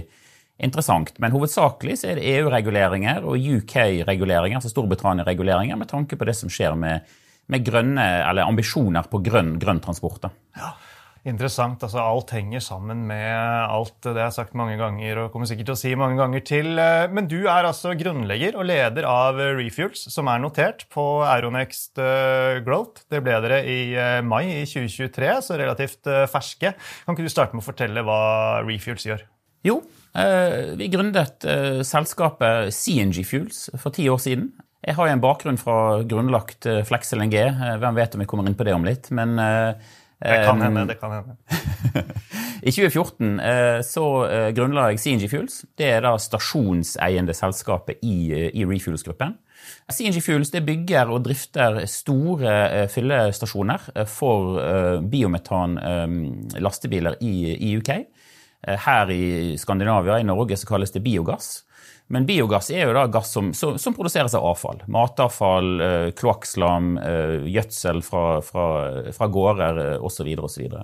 interessant. 0.58 1.14
Men 1.22 1.36
hovedsakelig 1.36 2.00
så 2.00 2.10
er 2.10 2.18
det 2.18 2.26
EU-reguleringer 2.34 3.22
og 3.22 3.38
UK-reguleringer, 3.38 4.58
altså 4.58 4.72
Storbritannia-reguleringer, 4.72 5.78
med 5.78 5.92
tanke 5.92 6.18
på 6.18 6.26
det 6.26 6.34
som 6.40 6.50
skjer 6.50 6.74
med 6.80 7.06
med 7.52 7.64
grønne, 7.66 8.04
eller 8.26 8.48
ambisjoner 8.48 9.06
på 9.10 9.22
grønn, 9.24 9.56
grønn 9.62 9.82
transport. 9.84 10.28
Ja, 10.56 10.74
Interessant. 11.26 11.82
altså 11.82 11.98
Alt 11.98 12.30
henger 12.36 12.62
sammen 12.62 13.00
med 13.08 13.34
alt. 13.66 13.96
Det 14.04 14.12
har 14.14 14.28
jeg 14.28 14.36
sagt 14.36 14.54
mange 14.58 14.76
ganger 14.78 15.24
og 15.24 15.32
kommer 15.34 15.48
sikkert 15.50 15.72
til 15.72 15.74
å 15.74 15.80
si 15.80 15.94
mange 15.98 16.20
ganger 16.20 16.44
til. 16.46 16.68
Men 17.10 17.26
du 17.26 17.40
er 17.50 17.66
altså 17.66 17.96
grunnlegger 17.98 18.54
og 18.54 18.68
leder 18.68 19.08
av 19.10 19.40
Refuels, 19.58 20.04
som 20.14 20.30
er 20.30 20.42
notert 20.42 20.84
på 20.94 21.02
Aeronext 21.26 21.98
eh, 21.98 22.60
Growth. 22.66 23.08
Det 23.10 23.24
ble 23.26 23.40
dere 23.42 23.58
i 23.66 23.78
eh, 23.98 24.20
mai 24.22 24.44
i 24.52 24.62
2023, 24.70 25.32
så 25.48 25.58
relativt 25.58 26.06
eh, 26.06 26.28
ferske. 26.30 26.76
Kan 26.78 27.18
ikke 27.18 27.26
du 27.26 27.34
starte 27.34 27.58
med 27.58 27.64
å 27.64 27.70
fortelle 27.72 28.06
hva 28.06 28.20
Refuels 28.62 29.08
gjør? 29.10 29.26
Jo, 29.66 29.80
vi 30.78 30.86
gründet 30.88 31.42
selskapet 31.84 32.70
CNG 32.72 33.24
Fuels 33.26 33.64
for 33.82 33.90
ti 33.92 34.04
år 34.08 34.20
siden. 34.22 34.46
Jeg 34.86 34.94
har 34.94 35.08
jo 35.08 35.14
en 35.16 35.22
bakgrunn 35.22 35.56
fra 35.58 35.76
grunnlagt 36.06 36.66
eh, 36.70 36.84
Flex 36.86 37.10
LNG. 37.16 37.34
Eh, 37.42 37.76
hvem 37.82 37.96
vet 37.96 38.12
om 38.14 38.22
vi 38.22 38.26
kommer 38.30 38.46
inn 38.46 38.54
på 38.54 38.66
det 38.68 38.74
om 38.76 38.84
litt, 38.86 39.08
men 39.10 39.34
eh, 39.42 39.94
Det 40.22 40.36
kan 40.46 40.62
hende. 40.62 40.84
det 40.86 40.96
kan 41.00 41.10
hende. 41.10 41.34
I 42.66 42.72
2014 42.72 43.82
så 43.84 44.04
grunnla 44.56 44.86
jeg 44.88 45.00
CNG 45.02 45.26
Fuels. 45.28 45.58
Det 45.76 45.90
er 45.92 46.00
da 46.06 46.14
stasjonseiende 46.18 47.34
selskapet 47.36 48.00
i, 48.02 48.32
i 48.48 48.64
Refuels-gruppen. 48.64 49.34
CNG 49.92 50.22
Fuels 50.24 50.50
det 50.54 50.64
bygger 50.66 51.12
og 51.12 51.26
drifter 51.28 51.82
store 51.90 52.86
fyllestasjoner 52.90 53.84
for 54.08 54.56
biometan 55.04 55.76
lastebiler 56.56 57.20
i, 57.20 57.52
i 57.68 57.76
UK. 57.76 57.92
Her 58.86 59.12
i 59.14 59.54
Skandinavia, 59.60 60.16
i 60.18 60.26
Norge, 60.26 60.56
så 60.56 60.72
kalles 60.72 60.96
det 60.96 61.04
biogass. 61.04 61.65
Men 62.12 62.26
biogass 62.26 62.70
er 62.70 62.84
jo 62.86 62.94
da 62.94 63.06
gass 63.10 63.32
som, 63.34 63.50
som, 63.56 63.78
som 63.82 63.94
produseres 63.96 64.36
av 64.38 64.44
avfall. 64.46 64.84
Matavfall, 64.92 65.72
eh, 65.82 66.10
kloakkslam, 66.14 66.92
eh, 67.02 67.48
gjødsel 67.50 68.02
fra, 68.06 68.26
fra, 68.46 68.66
fra 69.16 69.28
gårder 69.34 69.80
eh, 69.82 70.04
osv. 70.06 70.30
osv. 70.46 70.76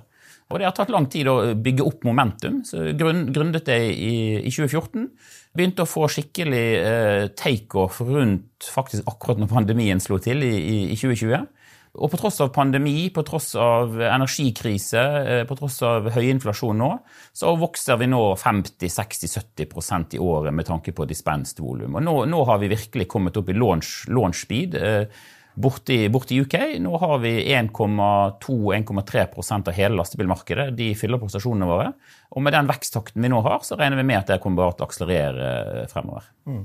Og 0.51 0.59
det 0.59 0.67
har 0.67 0.75
tatt 0.75 0.91
lang 0.91 1.07
tid 1.09 1.29
å 1.31 1.37
bygge 1.55 1.85
opp 1.87 2.03
momentum. 2.05 2.59
så 2.67 2.91
grunn, 2.99 3.25
Grunnet 3.33 3.65
det 3.69 3.79
i, 3.93 4.13
i, 4.43 4.51
2014. 4.51 5.07
Begynte 5.55 5.85
å 5.85 5.89
få 5.89 6.09
skikkelig 6.11 6.67
eh, 6.81 7.25
takeoff 7.39 8.01
rundt 8.03 8.67
faktisk 8.73 9.07
akkurat 9.07 9.39
når 9.39 9.53
pandemien 9.53 10.03
slo 10.03 10.19
til 10.21 10.43
i, 10.43 10.53
i, 10.59 10.77
i 10.91 10.99
2020. 10.99 11.47
Og 11.93 12.09
på 12.09 12.17
tross 12.17 12.39
av 12.41 12.49
pandemi, 12.55 13.11
på 13.13 13.21
tross 13.21 13.51
av 13.59 13.99
energikrise, 14.01 15.01
eh, 15.21 15.43
på 15.45 15.57
tross 15.59 15.77
av 15.85 16.09
høy 16.15 16.25
inflasjon 16.31 16.79
nå, 16.81 16.89
så 17.37 17.53
vokser 17.53 17.99
vi 18.01 18.07
nå 18.09 18.21
50-60-70% 18.41 20.17
i 20.17 20.21
året 20.23 20.57
med 20.57 20.65
tanke 20.65 20.91
på 20.91 21.05
dispensed 21.05 21.61
volum. 21.61 21.99
Og 21.99 22.01
nå, 22.01 22.15
nå, 22.25 22.41
har 22.49 22.57
vi 22.63 22.71
virkelig 22.73 23.07
kommet 23.13 23.37
opp 23.37 23.53
i 23.53 23.57
launch, 23.57 24.07
launch 24.09 24.41
speed. 24.41 24.73
Eh, 24.73 25.05
Borti, 25.53 26.09
borti 26.09 26.39
UK 26.41 26.55
nå 26.81 26.97
har 26.97 27.19
vi 27.21 27.53
1,2-1,3% 27.53 29.67
av 29.69 29.75
hele 29.77 29.97
lastebilmarkedet. 29.99 30.71
De 30.77 30.95
fyller 30.97 31.19
på 31.21 31.29
stasjonene 31.29 31.67
våre. 31.69 31.91
Og 32.33 32.41
med 32.41 32.55
den 32.55 32.69
veksttakten 32.69 33.21
vi 33.21 33.29
nå 33.29 33.41
har, 33.45 33.59
så 33.65 33.77
regner 33.77 33.97
vi 34.01 34.07
med 34.09 34.19
at 34.23 34.31
det 34.31 34.39
kommer 34.41 34.63
bare 34.63 34.73
til 34.77 34.85
å 34.85 34.89
akselerere 34.89 35.49
eh, 35.83 35.89
fremover. 35.91 36.23
Mm. 36.49 36.63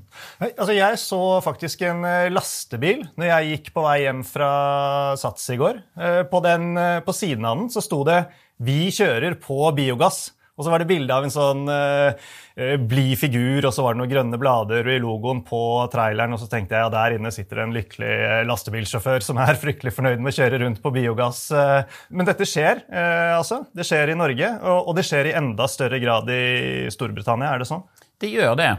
Altså, 0.49 0.73
jeg 0.73 1.01
så 1.03 1.23
faktisk 1.45 1.85
en 1.89 2.01
eh, 2.09 2.33
lastebil 2.33 3.05
når 3.21 3.27
jeg 3.29 3.51
gikk 3.53 3.67
på 3.77 3.85
vei 3.85 3.99
hjem 4.07 4.23
fra 4.27 4.51
Sats 5.21 5.45
i 5.53 5.61
går. 5.61 5.83
Eh, 6.01 6.23
på, 6.31 6.41
den, 6.45 6.73
på 7.05 7.13
siden 7.17 7.45
av 7.45 7.61
den 7.61 7.69
så 7.75 7.85
sto 7.85 8.01
det 8.09 8.23
'Vi 8.59 8.91
kjører 8.91 9.37
på 9.39 9.71
biogass'. 9.77 10.33
Og 10.59 10.67
så 10.67 10.73
var 10.73 10.83
det 10.83 10.89
bilde 10.91 11.15
av 11.15 11.25
en 11.25 11.33
sånn 11.33 11.71
uh, 11.71 12.29
blid 12.91 13.15
figur, 13.21 13.69
og 13.69 13.73
så 13.75 13.85
var 13.85 13.95
det 13.95 14.03
noen 14.03 14.11
grønne 14.11 14.41
blader 14.41 14.91
i 14.91 14.99
logoen 15.03 15.45
på 15.47 15.61
traileren. 15.93 16.35
Og 16.35 16.43
så 16.43 16.51
tenkte 16.51 16.75
jeg 16.75 16.85
ja, 16.85 16.93
der 16.93 17.17
inne 17.17 17.33
sitter 17.35 17.63
en 17.63 17.75
lykkelig 17.77 18.45
lastebilsjåfør 18.51 19.25
som 19.25 19.41
er 19.45 19.61
fryktelig 19.65 19.95
fornøyd 19.95 20.19
med 20.19 20.35
å 20.35 20.39
kjøre 20.41 20.63
rundt 20.65 20.83
på 20.83 20.93
biogass. 20.99 21.45
Men 22.11 22.29
dette 22.29 22.49
skjer, 22.49 22.85
uh, 22.91 23.39
altså. 23.39 23.63
Det 23.71 23.87
skjer 23.87 24.13
i 24.13 24.19
Norge, 24.19 24.53
og, 24.61 24.91
og 24.91 24.99
det 24.99 25.07
skjer 25.07 25.31
i 25.31 25.37
enda 25.39 25.71
større 25.71 26.03
grad 26.03 26.31
i 26.35 26.89
Storbritannia. 26.93 27.55
Er 27.55 27.63
det 27.63 27.71
sånn? 27.71 27.87
Det 28.19 28.33
gjør 28.35 28.59
det. 28.59 28.73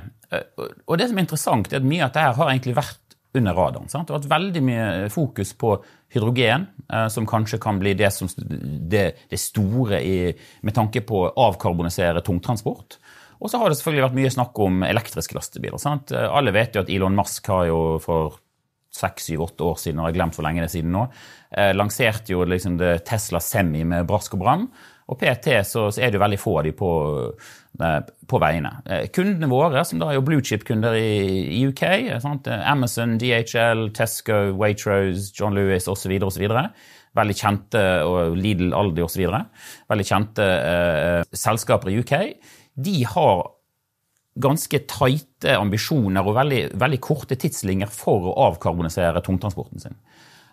Og 0.86 0.98
det 1.00 1.08
som 1.10 1.18
er 1.18 1.26
interessant, 1.26 1.72
er 1.72 1.80
at 1.80 1.88
mye 1.88 2.04
av 2.04 2.12
dette 2.12 2.34
har 2.36 2.52
egentlig 2.52 2.76
vært 2.78 3.10
under 3.38 3.54
radaren. 3.54 3.90
Sant? 3.90 4.08
Det 4.08 4.16
har 4.16 4.24
vært 4.24 4.34
veldig 4.34 4.62
mye 4.66 5.10
fokus 5.14 5.54
på 5.58 5.76
hydrogen, 6.14 6.68
eh, 6.92 7.08
som 7.14 7.28
kanskje 7.30 7.60
kan 7.62 7.80
bli 7.82 7.94
det, 7.98 8.12
som, 8.16 8.30
det, 8.38 9.06
det 9.30 9.40
store 9.40 10.02
i, 10.02 10.34
med 10.66 10.76
tanke 10.76 11.04
på 11.06 11.24
å 11.26 11.32
avkarbonisere 11.50 12.24
tungtransport. 12.26 13.00
Og 13.40 13.52
så 13.52 13.62
har 13.62 13.72
det 13.72 13.80
selvfølgelig 13.80 14.08
vært 14.10 14.20
mye 14.20 14.36
snakk 14.36 14.60
om 14.60 14.84
elektriske 14.84 15.38
lastebiler. 15.38 15.80
Sant? 15.80 16.12
Alle 16.12 16.52
vet 16.52 16.76
jo 16.76 16.84
at 16.84 16.92
Elon 16.92 17.16
Musk 17.16 17.48
har 17.48 17.70
jo 17.70 17.82
for 18.04 18.36
seks, 18.92 19.30
syv, 19.30 19.46
åtte 19.46 19.64
år 19.64 19.78
siden, 19.80 20.02
og 20.02 20.10
har 20.10 20.16
glemt 20.18 20.36
hvor 20.36 20.44
lenge 20.48 20.64
det 20.64 20.72
er 20.72 20.76
siden 20.80 20.92
nå, 20.96 21.06
eh, 21.54 21.72
lanserte 21.78 22.34
jo 22.34 22.44
liksom 22.44 22.80
Tesla 23.08 23.40
Semi 23.44 23.86
med 23.88 24.08
brask 24.10 24.36
og 24.36 24.44
bram. 24.44 24.66
Og 25.10 25.18
PT 25.18 25.56
så, 25.66 25.88
så, 25.90 26.02
er 26.02 26.12
det 26.12 26.20
jo 26.20 26.22
veldig 26.22 26.38
få 26.38 26.54
av 26.60 26.68
de 26.68 26.74
på, 26.78 26.92
på 28.30 28.40
veiene. 28.44 28.72
Kundene 29.16 29.50
våre, 29.50 29.82
som 29.88 30.02
da 30.02 30.12
er 30.12 30.20
jo 30.20 30.26
bluechip-kunder 30.28 30.98
i, 31.00 31.10
i, 31.58 31.64
UK, 31.72 31.84
sant? 32.22 32.50
Amazon, 32.62 33.18
DHL, 33.22 33.88
Tesco, 33.98 34.38
Waitrose, 34.60 35.32
John 35.34 35.58
Lewis 35.58 35.90
osv. 35.90 36.14
osv. 36.28 36.46
Veldig 37.18 37.36
kjente, 37.36 37.86
og 38.06 38.38
Lidl, 38.38 38.74
Aldi 38.78 39.02
osv. 39.02 39.24
Veldig 39.90 40.06
kjente 40.06 40.46
eh, 40.46 41.22
selskaper 41.34 41.90
i 41.90 41.98
UK. 42.04 42.14
De 42.78 43.00
har 43.16 43.48
ganske 44.40 44.82
tighte 44.88 45.56
ambisjoner 45.58 46.26
og 46.26 46.38
veldig, 46.38 46.62
veldig 46.80 47.00
korte 47.04 47.38
tidslinjer 47.40 47.90
for 47.92 48.30
å 48.30 48.36
avkarbonisere 48.50 49.24
tungtransporten 49.26 49.82
sin. 49.84 49.98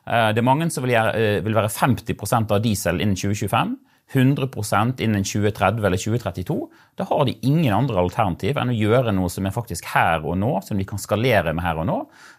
Eh, 0.06 0.30
det 0.32 0.40
er 0.40 0.48
mange 0.48 0.70
som 0.72 0.86
vil, 0.86 0.96
gjøre, 0.96 1.12
eh, 1.20 1.42
vil 1.44 1.58
være 1.58 1.72
50% 1.72 2.56
av 2.56 2.64
diesel 2.64 3.02
innen 3.02 3.18
2025. 3.18 3.76
100% 4.12 5.00
innen 5.02 5.24
2030 5.26 5.86
eller 5.86 5.98
2032, 5.98 6.56
da 6.94 7.04
har 7.08 7.24
de 7.26 7.34
ingen 7.42 7.74
andre 7.74 7.98
alternativ 7.98 8.58
enn 8.60 8.70
å 8.70 8.76
gjøre 8.76 9.14
noe 9.16 9.30
som 9.32 9.48
er 9.48 9.54
faktisk 9.54 9.88
her 9.90 10.22
og 10.22 10.38
nå, 10.38 10.52
som 10.62 10.78
de 10.78 10.86
kan 10.86 11.00
skalere 11.02 11.54
med 11.56 11.66
her 11.66 11.80
og 11.82 11.88
nå. 11.88 11.96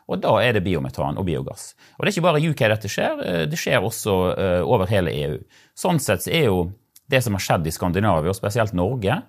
Og 0.07 0.21
da 0.23 0.37
er 0.39 0.55
det 0.55 0.63
biometan 0.63 1.19
og 1.19 1.27
biogass. 1.27 1.73
Og 1.97 2.05
det 2.05 2.13
er 2.13 2.15
ikke 2.15 2.27
bare 2.29 2.39
i 2.39 2.47
UK 2.53 2.63
dette 2.71 2.91
skjer, 2.91 3.23
eh, 3.25 3.43
det 3.51 3.59
skjer 3.59 3.83
også 3.83 4.15
eh, 4.31 4.61
over 4.63 4.87
hele 4.91 5.11
EU. 5.11 5.41
Sånn 5.75 5.99
sett 5.99 6.23
så 6.23 6.31
er 6.31 6.47
jo 6.47 6.69
det 7.11 7.19
som 7.23 7.35
har 7.35 7.43
skjedd 7.43 7.67
i 7.67 7.75
Skandinavia, 7.75 8.31
og 8.31 8.39
spesielt 8.39 8.75
Norge, 8.75 9.19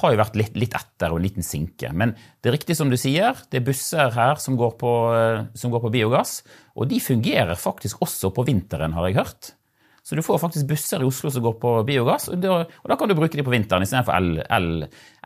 har 0.00 0.12
jo 0.14 0.20
vært 0.20 0.36
litt, 0.38 0.58
litt 0.58 0.74
etter 0.78 1.10
og 1.10 1.18
en 1.18 1.24
liten 1.26 1.44
sinke. 1.44 1.90
Men 1.92 2.14
det 2.40 2.50
er 2.50 2.54
riktig 2.54 2.76
som 2.78 2.92
du 2.92 2.96
sier, 3.00 3.36
det 3.50 3.58
er 3.58 3.66
busser 3.66 4.12
her 4.14 4.38
som 4.40 4.56
går 4.58 4.76
på, 4.80 4.92
eh, 5.16 5.46
som 5.58 5.72
går 5.74 5.84
på 5.84 5.92
biogass. 5.96 6.40
Og 6.78 6.88
de 6.88 7.00
fungerer 7.02 7.58
faktisk 7.58 8.00
også 8.06 8.30
på 8.32 8.46
vinteren, 8.46 8.94
har 8.94 9.08
jeg 9.10 9.18
hørt. 9.18 9.54
Så 10.02 10.16
du 10.16 10.24
får 10.24 10.40
faktisk 10.42 10.68
busser 10.70 11.02
i 11.02 11.08
Oslo 11.08 11.30
som 11.32 11.44
går 11.44 11.58
på 11.62 11.76
biogass, 11.88 12.30
og 12.32 12.40
da, 12.42 12.62
og 12.64 12.92
da 12.92 12.96
kan 12.98 13.10
du 13.10 13.16
bruke 13.18 13.36
de 13.36 13.46
på 13.46 13.52
vinteren 13.54 13.84
istedenfor 13.86 14.16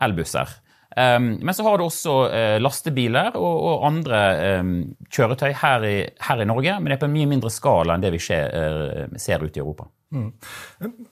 elbusser. 0.05 0.59
Um, 0.95 1.33
men 1.43 1.51
så 1.53 1.63
har 1.65 1.77
du 1.77 1.83
også 1.83 2.13
uh, 2.31 2.57
lastebiler 2.61 3.35
og, 3.35 3.81
andre 3.83 4.19
um, 4.61 4.69
kjøretøy 5.11 5.49
her 5.59 5.83
i, 5.83 5.95
her 6.23 6.43
i, 6.43 6.45
Norge, 6.47 6.77
men 6.79 6.87
det 6.87 6.95
er 6.95 7.01
på 7.01 7.09
en 7.09 7.15
mye 7.17 7.31
mindre 7.33 7.51
skala 7.51 7.97
enn 7.97 8.05
det 8.05 8.13
vi 8.13 8.21
ser, 8.23 8.53
uh, 8.55 9.17
ser 9.19 9.43
ute 9.43 9.59
i 9.59 9.63
Europa. 9.63 9.89
Mm. 10.15 10.29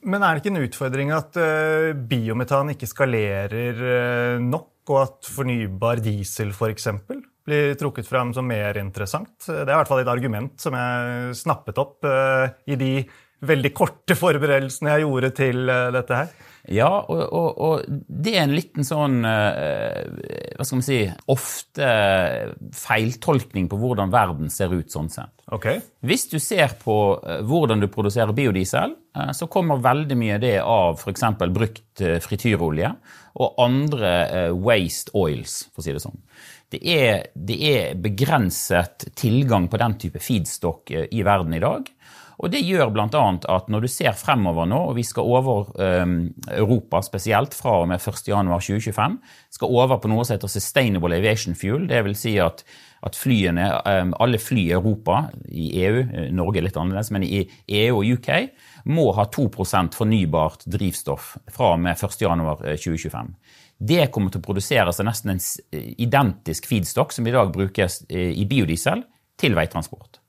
Men 0.07 0.23
er 0.23 0.29
det 0.29 0.43
ikke 0.43 0.53
en 0.53 0.61
utfordring 0.63 1.11
at 1.11 1.35
uh, 1.35 1.89
biometan 2.07 2.71
ikke 2.71 2.87
skalerer 2.87 4.39
nok, 4.39 4.71
og 4.87 5.01
at 5.01 5.27
fornybar 5.31 5.99
diesel 6.03 6.55
f.eks. 6.55 6.87
blir 7.43 7.75
trukket 7.79 8.07
fram 8.07 8.31
som 8.35 8.47
mer 8.47 8.79
interessant? 8.79 9.35
Det 9.43 9.65
er 9.65 9.73
i 9.73 9.81
hvert 9.81 9.91
fall 9.91 10.03
et 10.05 10.11
argument 10.11 10.55
som 10.63 10.75
jeg 10.79 11.37
snappet 11.39 11.79
opp 11.79 12.03
i 12.03 12.79
de 12.79 12.95
veldig 13.47 13.71
korte 13.75 14.17
forberedelsene 14.17 14.95
jeg 14.95 15.05
gjorde 15.05 15.29
til 15.37 15.69
uh, 15.69 15.91
dette 15.93 16.17
her. 16.17 16.33
Ja, 16.71 16.87
og, 17.11 17.21
og, 17.35 17.57
og, 17.59 18.03
det 18.07 18.37
er 18.37 18.45
en 18.45 18.53
liten 18.55 18.85
sånn 18.87 19.17
uh, 19.27 20.05
Hva 20.55 20.63
skal 20.63 20.79
man 20.79 20.85
si 20.85 20.99
Ofte 21.33 21.89
feiltolkning 22.79 23.67
på 23.67 23.79
hvordan 23.81 24.13
verden 24.13 24.47
ser 24.53 24.71
ut 24.71 24.93
sånn 24.93 25.11
sett. 25.11 25.33
Okay. 25.51 25.81
Hvis 26.07 26.29
du 26.31 26.37
ser 26.39 26.77
på 26.79 26.97
uh, 27.19 27.41
hvordan 27.43 27.83
du 27.83 27.89
produserer 27.91 28.31
biodiesel, 28.35 28.95
så 29.37 29.45
kommer 29.51 29.77
veldig 29.77 30.15
mye 30.17 30.37
av 30.39 30.41
det 30.41 30.55
av 30.65 30.95
f.eks. 30.97 31.25
brukt 31.53 32.01
frityrolje 32.25 32.87
og 33.37 33.59
andre 33.61 34.13
waste 34.57 35.13
oils, 35.13 35.67
for 35.69 35.83
å 35.83 35.85
si 35.85 35.93
det 35.93 36.01
sånn. 36.01 36.17
Det 36.73 36.79
er, 36.89 37.27
det 37.37 37.57
er 37.69 37.99
begrenset 38.01 39.05
tilgang 39.13 39.67
på 39.69 39.77
den 39.77 39.99
type 40.01 40.17
feedstock 40.17 40.89
i 40.89 41.21
verden 41.21 41.53
i 41.53 41.61
dag. 41.61 41.91
Og 42.43 42.51
Det 42.51 42.59
gjør 42.59 42.89
bl.a. 42.91 43.23
at 43.55 43.69
når 43.71 43.85
du 43.85 43.87
ser 43.87 44.15
fremover 44.19 44.67
nå, 44.67 44.79
og 44.89 44.97
vi 44.97 45.05
skal 45.07 45.29
over 45.31 45.69
um, 45.79 46.17
Europa 46.51 46.99
spesielt 47.05 47.55
fra 47.55 47.77
og 47.79 47.87
med 47.87 48.03
1.1.2025, 48.03 49.15
skal 49.55 49.75
over 49.79 50.01
på 50.03 50.09
noe 50.11 50.25
som 50.27 50.35
heter 50.35 50.51
Sustainable 50.51 51.15
Aviation 51.15 51.55
Fuel. 51.55 51.85
Det 51.87 52.01
vil 52.03 52.17
si 52.19 52.33
at, 52.43 52.65
at 53.07 53.15
flyene, 53.15 53.69
um, 53.87 54.11
alle 54.19 54.41
fly 54.43 54.65
i 54.65 54.73
Europa, 54.75 55.21
i 55.47 55.69
EU, 55.85 56.01
eh, 56.03 56.27
Norge 56.35 56.59
er 56.59 56.67
litt 56.67 56.79
annerledes, 56.79 57.13
men 57.15 57.23
i 57.23 57.45
EU 57.79 58.01
og 58.01 58.11
UK, 58.17 58.31
må 58.91 59.07
ha 59.15 59.23
2% 59.31 59.95
fornybart 59.95 60.65
drivstoff 60.67 61.37
fra 61.55 61.77
og 61.77 61.79
med 61.85 61.95
1.1.2025. 61.95 63.31
Det 63.83 64.09
kommer 64.11 64.33
til 64.33 64.43
å 64.43 64.47
produseres 64.49 64.99
av 64.99 65.07
nesten 65.07 65.31
en 65.37 65.41
identisk 65.95 66.67
feedstock 66.67 67.15
som 67.15 67.27
i 67.27 67.35
dag 67.35 67.55
brukes 67.55 68.01
i 68.11 68.43
biodiesel, 68.47 69.07
til 69.39 69.55
veitransport. 69.57 70.22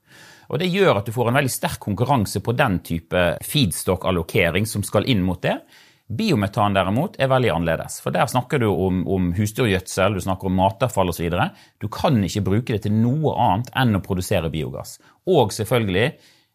Og 0.48 0.60
Det 0.60 0.68
gjør 0.68 1.00
at 1.00 1.08
du 1.08 1.14
får 1.14 1.30
en 1.30 1.38
veldig 1.40 1.52
sterk 1.52 1.80
konkurranse 1.82 2.42
på 2.44 2.54
den 2.56 2.78
type 2.84 3.24
feedstock-allokering 3.44 4.68
som 4.68 4.84
skal 4.86 5.08
inn 5.10 5.24
mot 5.24 5.40
det. 5.42 5.58
Biometan 6.04 6.74
derimot 6.76 7.16
er 7.16 7.30
veldig 7.32 7.50
annerledes. 7.54 7.96
For 8.04 8.12
Der 8.12 8.28
snakker 8.28 8.60
du 8.60 8.68
om, 8.68 9.06
om 9.08 9.30
husdyrgjødsel, 9.36 10.14
du 10.14 10.20
snakker 10.20 10.50
om 10.50 10.58
matavfall 10.60 11.08
osv. 11.08 11.30
Du 11.80 11.88
kan 11.88 12.20
ikke 12.26 12.44
bruke 12.44 12.76
det 12.76 12.84
til 12.84 12.96
noe 12.98 13.32
annet 13.40 13.72
enn 13.72 13.96
å 13.96 14.02
produsere 14.04 14.52
biogass. 14.52 14.98
Og 15.32 15.54
selvfølgelig, 15.56 16.10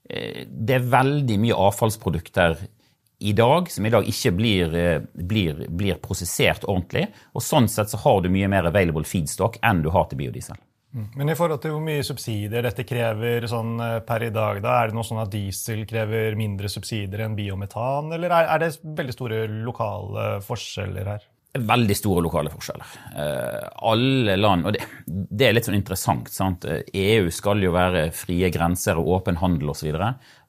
eh, 0.10 0.44
det 0.46 0.78
er 0.78 0.92
veldig 0.94 1.40
mye 1.42 1.58
avfallsprodukter 1.58 2.62
i 3.20 3.34
dag 3.34 3.72
som 3.74 3.86
i 3.86 3.92
dag 3.92 4.06
ikke 4.08 4.32
blir, 4.38 4.76
eh, 4.76 5.02
blir, 5.14 5.66
blir 5.68 5.98
prosessert 6.00 6.64
ordentlig. 6.64 7.08
Og 7.34 7.42
Sånn 7.42 7.68
sett 7.68 7.90
så 7.90 7.98
har 8.06 8.22
du 8.22 8.30
mye 8.30 8.48
mer 8.48 8.70
available 8.70 9.04
feedstock 9.04 9.58
enn 9.64 9.82
du 9.82 9.90
har 9.90 10.06
til 10.06 10.22
biodiesel. 10.22 10.62
Men 10.92 11.30
i 11.30 11.36
forhold 11.38 11.62
til 11.62 11.76
hvor 11.76 11.84
mye 11.86 12.06
subsidier 12.06 12.66
dette 12.66 12.86
krever 12.88 13.46
sånn 13.50 13.76
eh, 13.86 13.98
per 14.06 14.26
i 14.26 14.32
dag, 14.34 14.62
da, 14.66 14.80
er 14.80 14.90
det 14.90 14.98
noe 14.98 15.06
sånn 15.06 15.22
at 15.22 15.30
diesel 15.34 15.84
krever 15.90 16.38
mindre 16.40 16.72
subsidier 16.72 17.28
enn 17.28 17.38
biometan, 17.38 18.10
eller 18.18 18.34
er, 18.34 18.50
er 18.56 18.64
det 18.64 18.72
veldig 18.98 19.14
store 19.14 19.44
lokale 19.70 20.32
forskjeller 20.48 21.12
her? 21.14 21.29
Veldig 21.50 21.96
store 21.98 22.22
lokale 22.22 22.52
forskjeller. 22.54 22.90
Uh, 23.16 23.64
alle 23.90 24.36
land 24.38 24.68
Og 24.70 24.76
det, 24.76 24.84
det, 25.08 25.48
er 25.48 25.56
litt 25.58 25.66
sånn 25.66 25.80
interessant. 25.80 26.30
sant? 26.30 26.68
EU 26.94 27.32
skal 27.34 27.64
jo 27.66 27.74
være 27.74 28.10
frie 28.14 28.52
grenser 28.54 29.00
og 29.02 29.10
åpen 29.18 29.40
handel 29.42 29.74
osv. 29.74 29.90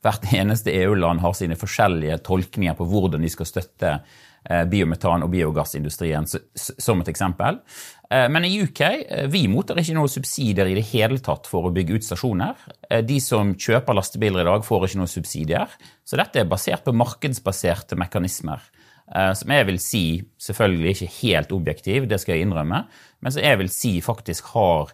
Hvert 0.04 0.26
eneste 0.36 0.74
EU-land 0.82 1.24
har 1.24 1.36
sine 1.38 1.56
forskjellige 1.56 2.20
tolkninger 2.26 2.76
på 2.76 2.88
hvordan 2.90 3.24
de 3.24 3.32
skal 3.32 3.48
støtte 3.48 3.94
uh, 3.96 4.64
biometan- 4.68 5.24
og 5.24 5.32
biogassindustrien, 5.32 6.28
som 6.28 7.00
et 7.00 7.14
eksempel. 7.14 7.62
Eh, 8.10 8.28
men 8.28 8.44
i 8.44 8.62
UK 8.62 8.80
eh, 8.80 9.26
vi 9.30 9.44
mottar 9.48 9.78
ikke 9.78 9.94
noen 9.94 10.10
subsidier 10.10 10.66
i 10.66 10.74
det 10.74 10.88
hele 10.90 11.20
tatt 11.22 11.46
for 11.46 11.68
å 11.68 11.74
bygge 11.74 12.00
ut 12.00 12.06
stasjoner. 12.06 12.58
Eh, 12.90 13.04
de 13.06 13.20
som 13.22 13.52
kjøper 13.54 13.94
lastebiler 13.94 14.42
i 14.42 14.48
dag, 14.48 14.64
får 14.66 14.88
ikke 14.88 15.02
noen 15.02 15.12
subsidier. 15.12 15.76
Så 16.02 16.18
dette 16.18 16.42
er 16.42 16.50
basert 16.50 16.82
på 16.86 16.96
markedsbaserte 16.96 17.98
mekanismer. 18.00 18.64
Som 19.10 19.50
jeg 19.50 19.66
vil 19.66 19.78
si, 19.82 20.04
selvfølgelig 20.38 20.90
ikke 20.92 21.14
helt 21.16 21.52
objektiv, 21.52 22.04
det 22.06 22.20
skal 22.22 22.36
jeg 22.36 22.46
innrømme, 22.46 22.84
men 23.18 23.34
som 23.34 23.42
jeg 23.42 23.58
vil 23.58 23.70
si 23.74 23.96
faktisk 24.04 24.52
har 24.52 24.92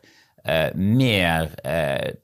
mer, 0.73 1.51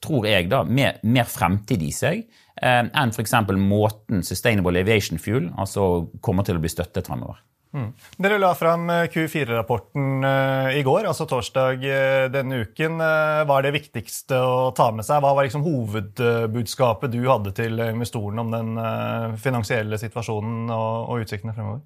tror 0.00 0.28
jeg 0.30 0.48
da, 0.48 0.62
mer, 0.64 1.00
mer 1.04 1.28
fremtid 1.28 1.82
i 1.84 1.90
seg 1.92 2.22
enn 2.62 3.12
f.eks. 3.12 3.34
måten 3.58 4.22
Sustainable 4.24 4.80
Aviation 4.80 5.20
Fuel 5.20 5.50
altså 5.58 6.06
kommer 6.24 6.46
til 6.46 6.56
å 6.56 6.62
bli 6.62 6.70
støttet 6.70 7.10
fremover. 7.10 7.40
Mm. 7.72 7.92
Dere 8.20 8.36
la 8.36 8.50
fram 8.52 8.90
eh, 8.92 9.06
Q4-rapporten 9.08 10.24
uh, 10.26 10.68
i 10.76 10.82
går, 10.84 11.06
altså 11.08 11.24
torsdag 11.28 11.80
uh, 11.80 12.26
denne 12.32 12.58
uken. 12.66 12.98
Hva 13.00 13.56
er 13.58 13.66
det 13.66 13.76
viktigste 13.78 14.36
å 14.36 14.66
ta 14.76 14.90
med 14.92 15.06
seg? 15.08 15.22
Hva 15.24 15.32
var 15.32 15.46
liksom 15.46 15.64
hovedbudskapet 15.64 17.14
du 17.14 17.22
hadde 17.24 17.54
til 17.56 17.80
investorene 17.86 18.44
om 18.44 18.52
den 18.52 19.38
finansielle 19.40 19.96
situasjonen 20.00 20.68
og, 20.74 21.22
utsiktene 21.24 21.56
fremover? 21.56 21.80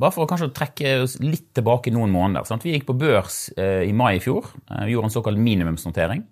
Bare 0.00 0.14
for 0.14 0.24
å 0.24 0.30
kanskje 0.30 0.52
trekke 0.54 0.92
oss 1.02 1.16
litt 1.22 1.48
tilbake 1.56 1.92
noen 1.92 2.12
måneder. 2.14 2.46
Sant? 2.48 2.64
Vi 2.64 2.76
gikk 2.76 2.86
på 2.90 2.98
børs 3.00 3.48
i 3.56 3.90
mai 3.96 4.18
i 4.18 4.22
fjor. 4.22 4.52
vi 4.84 4.92
gjorde 4.94 5.10
en 5.10 5.16
såkalt 5.16 5.40
minimumsnotering. 5.40 6.22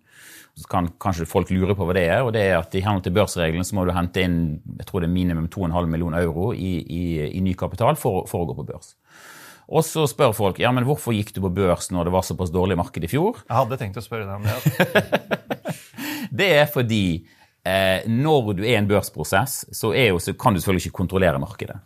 Kan 0.71 0.91
kanskje 1.01 1.29
folk 1.29 1.51
lure 1.55 1.77
på 1.79 1.87
hva 1.87 1.95
det 1.97 2.05
er. 2.09 2.23
og 2.27 2.33
det 2.35 2.43
er 2.49 2.57
at 2.59 2.75
I 2.75 2.83
henhold 2.83 3.05
til 3.07 3.15
børsreglene 3.15 3.67
så 3.67 3.77
må 3.79 3.85
du 3.87 3.93
hente 3.95 4.25
inn 4.25 4.39
jeg 4.81 4.89
tror 4.89 5.05
det 5.05 5.09
er 5.11 5.15
minimum 5.15 5.47
2,5 5.53 5.87
millioner 5.93 6.25
euro 6.25 6.51
i, 6.53 6.73
i, 6.83 7.05
i, 7.29 7.43
ny 7.45 7.55
kapital 7.59 7.99
for, 8.01 8.27
for, 8.31 8.43
å 8.43 8.51
gå 8.51 8.59
på 8.59 8.67
børs. 8.73 8.95
Og 9.69 9.85
så 9.85 10.07
spør 10.09 10.33
folk 10.37 10.61
ja, 10.63 10.73
men 10.73 10.87
hvorfor 10.89 11.15
gikk 11.15 11.35
du 11.37 11.43
på 11.45 11.53
børs 11.55 11.91
når 11.93 12.09
det 12.09 12.15
var 12.17 12.27
såpass 12.27 12.53
dårlig 12.55 12.79
marked 12.81 13.05
i 13.05 13.11
fjor. 13.11 13.43
Jeg 13.45 13.59
hadde 13.61 13.81
tenkt 13.81 14.01
å 14.01 14.05
spørre 14.05 14.27
deg 14.27 14.39
om 14.39 14.47
det. 14.49 15.59
det 16.41 16.53
er 16.63 16.71
fordi 16.73 17.05
eh, 17.69 18.09
når 18.09 18.55
du 18.59 18.63
er 18.65 18.75
i 18.75 18.79
en 18.81 18.91
børsprosess, 18.91 19.67
så, 19.77 19.93
jo, 19.95 20.23
så 20.23 20.35
kan 20.35 20.57
du 20.57 20.63
selvfølgelig 20.63 20.89
ikke 20.89 21.03
kontrollere 21.05 21.43
markedet 21.43 21.83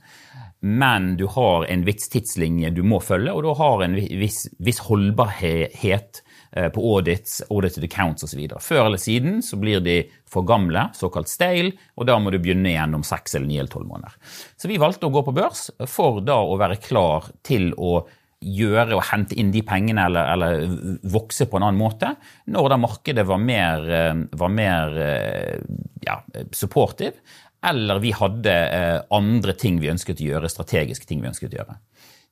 men 0.62 1.16
du 1.18 1.24
har 1.26 1.64
en 1.66 1.80
viss 1.82 2.06
tidslinje 2.12 2.70
du 2.70 2.84
må 2.86 3.00
følge, 3.02 3.32
og 3.34 3.42
du 3.42 3.50
har 3.58 3.82
en 3.82 3.96
viss, 3.98 4.44
viss 4.62 4.78
holdbarhet 4.86 6.20
på 6.52 6.82
audits, 6.84 7.38
audited 7.48 7.86
accounts 7.86 8.26
osv. 8.26 8.40
Før 8.60 8.86
eller 8.86 9.00
siden 9.00 9.38
så 9.44 9.56
blir 9.56 9.80
de 9.80 10.02
for 10.28 10.44
gamle, 10.48 10.88
såkalt 10.96 11.30
stale, 11.32 11.72
og 11.96 12.08
da 12.08 12.18
må 12.20 12.32
du 12.32 12.38
begynne 12.42 12.72
igjen 12.74 12.96
om 12.96 13.04
seks 13.06 13.36
eller 13.36 13.48
ni 13.48 13.56
eller 13.56 13.72
tolv 13.72 13.88
måneder. 13.88 14.16
Så 14.60 14.68
vi 14.68 14.80
valgte 14.80 15.08
å 15.08 15.14
gå 15.14 15.24
på 15.24 15.34
børs 15.36 15.70
for 15.88 16.20
da 16.24 16.40
å 16.44 16.58
være 16.60 16.80
klar 16.82 17.30
til 17.46 17.70
å 17.80 18.02
gjøre 18.42 18.96
og 18.96 19.04
hente 19.06 19.36
inn 19.38 19.52
de 19.54 19.62
pengene 19.66 20.08
eller, 20.08 20.32
eller 20.34 21.04
vokse 21.12 21.46
på 21.46 21.58
en 21.58 21.68
annen 21.68 21.78
måte 21.78 22.08
når 22.50 22.72
da 22.72 22.78
markedet 22.80 23.24
var 23.28 23.38
mer, 23.38 23.86
eh, 23.86 24.24
var 24.38 24.52
mer 24.52 24.98
eh, 24.98 25.60
ja, 26.02 26.18
supportive, 26.50 27.14
eller 27.62 28.00
vi 28.02 28.10
hadde 28.10 28.52
andre 29.14 29.52
ting 29.54 29.76
vi 29.78 29.92
ønsket 29.92 30.18
å 30.18 30.24
gjøre, 30.32 30.48
strategiske 30.50 31.06
ting 31.06 31.20
vi 31.22 31.28
ønsket 31.30 31.52
å 31.54 31.60
gjøre. 31.60 31.76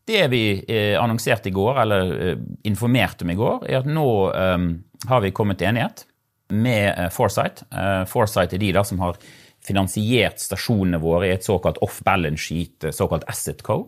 Det 0.07 0.29
vi 0.33 0.45
eh, 0.69 1.03
annonserte 1.03 1.49
i 1.49 1.53
går, 1.53 1.83
eller 1.83 2.15
eh, 2.31 2.39
informerte 2.69 3.25
om 3.25 3.31
i 3.31 3.39
går, 3.39 3.67
er 3.69 3.83
at 3.83 3.91
nå 3.91 4.09
eh, 4.33 4.65
har 5.11 5.23
vi 5.25 5.35
kommet 5.37 5.61
til 5.61 5.71
enighet 5.71 6.07
med 6.51 6.89
eh, 6.91 7.11
Foresight. 7.15 7.63
Foresight 8.11 8.57
er 8.57 8.63
de 8.63 8.73
da 8.75 8.85
som 8.87 9.03
har 9.05 9.21
finansiert 9.65 10.41
stasjonene 10.41 10.99
våre 11.03 11.29
i 11.29 11.35
et 11.35 11.45
såkalt 11.45 11.79
off-balance 11.85 12.41
sheet, 12.41 12.89
såkalt 12.97 13.27
asset 13.29 13.61
co. 13.63 13.83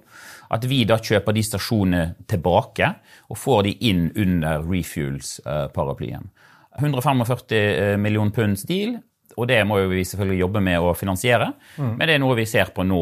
At 0.53 0.67
vi 0.69 0.83
da 0.85 0.99
kjøper 1.01 1.33
de 1.33 1.45
stasjonene 1.47 2.03
tilbake 2.29 2.91
og 3.33 3.41
får 3.41 3.63
de 3.67 3.73
inn 3.89 4.11
under 4.13 4.67
Refuels-paraplyen. 4.69 6.29
145 6.77 7.97
millioner 8.01 8.37
punds 8.37 8.67
deal, 8.69 8.99
og 9.33 9.49
det 9.49 9.63
må 9.65 9.79
vi 9.89 10.05
selvfølgelig 10.05 10.43
jobbe 10.43 10.61
med 10.65 10.85
å 10.85 10.93
finansiere. 10.97 11.49
Mm. 11.81 11.95
Men 11.97 12.05
det 12.05 12.15
er 12.15 12.21
noe 12.21 12.37
vi 12.37 12.47
ser 12.49 12.73
på 12.77 12.85
nå 12.85 13.01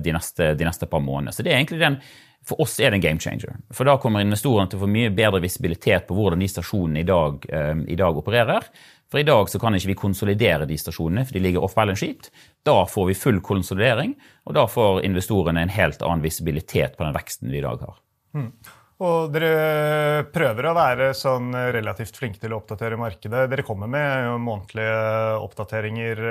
de 0.00 0.16
neste, 0.16 0.54
de 0.56 0.64
neste 0.64 0.88
par 0.88 1.04
månedene. 1.04 1.36
Så 1.36 1.44
det 1.44 1.52
er 1.52 1.60
egentlig 1.60 1.82
den 1.84 2.00
for 2.48 2.60
oss 2.64 2.78
er 2.80 2.90
det 2.90 2.98
en 2.98 3.04
game 3.04 3.20
changer. 3.20 3.58
For 3.74 3.88
da 3.88 3.98
kommer 4.00 4.24
investorene 4.24 4.70
til 4.70 4.80
å 4.80 4.84
få 4.86 4.90
mye 4.90 5.12
bedre 5.14 5.42
visibilitet 5.44 6.06
på 6.08 6.16
hvordan 6.16 6.40
de 6.40 6.48
stasjonene 6.48 7.02
i 7.02 7.08
dag, 7.08 7.44
um, 7.52 7.82
i 7.84 7.98
dag, 7.98 8.16
opererer. 8.16 8.68
For 9.08 9.20
i 9.20 9.26
dag 9.28 9.48
så 9.48 9.60
kan 9.60 9.76
ikke 9.76 9.92
vi 9.92 9.98
konsolidere 10.00 10.68
de 10.68 10.76
stasjonene, 10.80 11.24
for 11.28 11.36
de 11.36 11.44
ligger 11.44 11.64
off 11.64 11.76
balance 11.76 12.04
sheet. 12.04 12.30
Da 12.64 12.82
får 12.88 13.08
vi 13.10 13.16
full 13.16 13.40
konsolidering, 13.44 14.16
og 14.48 14.56
da 14.56 14.66
får 14.68 15.02
investorene 15.08 15.64
en 15.64 15.72
helt 15.72 16.04
annen 16.04 16.24
visibilitet 16.24 16.96
på 16.96 17.06
den 17.06 17.16
veksten 17.16 17.52
vi 17.52 17.60
i 17.60 17.64
dag 17.64 17.84
har. 17.84 17.96
Mm. 18.36 18.50
Og 18.98 19.30
dere 19.30 20.24
prøver 20.34 20.66
å 20.66 20.74
være 20.74 21.12
sånn 21.14 21.52
relativt 21.70 22.16
flinke 22.18 22.40
til 22.42 22.50
å 22.50 22.58
oppdatere 22.58 22.98
markedet. 22.98 23.44
Dere 23.52 23.64
kommer 23.66 23.86
med 23.90 24.32
månedlige 24.42 25.36
oppdateringer, 25.44 26.22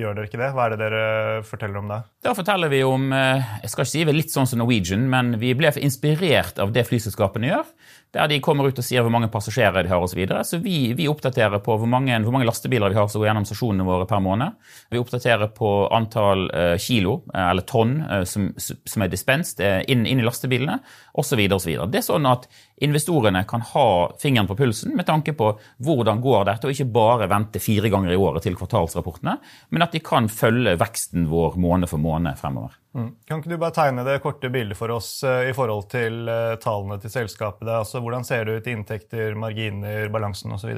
gjør 0.00 0.16
dere 0.16 0.30
ikke 0.30 0.40
det? 0.40 0.48
Hva 0.56 0.64
er 0.64 0.72
det 0.72 0.80
dere 0.86 1.02
forteller 1.44 1.82
om 1.82 1.92
det? 1.92 2.00
Da 2.24 2.32
forteller 2.36 2.72
vi 2.72 2.80
om 2.88 3.12
eh, 3.12 3.44
jeg 3.60 3.74
skal 3.74 3.84
ikke 3.84 3.92
si 3.92 4.06
vi 4.06 4.14
er 4.14 4.18
litt 4.22 4.32
sånn 4.32 4.48
som 4.48 4.62
Norwegian, 4.62 5.04
men 5.12 5.36
vi 5.42 5.52
ble 5.58 5.74
inspirert 5.84 6.62
av 6.64 6.72
det 6.72 6.86
flyselskapene 6.88 7.52
gjør 7.52 7.68
der 8.14 8.28
de 8.30 8.38
kommer 8.42 8.68
ut 8.70 8.78
og 8.78 8.86
sier 8.86 9.02
hvor 9.02 9.12
mange 9.12 9.28
passasjerer 9.32 9.84
de 9.84 9.90
har 9.90 10.02
osv. 10.02 10.14
Så, 10.14 10.18
videre. 10.20 10.44
så 10.46 10.60
vi, 10.62 10.92
vi, 10.94 11.08
oppdaterer 11.10 11.58
på 11.64 11.74
hvor 11.80 11.90
mange, 11.90 12.14
hvor 12.22 12.34
mange, 12.34 12.46
lastebiler 12.46 12.92
vi 12.92 12.98
har 12.98 13.08
som 13.10 13.20
går 13.20 13.32
gjennom 13.32 13.46
stasjonene 13.48 13.86
våre 13.88 14.06
per 14.06 14.22
måned. 14.22 14.54
Vi 14.94 15.00
oppdaterer 15.02 15.50
på 15.56 15.70
antall 15.94 16.46
uh, 16.52 16.76
kilo, 16.78 17.16
uh, 17.34 17.48
eller 17.48 17.66
tonn, 17.66 17.96
uh, 18.06 18.22
som, 18.28 18.52
som, 18.60 19.02
er 19.02 19.10
dispenst 19.10 19.58
inn, 19.60 20.06
inn, 20.06 20.22
i 20.22 20.26
lastebilene, 20.26 20.78
osv. 21.18 21.42
Det 21.42 21.90
Det 21.90 22.04
sånn 22.06 22.30
at 22.30 22.46
investorene 22.76 23.44
kan 23.44 23.60
ha 23.60 24.16
fingeren 24.22 24.46
på 24.46 24.56
pulsen 24.56 24.96
med 24.96 25.06
tanke 25.06 25.32
på 25.32 25.52
hvordan 25.84 26.20
går 26.22 26.48
dette, 26.48 26.66
og 26.66 26.74
ikke 26.74 26.90
bare 26.94 27.28
vente 27.30 27.62
fire 27.62 27.90
ganger 27.92 28.14
i 28.14 28.18
året 28.18 28.46
til 28.46 28.56
kvartalsrapportene, 28.58 29.36
men 29.70 29.86
at 29.86 29.94
de 29.94 30.02
kan 30.04 30.26
følge 30.32 30.74
veksten 30.80 31.28
vår 31.30 31.58
måned 31.60 31.90
for 31.90 32.02
måned 32.02 32.40
fremover. 32.40 32.74
Mm. 32.94 33.08
Kan 33.26 33.40
ikke 33.40 33.54
du 33.54 33.60
bare 33.62 33.74
tegne 33.74 34.06
det 34.06 34.20
korte 34.22 34.50
bildet 34.54 34.78
for 34.78 34.90
oss 34.94 35.16
uh, 35.26 35.42
i 35.46 35.54
forhold 35.54 35.88
til 35.94 36.28
uh, 36.30 36.58
tallene 36.62 36.98
til 37.02 37.14
selskapet? 37.14 37.70
Altså, 37.70 38.02
hvordan 38.02 38.26
ser 38.26 38.46
det 38.46 38.58
ut 38.58 38.68
i 38.68 38.76
inntekter, 38.76 39.34
marginer, 39.38 40.10
balansen 40.14 40.54
osv.? 40.54 40.74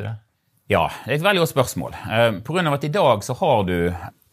Ja, 0.67 0.87
det 1.05 1.13
er 1.13 1.19
et 1.21 1.27
veldig 1.27 1.45
godt 1.45 1.55
spørsmål. 1.55 2.01
Uh, 2.09 2.41
på 2.45 2.57
grunn 2.57 2.69
av 2.69 2.79
at 2.79 2.89
I 2.89 2.93
dag 2.93 3.25
så 3.25 3.37
har, 3.41 3.69
du, 3.69 3.77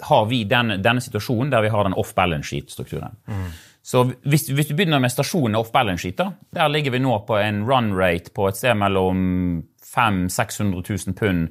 har 0.07 0.25
vi 0.31 0.43
den, 0.47 0.79
denne 0.83 1.03
situasjonen 1.03 1.51
der 1.53 1.67
vi 1.67 1.71
har 1.75 1.87
den 1.87 1.95
off 1.99 2.15
balance 2.15 2.51
sheet-strukturen. 2.51 3.19
Mm. 3.27 3.51
Så 3.83 4.05
hvis, 4.23 4.47
hvis, 4.47 4.69
du 4.69 4.77
begynner 4.77 5.01
med 5.03 5.11
stasjonen 5.11 5.57
off 5.59 5.73
balance 5.73 6.05
sheet, 6.05 6.15
da, 6.21 6.31
der 6.55 6.71
ligger 6.71 6.93
vi 6.95 7.01
nå 7.03 7.17
på 7.27 7.35
en 7.41 7.65
run 7.67 7.91
rate 7.97 8.31
på 8.31 8.47
et 8.47 8.59
sted 8.59 8.77
mellom 8.79 9.63
500 9.83 10.31
000-600 10.31 11.07
000 11.07 11.17
pund 11.19 11.49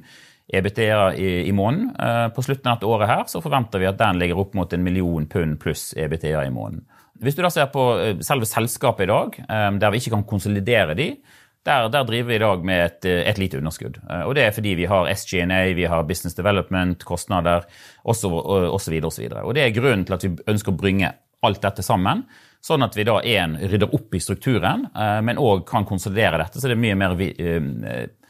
EBTA 0.53 1.13
i, 1.13 1.29
i 1.47 1.51
måneden. 1.51 1.93
Eh, 1.99 2.27
på 2.33 2.41
slutten 2.41 2.71
av 2.71 2.79
dette 2.79 2.89
året 2.89 3.09
her 3.09 3.23
så 3.31 3.41
forventer 3.41 3.81
vi 3.81 3.87
at 3.89 4.01
den 4.01 4.19
ligger 4.21 4.41
opp 4.41 4.57
mot 4.57 4.73
en 4.73 4.83
million 4.83 5.29
pund 5.29 5.59
pluss 5.61 5.91
EBTA 5.97 6.41
i 6.43 6.51
måneden. 6.53 6.83
Hvis 7.23 7.37
du 7.37 7.43
da 7.45 7.53
ser 7.53 7.69
på 7.71 7.85
eh, 8.01 8.17
selve 8.25 8.49
selskapet 8.49 9.07
i 9.07 9.13
dag, 9.13 9.39
eh, 9.45 9.69
der 9.79 9.93
vi 9.93 10.01
ikke 10.01 10.17
kan 10.17 10.27
konsolidere 10.33 10.97
de, 10.99 11.13
der, 11.63 11.87
der, 11.87 12.03
driver 12.03 12.27
vi 12.27 12.35
i 12.35 12.43
dag 12.43 12.65
med 12.67 12.85
et, 12.85 13.05
et, 13.07 13.37
lite 13.39 13.61
underskudd. 13.61 14.01
Og 14.25 14.33
Det 14.35 14.43
er 14.43 14.51
fordi 14.51 14.73
vi 14.75 14.87
har 14.91 15.07
SG&A, 15.07 15.61
vi 15.71 15.85
har 15.87 16.03
business 16.03 16.35
development, 16.35 17.05
kostnader 17.07 17.63
osv. 18.03 18.33
osv. 18.67 18.97
Og 19.39 19.53
det 19.55 19.63
er 19.63 19.71
grunnen 19.71 20.03
til 20.03 20.17
at 20.17 20.25
vi 20.25 20.33
ønsker 20.51 20.73
å 20.73 20.81
bringe 20.81 21.13
alt 21.45 21.61
dette 21.63 21.85
sammen. 21.85 22.23
Sånn 22.63 22.85
at 22.85 22.95
vi 22.95 23.03
da 23.03 23.17
en, 23.19 23.57
rydder 23.59 23.91
opp 23.91 24.15
i 24.15 24.21
strukturen, 24.23 24.85
eh, 24.95 25.19
men 25.25 25.41
òg 25.41 25.65
kan 25.67 25.87
konsolidere 25.87 26.39
dette. 26.39 26.61
Så 26.61 26.69
det 26.69 26.77
er 26.77 26.83
mye 26.85 26.99
mer 26.99 27.15
vi, 27.19 27.33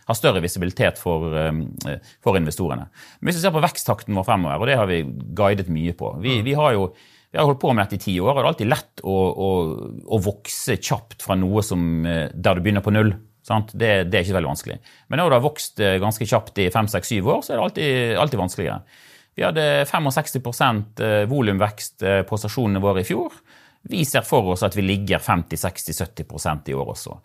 har 0.03 0.17
større 0.17 0.41
visibilitet 0.43 0.97
for, 0.99 1.29
eh, 1.37 1.99
for, 2.23 2.37
investorene. 2.39 2.87
Men 3.19 3.29
hvis 3.29 3.37
vi 3.37 3.43
ser 3.45 3.53
på 3.53 3.61
veksttakten 3.63 4.17
vår 4.17 4.25
fremover, 4.27 4.63
og 4.63 4.71
det 4.71 4.79
har 4.79 4.89
vi 4.89 5.03
guidet 5.37 5.69
mye 5.69 5.93
på 5.97 6.15
Vi, 6.23 6.41
vi 6.41 6.55
har 6.57 6.73
jo 6.73 6.93
vi 7.33 7.39
har 7.39 7.47
holdt 7.49 7.61
på 7.63 7.73
med 7.73 7.87
dette 7.87 7.97
i 7.97 8.03
ti 8.03 8.19
år, 8.21 8.29
og 8.29 8.35
det 8.35 8.43
er 8.43 8.47
alltid 8.51 8.69
lett 8.69 9.01
å, 9.09 9.13
å, 9.41 9.47
å 10.05 10.17
vokse 10.21 10.75
kjapt 10.77 11.23
fra 11.25 11.33
noe 11.33 11.63
som, 11.65 12.03
der 12.05 12.53
du 12.53 12.61
begynner 12.61 12.83
på 12.85 12.93
null. 12.93 13.09
Det, 13.73 13.87
det, 14.05 14.13
er 14.13 14.21
ikke 14.21 14.35
veldig 14.37 14.51
vanskelig. 14.51 14.75
Men 15.09 15.17
når 15.17 15.31
du 15.31 15.35
har 15.39 15.41
vokst 15.41 15.81
ganske 15.81 16.27
kjapt 16.29 16.61
i 16.61 16.67
fem, 16.69 16.85
seks, 16.93 17.09
syv 17.09 17.31
år, 17.33 17.41
så 17.41 17.55
er 17.55 17.57
det 17.57 17.63
alltid, 17.65 17.95
alltid 18.21 18.43
vanskeligere. 18.43 19.01
Vi 19.35 19.45
hadde 19.45 19.85
65 19.89 21.01
eh, 21.01 21.23
volumvekst 21.29 22.05
eh, 22.05 22.21
på 22.27 22.37
stasjonene 22.37 22.81
våre 22.83 23.01
i 23.01 23.07
fjor. 23.07 23.33
Vi 23.89 24.03
ser 24.07 24.23
for 24.27 24.53
oss 24.53 24.63
at 24.63 24.77
vi 24.77 24.85
ligger 24.85 25.19
50-60-70% 25.19 26.69
i 26.71 26.77
år 26.77 26.93
også. 26.93 27.17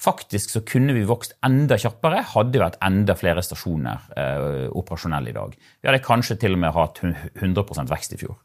Faktisk 0.00 0.52
så 0.52 0.60
kunne 0.68 0.92
vi 0.92 1.06
vokst 1.08 1.38
enda 1.46 1.78
kjappere 1.80 2.20
hadde 2.34 2.58
vi 2.58 2.64
hatt 2.64 2.78
enda 2.84 3.16
flere 3.16 3.44
stasjoner 3.44 4.10
eh, 4.16 4.66
operasjonelle 4.76 5.32
i 5.32 5.36
dag. 5.36 5.54
Vi 5.56 5.88
hadde 5.88 6.04
kanskje 6.04 6.38
til 6.40 6.56
og 6.56 6.62
med 6.62 6.76
hatt 6.76 7.00
100% 7.02 7.92
vekst 7.92 8.16
i 8.16 8.20
fjor. 8.20 8.36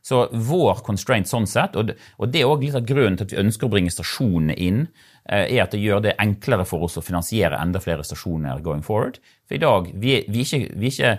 Så 0.00 0.22
vår 0.32 0.80
constraint 0.86 1.28
sånn 1.28 1.48
sett, 1.50 1.74
og 1.76 1.90
det 1.90 2.40
er 2.40 2.48
også 2.48 2.62
litt 2.62 2.76
av 2.78 2.86
grunnen 2.88 3.18
til 3.20 3.26
at 3.26 3.34
vi 3.34 3.40
ønsker 3.42 3.68
å 3.68 3.72
bringe 3.74 3.92
stasjonene 3.92 4.56
inn, 4.56 4.86
eh, 5.28 5.44
er 5.44 5.66
at 5.66 5.74
det 5.74 5.82
gjør 5.82 6.06
det 6.06 6.14
enklere 6.22 6.64
for 6.64 6.86
oss 6.86 6.96
å 6.96 7.04
finansiere 7.04 7.58
enda 7.60 7.82
flere 7.84 8.06
stasjoner 8.06 8.62
going 8.64 8.80
forward. 8.86 9.18
For 9.44 9.58
i 9.58 9.60
dag, 9.60 9.90
vi 9.92 10.22
vi 10.30 10.40
er 10.40 10.46
ikke, 10.46 10.78
vi 10.78 10.88
er 10.88 10.94
ikke 10.94 11.12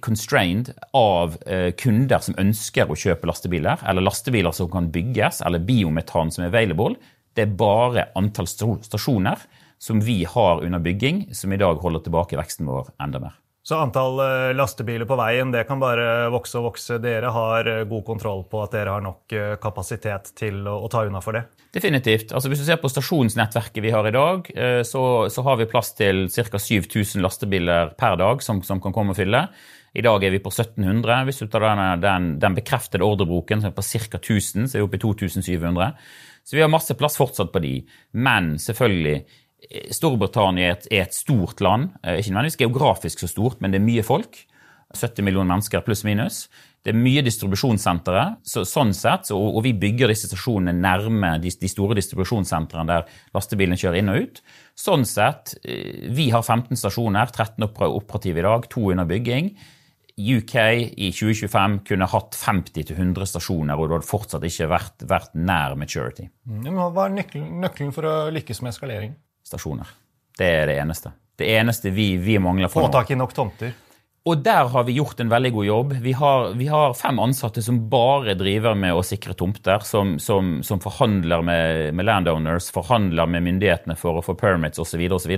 constrained 0.00 0.72
av 0.96 1.36
eh, 1.46 1.70
kunder 1.78 2.22
som 2.24 2.38
ønsker 2.40 2.90
å 2.90 2.98
kjøpe 2.98 3.28
lastebiler, 3.30 3.82
eller 3.88 4.04
lastebiler 4.04 4.54
som 4.56 4.70
kan 4.72 4.90
bygges, 4.92 5.42
eller 5.46 5.64
biometan 5.64 6.32
som 6.32 6.44
er 6.44 6.52
available. 6.52 6.96
Det 7.32 7.46
er 7.46 7.58
bare 7.58 8.08
antall 8.18 8.48
stasjoner 8.50 9.46
som 9.82 10.02
vi 10.04 10.22
har 10.28 10.62
under 10.62 10.82
bygging, 10.82 11.26
som 11.34 11.52
i 11.52 11.60
dag 11.60 11.80
holder 11.82 12.04
tilbake 12.04 12.38
veksten 12.38 12.68
vår 12.70 12.92
enda 13.02 13.22
mer. 13.24 13.41
Så 13.62 13.76
antall 13.78 14.18
eh, 14.18 14.52
lastebiler 14.58 15.06
på 15.06 15.14
veien 15.20 15.52
det 15.54 15.62
kan 15.68 15.78
bare 15.78 16.26
vokse 16.34 16.58
og 16.58 16.72
vokse. 16.72 16.96
Dere 17.02 17.30
har 17.30 17.68
eh, 17.70 17.84
god 17.86 18.02
kontroll 18.08 18.42
på 18.50 18.58
at 18.64 18.72
dere 18.74 18.96
har 18.96 19.04
nok 19.04 19.34
eh, 19.38 19.52
kapasitet 19.62 20.32
til 20.38 20.66
å, 20.66 20.88
ta 20.90 21.04
unna 21.06 21.20
for 21.22 21.38
det? 21.38 21.44
Definitivt. 21.74 22.34
Altså 22.34 22.50
Hvis 22.50 22.64
du 22.64 22.66
ser 22.66 22.80
på 22.82 22.90
stasjonsnettverket 22.90 23.78
vi 23.84 23.92
har 23.94 24.08
i 24.08 24.14
dag, 24.14 24.50
så, 24.84 25.04
så 25.32 25.44
har 25.46 25.60
vi 25.60 25.68
plass 25.70 25.94
til 25.96 26.26
ca. 26.26 26.58
7000 26.58 27.22
lastebiler 27.22 27.94
per 27.98 28.18
dag 28.20 28.42
som, 28.44 28.60
som, 28.66 28.82
kan 28.82 28.92
komme 28.92 29.14
og 29.14 29.20
fylle. 29.20 29.46
I 29.94 30.04
dag 30.04 30.24
er 30.26 30.34
vi 30.34 30.42
på 30.42 30.50
1700. 30.50 31.22
Hvis 31.28 31.40
du 31.40 31.46
tar 31.52 31.64
den, 31.64 32.02
den, 32.02 32.28
den 32.42 32.58
bekreftede 32.58 33.06
ordrebroken, 33.06 33.62
som 33.62 33.70
er 33.70 33.78
på 33.78 33.86
ca. 33.86 34.18
1000, 34.18 34.66
så 34.66 34.76
er 34.76 34.82
vi 34.82 34.88
oppe 34.88 34.98
i 34.98 35.04
2700. 35.06 35.88
Så 36.44 36.58
vi 36.58 36.62
har 36.64 36.72
masse 36.72 36.94
plass 36.98 37.16
fortsatt 37.20 37.52
på 37.54 37.62
de. 37.62 37.76
Men 38.12 38.56
selvfølgelig, 38.60 39.22
Storbritannia 39.94 40.70
er 40.70 40.76
et, 40.76 40.88
er 40.90 41.04
et, 41.06 41.16
stort 41.16 41.62
land. 41.64 41.92
Eh, 42.02 42.20
ikke 42.20 42.34
nødvendigvis 42.34 42.60
geografisk 42.64 43.22
så 43.22 43.30
stort, 43.30 43.60
men 43.62 43.72
det 43.72 43.80
er 43.80 43.86
mye 43.86 44.04
folk. 44.06 44.44
70 44.92 45.24
millioner 45.24 45.54
mennesker 45.54 45.84
pluss 45.86 46.04
minus. 46.04 46.46
Det 46.82 46.92
er 46.92 46.98
mye 46.98 47.22
distribusjonssentre. 47.24 48.24
Så, 48.44 48.64
sånn 48.68 48.92
sett, 48.96 49.30
og, 49.32 49.56
og, 49.56 49.60
vi 49.64 49.72
bygger 49.78 50.10
disse 50.12 50.28
stasjonene 50.28 50.74
nærme 50.82 51.36
de, 51.42 51.52
de 51.60 51.70
store 51.70 51.96
distribusjonssentrene 51.96 52.88
der 52.90 53.06
lastebilene 53.36 53.78
kjører 53.80 54.00
inn 54.02 54.12
og 54.12 54.26
ut. 54.26 54.42
Sånn 54.78 55.06
sett, 55.08 55.54
eh, 55.62 56.10
vi 56.12 56.28
har 56.34 56.42
15 56.42 56.76
stasjoner, 56.80 57.32
13 57.32 57.68
operative 57.70 58.42
i 58.42 58.48
dag, 58.48 58.68
to 58.72 58.90
under 58.90 59.08
bygging. 59.08 59.54
UK 60.12 60.54
i 60.92 61.08
2025 61.14 61.78
kunne 61.88 62.06
hatt 62.12 62.36
50-100 62.36 63.30
stasjoner, 63.30 63.78
og 63.78 63.88
det 63.88 63.96
hadde 63.96 64.10
fortsatt 64.10 64.44
ikke 64.44 64.68
vært, 64.68 65.06
vært 65.08 65.36
nær 65.38 65.78
maturity. 65.80 66.28
Mm, 66.44 66.74
hva 66.76 67.06
er 67.06 67.14
nøkkelen, 67.16 67.54
nøkkelen 67.62 67.94
for 67.96 68.08
å 68.10 68.16
lykkes 68.34 68.60
med 68.60 68.74
eskalering? 68.74 69.14
Stasjoner. 69.52 69.94
Det 70.38 70.48
er 70.48 70.68
det 70.72 70.80
eneste. 70.80 71.12
Det 71.38 71.48
eneste 71.54 71.92
vi, 71.92 72.14
vi 72.16 72.38
mangler 72.40 72.72
for 72.72 72.84
nå. 72.84 72.90
Få 72.90 73.00
tak 73.00 73.12
i 73.12 73.18
nok 73.18 73.34
tomter. 73.36 73.72
Og 74.22 74.38
der 74.38 74.68
har 74.70 74.84
vi 74.86 74.94
gjort 74.94 75.18
en 75.20 75.30
veldig 75.32 75.50
god 75.52 75.66
jobb. 75.66 75.94
Vi 76.04 76.12
har, 76.14 76.52
vi 76.54 76.68
har 76.70 76.92
fem 76.94 77.18
ansatte 77.18 77.62
som 77.62 77.80
bare 77.90 78.36
driver 78.38 78.76
med 78.78 78.94
å 78.94 79.02
sikre 79.02 79.34
tomter, 79.34 79.82
som, 79.82 80.14
som, 80.22 80.60
som 80.62 80.82
forhandler 80.82 81.42
med, 81.42 81.88
med, 81.98 82.06
landowners, 82.06 82.68
forhandler 82.70 83.26
med 83.26 83.42
myndighetene 83.48 83.96
for 83.98 84.20
å 84.20 84.22
få 84.22 84.36
permits 84.38 84.78
osv. 84.78 85.02
osv. 85.18 85.34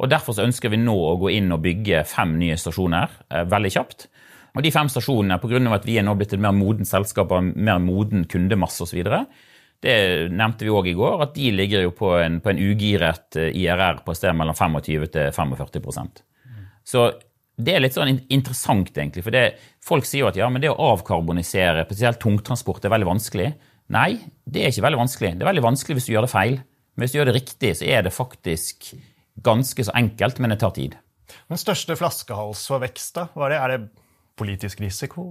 Og 0.00 0.10
derfor 0.10 0.34
så 0.34 0.42
ønsker 0.42 0.74
vi 0.74 0.80
nå 0.82 0.96
å 0.96 1.14
gå 1.20 1.30
inn 1.36 1.54
og 1.54 1.62
bygge 1.62 2.02
fem 2.10 2.34
nye 2.40 2.58
stasjoner 2.58 3.14
eh, 3.30 3.46
veldig 3.46 3.72
kjapt. 3.76 4.08
Og 4.58 4.66
de 4.66 4.74
fem 4.74 4.90
stasjonene, 4.90 5.38
pga. 5.38 5.62
at 5.76 5.86
vi 5.86 6.00
er 6.00 6.08
nå 6.08 6.16
blitt 6.18 6.34
et 6.34 6.42
mer 6.42 6.56
modent 6.56 6.90
selskap 6.90 7.30
og 7.30 7.52
mer 7.54 7.78
moden 7.78 8.26
kundemasse 8.26 8.82
osv., 8.88 9.04
det 9.80 9.96
nevnte 10.36 10.66
vi 10.66 10.72
òg 10.74 10.90
i 10.90 10.96
går, 10.96 11.22
at 11.24 11.34
de 11.36 11.50
ligger 11.54 11.86
jo 11.86 11.94
på 11.96 12.12
en, 12.20 12.38
på 12.44 12.52
en 12.52 12.60
ugiret 12.60 13.38
eh, 13.40 13.54
IRR 13.62 14.02
på 14.04 14.12
et 14.12 14.20
sted 14.20 14.36
mellom 14.36 14.56
25 14.56 15.08
til 15.14 15.30
45% 15.36 16.22
Så 16.84 17.06
det 17.60 17.74
er 17.76 17.82
litt 17.82 17.96
sånn 17.96 18.12
interessant, 18.32 18.90
egentlig. 18.96 19.24
For 19.24 19.34
det, 19.34 19.44
folk 19.84 20.06
sier 20.08 20.24
jo 20.24 20.30
at 20.30 20.38
ja, 20.38 20.48
men 20.52 20.62
det 20.62 20.70
å 20.72 20.92
avkarbonisere, 20.94 21.84
spesielt 21.88 22.20
tungtransport, 22.22 22.84
er 22.84 22.92
veldig 22.94 23.08
vanskelig. 23.08 23.50
Nei, 23.92 24.10
det 24.48 24.62
er 24.62 24.72
ikke 24.72 24.86
veldig 24.86 25.00
vanskelig. 25.02 25.32
Det 25.36 25.44
er 25.44 25.50
veldig 25.50 25.66
vanskelig 25.66 25.98
hvis 25.98 26.08
du 26.08 26.12
gjør 26.14 26.26
det 26.26 26.32
feil. 26.32 26.56
Men 26.94 27.04
hvis 27.04 27.12
du 27.12 27.18
gjør 27.18 27.30
det 27.30 27.36
riktig, 27.36 27.72
så 27.76 27.88
er 27.88 28.06
det 28.06 28.14
faktisk 28.16 28.92
ganske 29.44 29.86
så 29.86 29.94
enkelt, 29.96 30.40
men 30.40 30.54
det 30.54 30.60
tar 30.62 30.72
tid. 30.76 30.96
Den 31.50 31.60
største 31.60 31.96
flaskehals 31.98 32.64
for 32.70 32.82
vekst, 32.82 33.14
da? 33.18 33.26
Hva 33.34 33.48
er 33.48 33.52
det? 33.52 33.60
Er 33.60 33.74
det 33.74 34.06
politisk 34.40 34.80
risiko? 34.82 35.26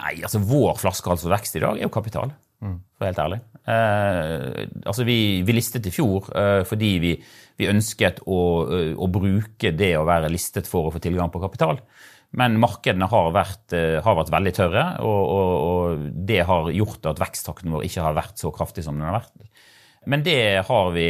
Nei, 0.00 0.14
altså 0.24 0.40
vår 0.44 0.78
flaskehals 0.80 1.26
for 1.26 1.34
vekst 1.34 1.58
i 1.58 1.64
dag 1.64 1.76
er 1.76 1.86
jo 1.86 1.92
kapital. 1.92 2.32
Mm. 2.60 2.76
For 2.98 3.08
helt 3.08 3.20
ærlig. 3.22 3.40
Eh, 3.70 4.66
altså 4.84 5.04
vi, 5.08 5.18
vi, 5.46 5.56
listet 5.56 5.86
i 5.88 5.92
fjor 5.94 6.28
eh, 6.36 6.62
fordi 6.68 6.90
vi, 7.02 7.12
vi 7.60 7.68
ønsket 7.70 8.22
å, 8.28 8.40
eh, 8.76 8.92
å, 8.92 9.08
bruke 9.12 9.72
det 9.76 9.94
å 9.96 10.06
være 10.08 10.32
listet 10.32 10.68
for 10.68 10.88
å 10.88 10.94
få 10.94 11.02
tilgang 11.02 11.32
på 11.32 11.42
kapital. 11.42 11.80
Men 12.36 12.60
markedene 12.62 13.08
har 13.10 13.32
vært, 13.34 13.72
eh, 13.74 13.98
har 14.04 14.18
vært 14.18 14.32
veldig 14.34 14.54
tørre, 14.54 14.84
og, 15.02 15.22
og, 15.34 15.54
og, 15.70 16.04
det 16.28 16.44
har 16.46 16.70
gjort 16.74 17.10
at 17.10 17.22
veksttakten 17.22 17.72
vår 17.74 17.88
ikke 17.88 18.04
har 18.06 18.18
vært 18.18 18.42
så 18.42 18.52
kraftig 18.54 18.86
som 18.86 19.00
den 19.00 19.08
har 19.08 19.18
vært. 19.22 19.34
Men 20.08 20.22
det 20.24 20.40
har 20.68 20.92
vi 20.94 21.08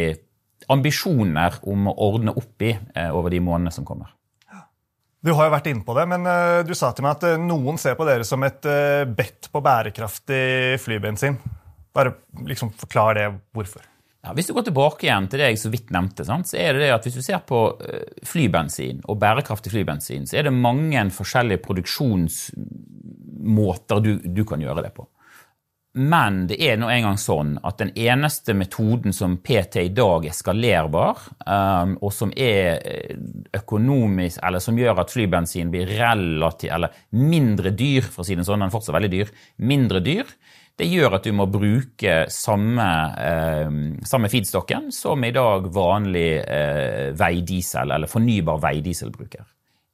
ambisjoner 0.71 1.61
om 1.69 1.91
å 1.91 1.97
ordne 2.11 2.35
opp 2.37 2.65
i 2.65 2.73
eh, 2.73 3.11
over 3.11 3.33
de 3.33 3.43
månedene 3.43 3.75
som 3.75 3.87
kommer. 3.87 4.15
Du 5.21 5.35
har 5.37 5.45
jo 5.47 5.53
vært 5.53 5.67
inne 5.69 5.85
på 5.85 5.93
det, 5.99 6.07
men 6.09 6.25
uh, 6.25 6.65
du 6.65 6.73
sa 6.77 6.93
til 6.97 7.05
meg 7.05 7.17
at 7.19 7.25
uh, 7.29 7.43
noen 7.45 7.77
ser 7.81 7.95
på 7.99 8.07
dere 8.09 8.25
som 8.25 8.41
et 8.47 8.65
uh, 8.65 9.05
bedt 9.05 9.51
på 9.53 9.61
bærekraftig 9.65 10.79
flybensin. 10.81 11.37
Bare 11.93 12.11
liksom 12.49 12.71
forklar 12.81 13.15
det 13.19 13.27
hvorfor. 13.53 13.83
Ja, 14.25 14.31
hvis 14.37 14.49
du 14.49 14.55
går 14.57 14.65
tilbake 14.69 15.05
igjen 15.07 15.29
til 15.33 15.41
det 15.41 15.49
jeg 15.51 15.59
så 15.61 15.71
vidt 15.73 15.91
nevnte, 15.93 16.25
sant, 16.29 16.47
så 16.49 16.55
er 16.61 16.71
det 16.77 16.83
det 16.85 16.93
at 16.93 17.05
hvis 17.07 17.17
du 17.17 17.23
ser 17.25 17.41
på 17.49 17.59
flybensin 18.29 18.99
og 19.09 19.21
bærekraftig 19.21 19.71
flybensin, 19.73 20.27
så 20.29 20.35
er 20.37 20.43
det 20.49 20.53
mange 20.53 21.11
forskjellige 21.17 21.65
produksjonsmåter 21.65 23.99
du, 24.05 24.13
du 24.21 24.45
kan 24.49 24.61
gjøre 24.61 24.85
det 24.85 24.93
på. 24.97 25.03
Men 25.99 26.45
det 26.47 26.61
er 26.63 26.77
nå 26.79 26.87
engang 26.87 27.17
sånn 27.19 27.57
at 27.67 27.81
den 27.81 27.91
eneste 27.99 28.55
metoden 28.55 29.15
som 29.15 29.41
PT 29.43 29.81
i 29.89 29.91
dag 29.95 30.29
er 30.29 30.37
skalerbar, 30.37 31.25
um, 31.43 31.97
og 31.99 32.13
som 32.15 32.31
er 32.39 32.79
eh, 32.79 33.17
økonomisk, 33.59 34.39
eller 34.47 34.63
som 34.63 34.79
gjør 34.79 35.03
at 35.03 35.11
flybensin 35.11 35.73
blir 35.73 35.91
relativt, 35.99 36.71
eller 36.77 36.95
mindre 37.19 37.75
dyr, 37.75 38.07
for 38.07 38.23
å 38.23 38.29
si 38.29 38.39
det 38.39 38.47
sånn, 38.47 38.63
den 38.63 38.69
er 38.69 38.77
fortsatt 38.77 38.95
veldig 39.01 39.15
dyr, 39.17 39.37
mindre 39.67 40.05
dyr, 40.07 40.35
Det 40.81 40.87
gjør 40.89 41.19
at 41.19 41.27
du 41.29 41.35
må 41.37 41.45
bruke 41.45 42.13
samme, 42.33 42.85
eh, 43.21 43.73
samme 44.07 44.31
feedstokken 44.33 44.89
som 44.91 45.25
i 45.25 45.31
dag 45.31 45.67
vanlig 45.69 46.41
eh, 46.41 47.11
veidiesel, 47.13 47.91
eller 47.93 48.09
fornybar 48.09 48.63
veidiesel 48.63 49.11
bruker. 49.13 49.45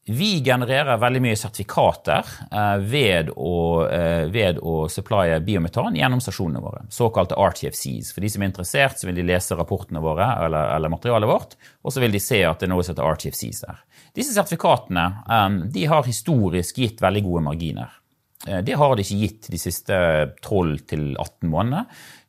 Vi 0.09 0.28
genererer 0.44 1.00
veldig 1.02 1.20
mye 1.24 1.36
sertifikater 1.38 2.28
eh, 2.46 2.76
ved, 2.78 3.32
å, 3.34 3.57
eh, 3.90 4.28
ved 4.30 4.61
å 4.62 4.84
supplye 4.90 5.40
biometan 5.42 5.96
gjennom 5.98 6.22
stasjonene 6.22 6.62
våre. 6.62 6.84
Såkalte 6.94 7.34
RTFCs. 7.34 8.12
For 8.14 8.22
de 8.22 8.30
som 8.30 8.44
er 8.44 8.52
interessert, 8.52 9.00
så 9.00 9.09
vil 9.09 9.18
de 9.18 9.24
lese 9.26 9.59
rapportene 9.59 10.02
våre 10.04 10.28
eller, 10.46 10.70
eller 10.76 10.92
materialet 10.94 11.30
vårt, 11.30 11.57
og 11.82 11.90
så 11.90 12.04
vil 12.04 12.14
de 12.14 12.22
se 12.22 12.38
at 12.46 12.62
det 12.62 12.68
er 12.68 12.74
noe 12.76 12.86
som 12.86 12.94
heter 12.94 13.16
RTFCs 13.16 13.64
der. 13.66 13.82
Disse 14.14 14.36
sertifikatene 14.36 15.09
eh, 15.26 15.61
de 15.74 15.88
har 15.90 16.07
historisk 16.07 16.78
gitt 16.84 17.02
veldig 17.02 17.24
gode 17.26 17.46
marginer. 17.50 18.02
Det 18.46 18.76
har 18.78 18.92
de 18.94 19.02
ikke 19.02 19.16
gitt 19.18 19.46
de 19.50 19.59
siste 19.59 19.96
12-18 20.44 21.48
månedene. 21.50 21.86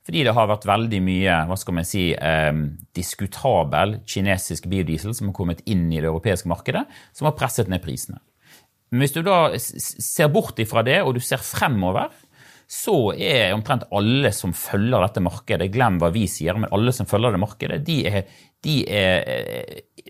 Fordi 0.08 0.24
det 0.24 0.32
har 0.38 0.48
vært 0.48 0.66
veldig 0.70 1.00
mye 1.04 1.34
hva 1.50 1.56
skal 1.60 1.76
man 1.76 1.88
si, 1.88 2.14
eh, 2.16 2.54
diskutabel 2.96 3.98
kinesisk 4.08 4.70
biodiesel 4.72 5.12
som 5.14 5.28
har 5.28 5.36
kommet 5.36 5.66
inn 5.68 5.90
i 5.92 6.00
det 6.00 6.08
europeiske 6.08 6.48
markedet, 6.48 6.86
som 7.12 7.28
har 7.28 7.36
presset 7.36 7.68
ned 7.68 7.84
prisene. 7.84 8.22
Men 8.88 9.04
hvis 9.04 9.18
du 9.18 9.20
da 9.26 9.52
ser 9.60 10.32
bort 10.32 10.60
ifra 10.64 10.80
det, 10.88 11.02
og 11.04 11.18
du 11.18 11.20
ser 11.20 11.44
fremover, 11.44 12.08
så 12.72 12.96
er 13.20 13.52
omtrent 13.56 13.84
alle 13.92 14.32
som 14.36 14.56
følger 14.56 15.04
dette 15.04 15.24
markedet, 15.24 15.68
glem 15.76 16.00
hva 16.00 16.12
vi 16.16 16.24
sier, 16.32 16.56
men 16.56 16.72
alle 16.72 16.94
som 16.96 17.08
følger 17.08 17.36
det 17.36 17.44
markedet, 17.44 17.82
de 17.84 17.98
er, 18.08 18.24
de 18.64 18.78
er 18.88 19.28
eh, 19.28 20.06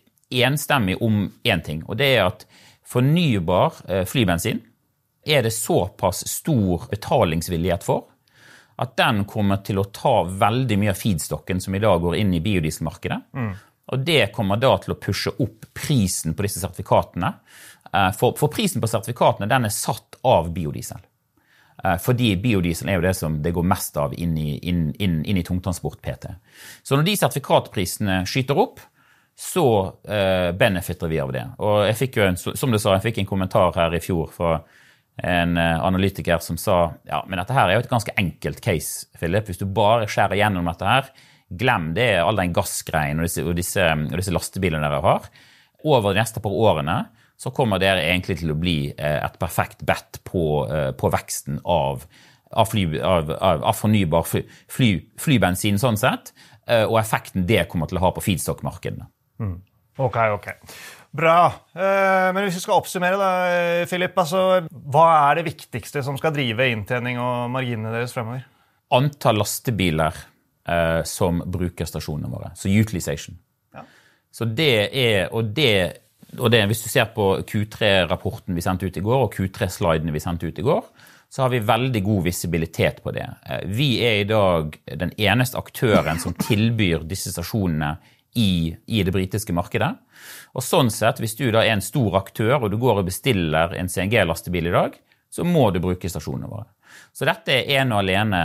enstemmige 0.46 1.02
om 1.02 1.24
én 1.42 1.66
ting, 1.66 1.82
og 1.90 1.98
det 1.98 2.12
er 2.20 2.28
at 2.28 2.46
fornybar 2.86 3.82
eh, 3.90 4.06
flybensin 4.06 4.62
er 5.28 5.42
det 5.44 5.54
såpass 5.58 6.22
stor 6.30 6.86
betalingsvillighet 6.92 7.86
for 7.86 8.06
at 8.78 8.94
den 9.00 9.24
kommer 9.30 9.64
til 9.66 9.82
å 9.82 9.88
ta 9.94 10.22
veldig 10.28 10.78
mye 10.78 10.94
av 10.94 11.00
feedstocken 11.00 11.62
som 11.64 11.76
i 11.76 11.82
dag 11.82 12.02
går 12.04 12.20
inn 12.20 12.36
i 12.38 12.44
biodieselmarkedet. 12.46 13.20
Mm. 13.34 13.52
Og 13.88 14.04
det 14.06 14.28
kommer 14.36 14.60
da 14.62 14.76
til 14.84 14.94
å 14.94 15.00
pushe 15.02 15.34
opp 15.44 15.70
prisen 15.74 16.36
på 16.38 16.46
disse 16.46 16.62
sertifikatene. 16.62 17.32
Eh, 17.94 18.10
for, 18.20 18.36
for 18.38 18.54
prisen 18.54 18.84
på 18.84 18.90
sertifikatene 18.92 19.50
den 19.50 19.66
er 19.66 19.74
satt 19.74 20.20
av 20.28 20.52
biodiesel. 20.54 21.02
Eh, 21.84 21.98
fordi 22.04 22.34
biodiesel 22.42 22.92
er 22.92 23.00
jo 23.00 23.06
det 23.08 23.16
som 23.18 23.40
det 23.42 23.56
går 23.56 23.66
mest 23.66 23.98
av 23.98 24.14
inn 24.14 24.38
i, 24.38 24.60
inn, 24.70 24.92
inn, 25.00 25.24
inn 25.26 25.42
i 25.42 25.46
tungtransport 25.48 26.02
PT. 26.04 26.30
Så 26.84 26.98
når 27.00 27.08
de 27.08 27.18
sertifikatprisene 27.24 28.22
skyter 28.30 28.62
opp, 28.62 28.84
så 29.38 29.94
uh, 30.10 30.52
benefiter 30.58 31.12
vi 31.12 31.20
av 31.22 31.30
det. 31.30 31.44
Og 31.62 31.84
jeg 31.86 31.98
fikk 32.00 32.16
jo 32.18 32.24
en, 32.26 32.40
som 32.42 32.72
du 32.74 32.80
sa, 32.82 32.96
jeg 32.96 33.04
fikk 33.04 33.20
en 33.22 33.28
kommentar 33.30 33.76
her 33.78 33.94
i 33.94 34.00
fjor 34.02 34.32
fra 34.34 34.56
en 35.18 35.58
eh, 35.58 35.84
analytiker 35.86 36.42
som 36.44 36.58
sa 36.62 36.78
ja, 37.08 37.24
men 37.28 37.40
dette 37.42 37.56
her 37.56 37.70
er 37.70 37.78
jo 37.78 37.86
et 37.86 37.92
ganske 37.92 38.14
enkelt 38.20 38.62
case, 38.64 39.08
Philip. 39.18 39.50
Hvis 39.50 39.62
du 39.62 39.66
bare 39.66 40.10
skjærer 40.10 40.38
gjennom 40.38 40.70
dette 40.70 40.88
her, 40.88 41.12
glem 41.48 41.92
det, 41.98 42.10
all 42.22 42.38
den 42.38 42.54
gassgreien 42.56 43.22
og 43.22 43.28
disse, 43.28 43.46
og 43.46 43.56
disse, 43.58 43.86
og 43.88 44.18
disse 44.20 44.36
lastebilene 44.36 44.84
dere 44.84 45.02
har. 45.06 45.30
Over 45.88 46.14
de 46.14 46.22
neste 46.22 46.44
par 46.44 46.54
årene 46.54 47.00
så 47.38 47.54
kommer 47.54 47.82
dere 47.82 48.06
egentlig 48.06 48.40
til 48.42 48.54
å 48.54 48.58
bli 48.60 48.78
eh, 48.92 49.20
et 49.22 49.40
perfekt 49.42 49.86
bet 49.88 50.22
på, 50.28 50.44
eh, 50.70 50.92
på 50.98 51.10
veksten 51.14 51.62
av, 51.64 52.06
av, 52.52 52.70
fly, 52.70 52.86
av, 53.02 53.34
av 53.40 53.74
fornybar 53.78 54.26
fly, 54.28 54.44
fly, 54.74 54.92
flybensin, 55.22 55.82
sånn 55.82 56.00
sett, 56.00 56.34
og 56.68 56.98
effekten 57.00 57.46
det 57.48 57.62
kommer 57.72 57.88
til 57.88 57.96
å 57.96 58.02
ha 58.04 58.10
på 58.12 58.20
feedstock-markedene. 58.26 59.06
Mm. 59.40 59.54
Ok, 60.04 60.18
ok. 60.36 60.50
Bra. 61.16 61.40
Eh, 61.74 62.30
men 62.36 62.44
hvis 62.46 62.60
vi 62.60 62.64
skal 62.66 62.80
oppsummere, 62.82 63.18
da, 63.20 63.30
Philip, 63.90 64.18
altså, 64.18 64.44
hva 64.70 65.08
er 65.30 65.40
det 65.40 65.48
viktigste 65.48 66.04
som 66.06 66.18
skal 66.20 66.36
drive 66.36 66.68
inntjening 66.74 67.20
og 67.22 67.48
marginene 67.54 67.94
deres 67.96 68.16
fremover? 68.16 68.44
Antall 68.98 69.42
lastebiler 69.42 70.20
eh, 70.68 71.02
som 71.08 71.42
bruker 71.46 71.90
stasjonene 71.90 72.32
våre. 72.32 72.52
Så 72.56 72.72
utilization. 72.72 73.38
Ja. 73.76 73.84
Så 74.32 74.46
det 74.46 74.74
er, 74.92 75.28
og 75.32 75.54
det, 75.56 75.74
og 76.38 76.52
det, 76.52 76.66
Hvis 76.68 76.84
du 76.84 76.90
ser 76.92 77.12
på 77.16 77.38
Q3-rapporten 77.48 78.56
vi 78.56 78.64
sendte 78.64 78.88
ut 78.88 78.98
i 78.98 79.04
går, 79.04 79.28
og 79.28 79.34
Q3-slidene 79.34 80.14
vi 80.16 80.24
sendte 80.24 80.48
ut 80.48 80.60
i 80.60 80.66
går, 80.66 80.84
så 81.30 81.44
har 81.44 81.52
vi 81.52 81.60
veldig 81.60 82.04
god 82.04 82.24
visibilitet 82.24 83.02
på 83.04 83.12
det. 83.12 83.26
Eh, 83.46 83.66
vi 83.68 83.98
er 84.04 84.22
i 84.22 84.28
dag 84.28 84.78
den 85.00 85.12
eneste 85.18 85.60
aktøren 85.60 86.20
som 86.20 86.36
tilbyr 86.38 87.04
disse 87.08 87.34
stasjonene 87.34 87.98
i, 88.38 88.76
i 88.86 89.04
det 89.04 89.14
britiske 89.16 89.56
markedet. 89.56 89.92
Og 90.58 90.64
sånn 90.66 90.92
sett, 90.94 91.20
Hvis 91.22 91.36
du 91.40 91.50
da 91.52 91.64
er 91.66 91.76
en 91.76 91.84
stor 91.84 92.20
aktør 92.22 92.62
og 92.62 92.72
du 92.72 92.78
går 92.82 93.02
og 93.02 93.10
bestiller 93.10 93.74
en 93.78 93.90
CNG-lastebil 93.90 94.70
i 94.70 94.76
dag, 94.76 94.98
så 95.30 95.46
må 95.46 95.70
du 95.72 95.82
bruke 95.84 96.10
stasjonene 96.10 96.50
våre. 96.50 96.70
Så 97.14 97.28
dette 97.28 97.54
er 97.54 97.82
ene 97.82 97.98
og 97.98 98.04
alene, 98.04 98.44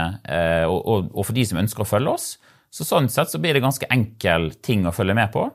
og, 0.67 0.79
og, 0.79 1.11
og, 1.13 1.23
for 1.25 1.35
de 1.37 1.45
som 1.47 1.61
ønsker 1.61 1.85
å 1.85 1.87
følge 1.87 2.13
oss, 2.13 2.27
så 2.73 2.85
sånn 2.85 3.07
sett 3.13 3.29
så 3.29 3.39
blir 3.41 3.53
det 3.55 3.63
ganske 3.63 3.87
enkel 3.93 4.51
ting 4.65 4.87
å 4.89 4.93
følge 4.93 5.15
med 5.17 5.31
på. 5.33 5.45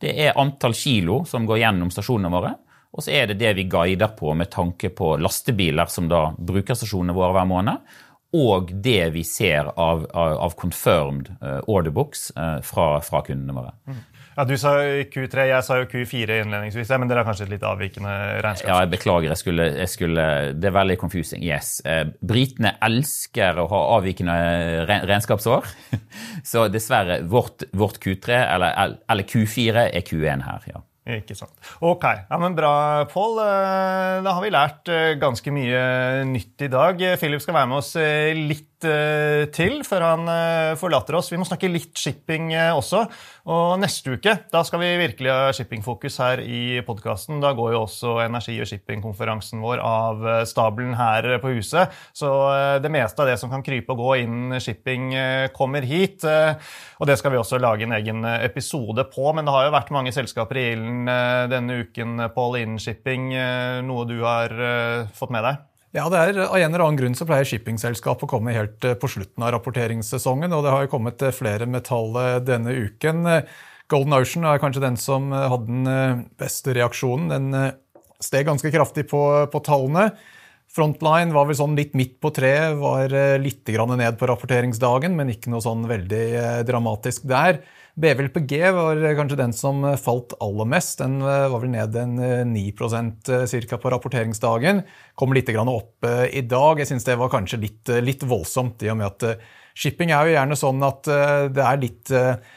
Det 0.00 0.12
er 0.26 0.36
antall 0.38 0.76
kilo 0.76 1.22
som 1.28 1.48
går 1.48 1.62
gjennom 1.62 1.92
stasjonene 1.92 2.32
våre. 2.32 2.52
Og 2.96 3.04
så 3.04 3.12
er 3.16 3.30
det 3.30 3.38
det 3.40 3.54
vi 3.58 3.66
guider 3.68 4.12
på 4.16 4.32
med 4.36 4.50
tanke 4.52 4.90
på 4.96 5.14
lastebiler 5.20 5.88
som 5.92 6.08
da 6.08 6.30
bruker 6.36 6.76
stasjonene 6.76 7.16
våre 7.16 7.34
hver 7.36 7.48
måned 7.48 7.96
og 8.36 8.72
det 8.84 9.12
vi 9.14 9.22
ser 9.26 9.70
av, 9.72 10.04
av, 10.12 10.36
av 10.48 10.54
confirmed 10.60 11.32
uh, 11.40 11.58
orderbooks 11.70 12.28
uh, 12.36 12.58
fra, 12.64 12.96
fra, 13.04 13.22
kundene 13.26 13.56
våre. 13.56 13.72
Mm. 13.88 14.04
Ja, 14.36 14.44
Du 14.44 14.52
sa 14.60 14.74
Q3, 15.08 15.46
jeg 15.48 15.64
sa 15.64 15.78
jo 15.80 15.86
Q4 15.88 16.42
innledningsvis, 16.42 16.90
men 17.00 17.08
dere 17.08 17.22
har 17.22 17.28
kanskje 17.28 17.46
et 17.46 17.54
litt 17.54 17.64
avvikende 17.64 18.12
regnskap? 18.44 18.68
Ja, 18.68 18.80
jeg 18.84 18.92
beklager. 18.92 19.30
Jeg 19.32 19.40
skulle, 19.40 19.68
jeg 19.80 19.92
skulle, 19.92 20.26
det 20.52 20.68
er 20.68 20.76
veldig 20.76 20.98
confusing. 21.00 21.44
Yes. 21.44 21.78
Uh, 21.86 22.04
britene 22.20 22.74
elsker 22.84 23.62
å 23.62 23.68
ha 23.72 23.80
avvikende 23.96 24.36
regnskapsår. 25.08 25.72
Så 26.52 26.66
dessverre, 26.72 27.22
vårt, 27.24 27.64
vårt 27.72 28.02
Q3, 28.04 28.42
eller, 28.44 29.00
eller 29.08 29.32
Q4, 29.32 29.88
er 29.88 30.04
Q1 30.04 30.44
her. 30.44 30.68
ja. 30.74 30.85
Ikke 31.06 31.36
sant. 31.38 31.54
Ok, 31.86 32.02
ja, 32.02 32.38
men 32.42 32.56
Bra, 32.58 33.06
Pål. 33.12 33.38
Eh, 33.38 34.22
da 34.26 34.32
har 34.34 34.42
vi 34.42 34.50
lært 34.50 34.90
eh, 34.90 35.12
ganske 35.22 35.52
mye 35.54 35.82
nytt 36.26 36.66
i 36.66 36.70
dag. 36.72 36.98
Philip 37.20 37.44
skal 37.44 37.54
være 37.60 37.70
med 37.70 37.78
oss 37.78 37.92
eh, 38.00 38.34
litt 38.34 38.75
til 39.56 39.80
før 39.86 40.04
han 40.04 40.30
forlater 40.78 41.16
oss. 41.18 41.30
Vi 41.32 41.38
må 41.40 41.46
snakke 41.48 41.70
litt 41.70 41.96
shipping 41.98 42.50
også. 42.54 43.04
Og 43.50 43.76
neste 43.80 44.16
uke 44.16 44.34
da 44.52 44.62
skal 44.66 44.82
vi 44.82 44.90
virkelig 45.00 45.32
ha 45.32 45.52
shippingfokus 45.54 46.18
her 46.22 46.42
i 46.42 46.80
podkasten. 46.86 47.40
Da 47.42 47.52
går 47.56 47.74
jo 47.74 47.82
også 47.84 48.16
energi- 48.24 48.58
og 48.62 48.70
shippingkonferansen 48.70 49.62
vår 49.64 49.82
av 49.84 50.26
stabelen 50.48 50.96
her 50.98 51.36
på 51.42 51.54
huset. 51.56 51.94
Så 52.16 52.30
det 52.82 52.92
meste 52.92 53.22
av 53.22 53.30
det 53.30 53.38
som 53.42 53.52
kan 53.52 53.64
krype 53.66 53.94
og 53.94 54.02
gå 54.02 54.12
innen 54.24 54.60
shipping, 54.62 55.10
kommer 55.56 55.86
hit. 55.86 56.24
Og 56.26 57.08
det 57.08 57.18
skal 57.20 57.34
vi 57.34 57.40
også 57.40 57.60
lage 57.62 57.86
en 57.86 57.96
egen 57.98 58.24
episode 58.36 59.06
på. 59.12 59.30
Men 59.36 59.46
det 59.46 59.56
har 59.56 59.68
jo 59.68 59.76
vært 59.76 59.94
mange 59.94 60.14
selskaper 60.14 60.62
i 60.62 60.68
ilden 60.74 61.06
Eh, 61.16 61.48
denne 61.50 61.80
uken, 61.84 62.20
Paul 62.34 62.58
innen 62.60 62.82
shipping. 62.82 63.32
Eh, 63.34 63.80
noe 63.86 64.06
du 64.08 64.18
har 64.24 64.52
eh, 64.52 65.08
fått 65.14 65.32
med 65.34 65.46
deg? 65.46 65.64
Ja, 65.96 66.10
det 66.12 66.18
er 66.20 66.38
Av 66.44 66.58
en 66.58 66.74
eller 66.74 66.84
annen 66.84 66.98
grunn 67.00 67.16
så 67.16 67.24
pleier 67.24 67.48
shippingselskap 67.48 68.20
å 68.20 68.28
komme 68.28 68.52
helt 68.52 68.84
på 69.00 69.08
slutten 69.08 69.46
av 69.46 69.54
rapporteringssesongen, 69.54 70.52
og 70.52 70.66
det 70.66 70.74
har 70.74 70.84
jo 70.84 70.92
kommet 70.92 71.22
flere 71.32 71.64
med 71.70 71.86
tallet 71.88 72.44
denne 72.44 72.74
uken. 72.76 73.24
Golden 73.88 74.16
Ocean 74.18 74.44
er 74.44 74.60
kanskje 74.60 74.82
den 74.84 74.98
som 75.00 75.30
hadde 75.32 75.70
den 75.70 76.26
beste 76.36 76.74
reaksjonen. 76.76 77.32
Den 77.32 77.70
steg 78.20 78.44
ganske 78.48 78.72
kraftig 78.74 79.06
på, 79.08 79.22
på 79.48 79.62
tallene. 79.64 80.10
Frontline 80.76 81.32
var 81.32 81.48
vel 81.48 81.56
sånn 81.56 81.78
litt 81.78 81.96
midt 81.96 82.18
på 82.20 82.28
treet, 82.34 82.76
var 82.76 83.12
litt 83.40 83.64
ned 83.70 84.20
på 84.20 84.28
rapporteringsdagen, 84.28 85.16
men 85.16 85.32
ikke 85.32 85.48
noe 85.54 85.64
sånn 85.64 85.86
veldig 85.88 86.26
dramatisk 86.68 87.24
der. 87.30 87.62
BVLPG 87.96 88.72
var 88.76 88.98
kanskje 89.16 89.38
den 89.40 89.52
som 89.56 89.80
falt 89.96 90.34
aller 90.44 90.68
mest. 90.68 90.98
Den 91.00 91.16
eh, 91.24 91.46
var 91.48 91.62
vel 91.62 91.70
ned 91.72 91.94
en 91.96 92.18
9 92.52 92.64
eh, 92.68 93.44
cirka 93.48 93.78
på 93.80 93.92
rapporteringsdagen. 93.94 94.82
Kom 95.16 95.32
litt 95.32 95.48
opp 95.48 96.04
eh, 96.04 96.26
i 96.36 96.42
dag. 96.44 96.82
Jeg 96.82 96.90
syns 96.90 97.08
det 97.08 97.16
var 97.16 97.32
kanskje 97.32 97.62
litt, 97.62 97.88
litt, 98.04 98.26
voldsomt, 98.28 98.84
i 98.84 98.90
og 98.92 98.98
med 99.00 99.08
at 99.08 99.40
shipping 99.76 100.12
er 100.12 100.28
jo 100.28 100.34
gjerne 100.34 100.58
sånn 100.60 100.84
at 100.84 101.08
det 101.52 101.60
er 101.60 101.80
litt 101.80 102.12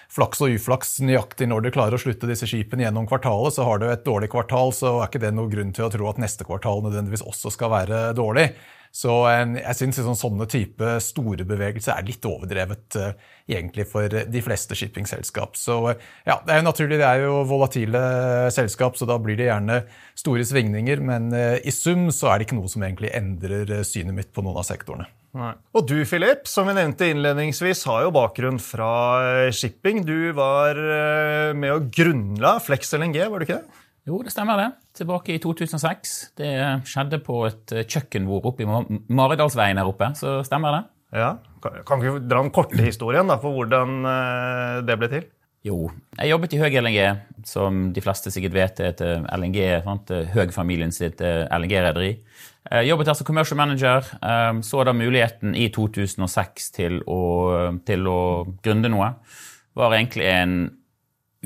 flaks 0.08 0.40
og 0.40 0.54
uflaks 0.56 0.94
nøyaktig 1.04 1.50
når 1.52 1.66
du 1.66 1.72
klarer 1.76 1.98
å 1.98 2.00
slutte 2.00 2.30
disse 2.30 2.48
skipene 2.48 2.86
gjennom 2.86 3.08
kvartalet. 3.08 3.56
Så 3.56 3.68
har 3.68 3.80
du 3.80 3.90
et 3.90 4.06
dårlig 4.08 4.32
kvartal, 4.32 4.72
så 4.76 4.98
er 5.02 5.08
ikke 5.08 5.24
det 5.24 5.34
noe 5.36 5.52
grunn 5.52 5.76
til 5.76 5.88
å 5.88 5.92
tro 5.92 6.08
at 6.12 6.20
neste 6.24 6.48
kvartal 6.48 6.84
nødvendigvis 6.84 7.24
også 7.28 7.52
skal 7.56 7.76
være 7.76 8.04
dårlig. 8.16 8.50
Så 8.92 9.14
jeg 9.30 9.78
syns 9.78 10.00
liksom 10.00 10.18
sånne 10.18 10.48
type 10.50 10.96
store 11.04 11.46
bevegelser 11.48 11.94
er 11.94 12.08
litt 12.08 12.26
overdrevet 12.26 12.98
uh, 12.98 13.12
egentlig 13.50 13.86
for 13.90 14.10
de 14.10 14.42
fleste 14.44 14.78
shippingselskap. 14.78 15.58
Så 15.60 15.78
ja, 16.26 16.40
det 16.46 16.56
er 16.56 16.62
jo 16.62 16.68
naturlig, 16.68 16.98
det 17.02 17.08
er 17.08 17.24
jo 17.26 17.44
volatile 17.50 18.02
selskap, 18.54 18.98
så 18.98 19.08
da 19.10 19.20
blir 19.22 19.38
det 19.40 19.50
gjerne 19.50 19.82
store 20.18 20.46
svingninger. 20.46 21.02
Men 21.06 21.32
i 21.34 21.74
sum 21.74 22.10
så 22.14 22.30
er 22.32 22.40
det 22.40 22.50
ikke 22.50 22.60
noe 22.60 22.70
som 22.72 22.86
egentlig 22.86 23.14
endrer 23.18 23.72
synet 23.88 24.18
mitt 24.18 24.32
på 24.36 24.46
noen 24.46 24.62
av 24.62 24.68
sektorene. 24.68 25.10
Nei. 25.38 25.52
Og 25.78 25.86
du, 25.90 25.98
Philip, 26.10 26.48
som 26.50 26.70
vi 26.70 26.74
nevnte 26.78 27.10
innledningsvis, 27.10 27.84
har 27.90 28.06
jo 28.06 28.14
bakgrunn 28.14 28.58
fra 28.62 28.94
shipping. 29.54 30.02
Du 30.06 30.32
var 30.38 30.78
med 31.58 31.76
og 31.76 31.92
grunnla 31.94 32.58
Flex 32.66 32.94
LNG, 32.98 33.22
var 33.30 33.42
du 33.42 33.50
ikke 33.50 33.62
det? 33.62 33.80
Jo, 34.08 34.22
det 34.26 34.32
stemmer 34.34 34.58
det. 34.58 34.70
Tilbake 34.98 35.36
i 35.36 35.40
2006. 35.44 36.14
Det 36.40 36.52
skjedde 36.90 37.20
på 37.26 37.42
et 37.50 37.74
kjøkkenbord 37.92 38.48
oppe 38.50 38.64
i 38.66 38.70
Maridalsveien 39.14 39.78
her 39.78 39.90
oppe, 39.90 40.12
så 40.18 40.40
stemmer 40.48 40.78
det. 40.78 40.84
Ja, 41.20 41.32
Kan 41.86 42.00
ikke 42.04 42.22
dra 42.30 42.40
den 42.44 42.52
korte 42.56 42.80
historien 42.86 43.28
da, 43.28 43.36
for 43.42 43.52
hvordan 43.58 44.00
eh, 44.08 44.80
det 44.88 44.96
ble 45.02 45.10
til? 45.12 45.28
Jo, 45.68 45.90
jeg 46.16 46.30
jobbet 46.32 46.54
i 46.56 46.60
Høg 46.62 46.76
LNG, 46.80 47.00
som 47.44 47.80
de 47.92 48.00
fleste 48.02 48.32
sikkert 48.32 48.54
vet 48.56 48.80
er 48.80 48.94
et 48.94 49.02
eh, 49.04 49.26
LNG, 49.36 49.58
sant? 49.84 50.14
Høg-familien 50.36 50.94
sitt 50.96 51.20
eh, 51.26 51.44
LNG-rederi. 51.52 52.14
Jobbet 52.86 53.10
her 53.10 53.18
som 53.18 53.26
commercial 53.28 53.58
manager. 53.60 54.06
eh, 54.24 54.62
Så 54.64 54.86
da 54.88 54.94
muligheten 54.96 55.56
i 55.58 55.68
2006 55.76 56.72
til 56.78 57.02
å, 57.10 57.20
til 57.86 58.08
å 58.08 58.20
grunde 58.64 58.92
noe. 58.94 59.12
Var 59.76 59.98
egentlig 60.00 60.30
en 60.32 60.56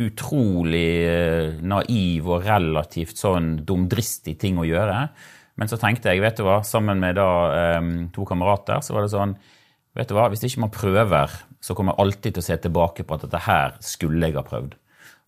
utrolig 0.02 0.90
eh, 1.06 1.60
naiv 1.62 2.30
og 2.32 2.46
relativt 2.48 3.20
sånn 3.20 3.60
dumdristig 3.68 4.36
ting 4.42 4.58
å 4.58 4.66
gjøre. 4.66 5.08
Men 5.62 5.70
så 5.70 5.78
tenkte 5.78 6.10
jeg, 6.10 6.24
vet 6.24 6.40
du 6.40 6.48
hva, 6.48 6.62
sammen 6.66 7.02
med 7.02 7.20
da 7.20 7.30
eh, 7.54 7.82
to 8.16 8.26
kamerater, 8.26 8.82
så 8.82 8.96
var 8.96 9.06
det 9.06 9.14
sånn 9.16 9.38
Vet 9.94 10.10
du 10.10 10.16
hva, 10.18 10.24
Hvis 10.34 10.42
ikke 10.48 10.64
man 10.64 10.72
prøver, 10.74 11.34
så 11.62 11.76
kommer 11.78 11.94
jeg 11.94 12.02
alltid 12.02 12.34
til 12.34 12.42
å 12.42 12.46
se 12.48 12.56
tilbake 12.64 13.04
på 13.06 13.14
at 13.14 13.28
dette 13.28 13.42
her 13.46 13.76
skulle 13.86 14.26
jeg 14.26 14.34
ha 14.34 14.42
prøvd. 14.42 14.72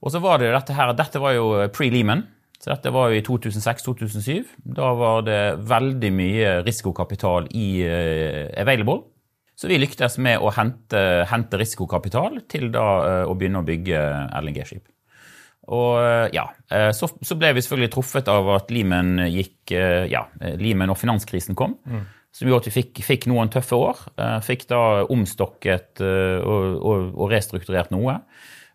Og 0.01 0.09
så 0.09 0.17
var 0.23 0.39
det 0.41 0.47
jo 0.47 0.55
dette 0.55 0.73
her, 0.73 0.93
dette 0.97 1.21
var 1.21 1.35
jo 1.35 1.51
pre-Leman. 1.69 2.23
Så 2.57 2.71
dette 2.71 2.89
var 2.89 3.11
jo 3.11 3.19
i 3.19 3.23
2006-2007. 3.27 4.55
Da 4.73 4.89
var 4.97 5.21
det 5.27 5.39
veldig 5.69 6.11
mye 6.17 6.55
risikokapital 6.65 7.51
i 7.53 7.67
uh, 7.85 8.49
available. 8.57 9.03
Så 9.55 9.69
vi 9.71 9.79
lyktes 9.79 10.17
med 10.19 10.43
å 10.43 10.51
hente, 10.51 10.99
hente 11.31 11.59
risikokapital 11.61 12.41
til 12.51 12.67
da 12.73 12.87
uh, 12.99 13.23
å 13.31 13.37
begynne 13.39 13.61
å 13.63 13.67
bygge 13.67 14.01
LNG-skip. 14.41 14.83
Og 15.71 15.93
uh, 15.97 16.25
ja, 16.35 16.49
uh, 16.73 16.91
så, 16.93 17.07
så, 17.23 17.37
ble 17.39 17.53
vi 17.55 17.63
selvfølgelig 17.63 17.93
truffet 17.95 18.27
av 18.31 18.51
at 18.57 18.73
Lehman 18.75 19.17
gikk 19.31 19.71
Ja, 20.11 20.27
Lehman 20.59 20.91
og 20.93 20.99
finanskrisen 20.99 21.57
kom. 21.57 21.79
Mm 21.87 22.03
som 22.35 22.49
gjorde 22.49 22.65
at 22.65 22.69
vi 22.69 22.75
fikk, 22.81 22.99
fikk 23.05 23.29
noen 23.31 23.51
tøffe 23.51 23.77
år. 23.79 24.03
Eh, 24.19 24.37
fikk 24.43 24.67
da 24.67 24.81
omstokket 25.11 26.03
eh, 26.03 26.41
og, 26.43 26.81
og, 26.83 27.07
og 27.15 27.31
restrukturert 27.31 27.93
noe. 27.95 28.19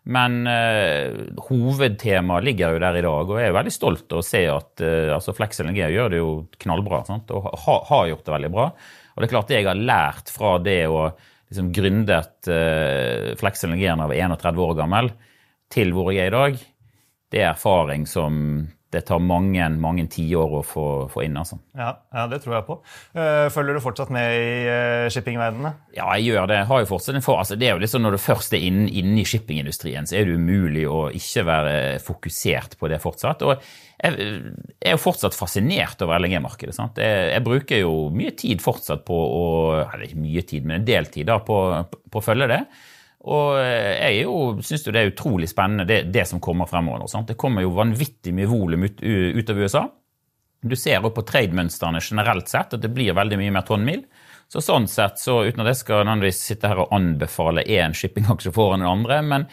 Men 0.01 0.47
uh, 0.49 1.27
hovedtemaet 1.45 2.41
ligger 2.47 2.73
jo 2.73 2.79
der 2.81 2.95
i 2.97 3.03
dag, 3.05 3.29
og 3.29 3.37
jeg 3.37 3.51
er 3.51 3.53
veldig 3.53 3.73
stolt 3.75 4.07
av 4.09 4.23
å 4.23 4.25
se 4.25 4.39
at 4.49 4.81
uh, 4.81 5.11
altså 5.13 5.35
Flex 5.37 5.61
LNG 5.61 5.77
gjør 5.93 6.09
det 6.09 6.17
jo 6.23 6.31
knallbra. 6.63 7.03
Sant? 7.05 7.29
Og 7.37 7.45
ha, 7.67 7.75
har 7.85 8.07
gjort 8.09 8.23
det 8.25 8.33
veldig 8.33 8.49
bra. 8.55 8.65
Og 9.21 9.27
det 9.27 9.29
er 9.29 9.35
klart 9.35 9.51
det 9.51 9.57
jeg 9.59 9.67
har 9.69 9.77
lært 9.77 10.31
fra 10.33 10.55
det 10.57 10.79
å 10.89 11.03
liksom 11.51 11.67
gründet 11.75 12.47
uh, 12.49 13.37
Flex 13.37 13.67
LNG 13.67 13.83
da 13.83 13.91
jeg 13.91 14.09
var 14.09 14.21
31 14.33 14.61
år 14.65 14.71
gammel, 14.79 15.09
til 15.69 15.91
hvor 15.93 16.09
jeg 16.09 16.25
er 16.25 16.31
i 16.31 16.33
dag, 16.33 16.63
det 17.29 17.43
er 17.43 17.51
erfaring 17.51 18.07
som 18.09 18.39
det 18.91 19.05
tar 19.07 19.21
mange 19.23 19.67
mange 19.81 20.07
tiår 20.11 20.57
å 20.59 20.63
få, 20.65 20.87
få, 21.11 21.25
inn. 21.25 21.37
altså. 21.39 21.59
Ja, 21.77 21.93
ja, 22.13 22.27
det 22.31 22.41
tror 22.43 22.57
jeg 22.57 22.67
på. 22.67 22.79
Eh, 23.15 23.47
følger 23.53 23.77
du 23.77 23.83
fortsatt 23.83 24.11
med 24.13 24.35
i 24.35 24.49
shippingverdenen? 25.11 25.31
shippingverdenene? 25.31 25.73
Ja, 25.95 26.07
jeg 26.17 26.31
gjør 26.31 26.49
det. 26.49 26.57
Jeg 26.61 26.69
har 26.69 26.81
jo 26.81 26.89
fortsatt 26.89 27.17
en 27.17 27.25
for, 27.25 27.39
altså, 27.41 27.57
det 27.59 27.67
er 27.67 27.75
jo 27.75 27.83
liksom 27.83 28.01
Når 28.01 28.15
du 28.15 28.21
først 28.21 28.53
er 28.53 28.65
inne, 28.65 28.87
inne 28.89 29.21
i 29.21 29.27
shippingindustrien, 29.27 30.07
så 30.07 30.17
er 30.17 30.27
det 30.27 30.37
umulig 30.37 30.85
å 30.89 31.09
ikke 31.15 31.45
være 31.47 31.75
fokusert 32.03 32.77
på 32.79 32.91
det 32.91 33.01
fortsatt. 33.03 33.43
Og 33.45 33.55
jeg, 34.01 34.29
er 34.81 34.95
jo 34.95 35.01
fortsatt 35.01 35.37
fascinert 35.37 36.01
over 36.01 36.19
LNG-markedet. 36.19 36.77
Jeg, 36.97 37.27
jeg, 37.35 37.45
bruker 37.45 37.83
jo 37.83 38.09
mye 38.15 38.33
tid 38.37 38.63
fortsatt 38.63 39.05
på 39.07 39.17
å 39.17 39.43
Eller 39.81 40.07
ikke 40.07 40.23
mye 40.23 40.45
tid, 40.47 40.65
men 40.65 40.81
en 40.81 40.87
del 40.87 41.11
tid 41.13 41.29
da, 41.29 41.39
på, 41.45 41.59
på 41.85 42.21
å 42.21 42.25
følge 42.25 42.49
det. 42.51 42.63
Og 43.21 43.57
jeg 43.61 44.23
jo, 44.23 44.37
syns 44.65 44.87
det 44.87 44.97
er 44.97 45.11
utrolig 45.11 45.49
spennende 45.51 45.85
det, 45.85 45.99
det 46.13 46.25
som 46.29 46.41
kommer 46.41 46.69
fremover. 46.69 47.05
Sant? 47.11 47.29
Det 47.29 47.37
kommer 47.39 47.61
jo 47.61 47.75
vanvittig 47.75 48.33
mye 48.33 48.49
volum 48.49 48.87
ut, 48.87 49.01
ut, 49.01 49.49
av 49.49 49.59
USA. 49.61 49.83
Du 50.61 50.75
ser 50.77 50.97
jo 50.97 51.11
på 51.13 51.25
trade-mønstrene 51.25 52.01
generelt 52.01 52.49
sett 52.49 52.73
at 52.73 52.81
det 52.81 52.89
blir 52.93 53.13
veldig 53.17 53.37
mye 53.37 53.53
mer 53.53 53.65
tonnmil. 53.67 54.05
Så 54.51 54.61
sånn 54.63 54.87
sett, 54.89 55.21
så 55.21 55.43
uten 55.45 55.63
at 55.63 55.69
jeg 55.71 55.79
skal 55.83 56.01
nødvendigvis 56.03 56.41
sitte 56.49 56.71
her 56.71 56.81
og 56.83 56.95
anbefale 56.95 57.63
én 57.63 57.93
shippingaksje 57.95 58.51
foran 58.51 58.81
den 58.83 58.89
andre, 58.89 59.21
men 59.23 59.45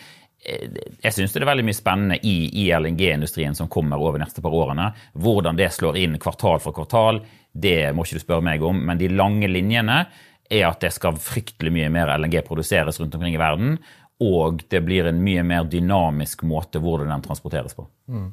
eh, 0.42 0.64
jeg 1.04 1.14
syns 1.14 1.36
det 1.36 1.44
er 1.44 1.50
veldig 1.52 1.66
mye 1.68 1.78
spennende 1.78 2.18
i, 2.26 2.48
i 2.64 2.64
LNG-industrien 2.74 3.54
som 3.54 3.70
kommer 3.70 4.00
over 4.00 4.18
de 4.18 4.24
neste 4.24 4.42
par 4.42 4.56
årene. 4.58 4.88
Hvordan 5.14 5.60
det 5.60 5.70
slår 5.76 6.00
inn 6.02 6.18
kvartal 6.18 6.58
for 6.64 6.74
kvartal, 6.74 7.22
det 7.52 7.92
må 7.94 8.04
ikke 8.04 8.18
du 8.18 8.24
spørre 8.24 8.48
meg 8.48 8.64
om. 8.66 8.80
Men 8.88 8.98
de 8.98 9.12
lange 9.12 9.52
linjene 9.52 10.00
er 10.49 10.66
at 10.68 10.82
det 10.84 10.92
skal 10.96 11.20
fryktelig 11.20 11.72
mye 11.74 11.92
mer 11.92 12.12
LNG 12.16 12.40
produseres 12.46 13.01
rundt 13.01 13.14
omkring 13.18 13.36
i 13.36 13.40
verden. 13.40 13.78
Og 14.24 14.64
det 14.72 14.82
blir 14.82 15.07
en 15.07 15.22
mye 15.22 15.44
mer 15.46 15.68
dynamisk 15.70 16.42
måte 16.49 16.82
hvordan 16.82 17.12
den 17.12 17.24
transporteres 17.24 17.76
på. 17.76 17.86
Mm. 18.11 18.32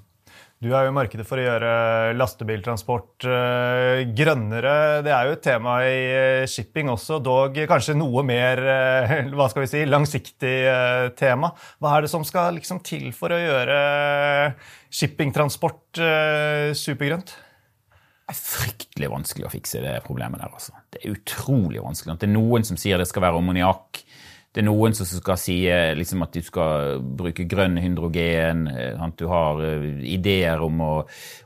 Du 0.64 0.70
er 0.72 0.86
jo 0.88 0.94
i 0.94 0.96
markedet 0.96 1.26
for 1.28 1.38
å 1.38 1.44
gjøre 1.44 1.70
lastebiltransport 2.16 3.26
uh, 3.28 4.00
grønnere. 4.16 5.04
Det 5.06 5.12
er 5.12 5.28
jo 5.28 5.36
et 5.36 5.44
tema 5.44 5.76
i 5.84 5.98
uh, 6.16 6.46
shipping 6.50 6.90
også, 6.94 7.20
dog 7.22 7.60
kanskje 7.70 7.98
noe 8.00 8.24
mer 8.26 8.62
uh, 8.64 9.16
hva 9.36 9.50
skal 9.52 9.66
vi 9.66 9.70
si, 9.74 9.84
langsiktig 9.86 10.56
tema. 11.20 11.52
Hva 11.84 11.98
er 11.98 12.08
det 12.08 12.14
som 12.14 12.24
skal 12.26 12.56
liksom, 12.58 12.80
til 12.88 13.12
for 13.14 13.36
å 13.36 13.42
gjøre 13.42 13.78
shippingtransport 14.96 16.00
supergrønt? 16.80 17.36
Er 18.26 18.38
fryktelig 18.38 19.12
vanskelig 19.12 19.46
å 19.46 19.54
fikse 19.54 19.84
det 19.84 20.00
problemet 20.06 20.42
der. 20.42 20.50
altså. 20.50 20.74
Det 20.90 21.04
er 21.04 21.14
utrolig 21.14 21.84
vanskelig. 21.84 22.18
Det 22.18 22.30
er 22.30 22.34
noen 22.34 22.66
som 22.66 22.80
sier 22.80 22.98
det 22.98 23.10
skal 23.10 23.28
være 23.28 23.42
ammoniakk. 23.42 24.02
Det 24.56 24.62
er 24.62 24.70
noen 24.70 24.94
som 24.96 25.04
skal 25.04 25.36
si 25.36 25.58
eh, 25.68 25.92
liksom, 26.00 26.22
at 26.24 26.32
du 26.32 26.40
skal 26.46 27.02
bruke 27.20 27.44
grønn 27.52 27.76
hydrogen. 27.76 28.64
Eh, 28.72 29.02
at 29.04 29.18
du 29.20 29.28
har 29.28 29.60
eh, 29.68 29.84
ideer 30.14 30.64
om 30.64 30.80
å, 30.80 30.94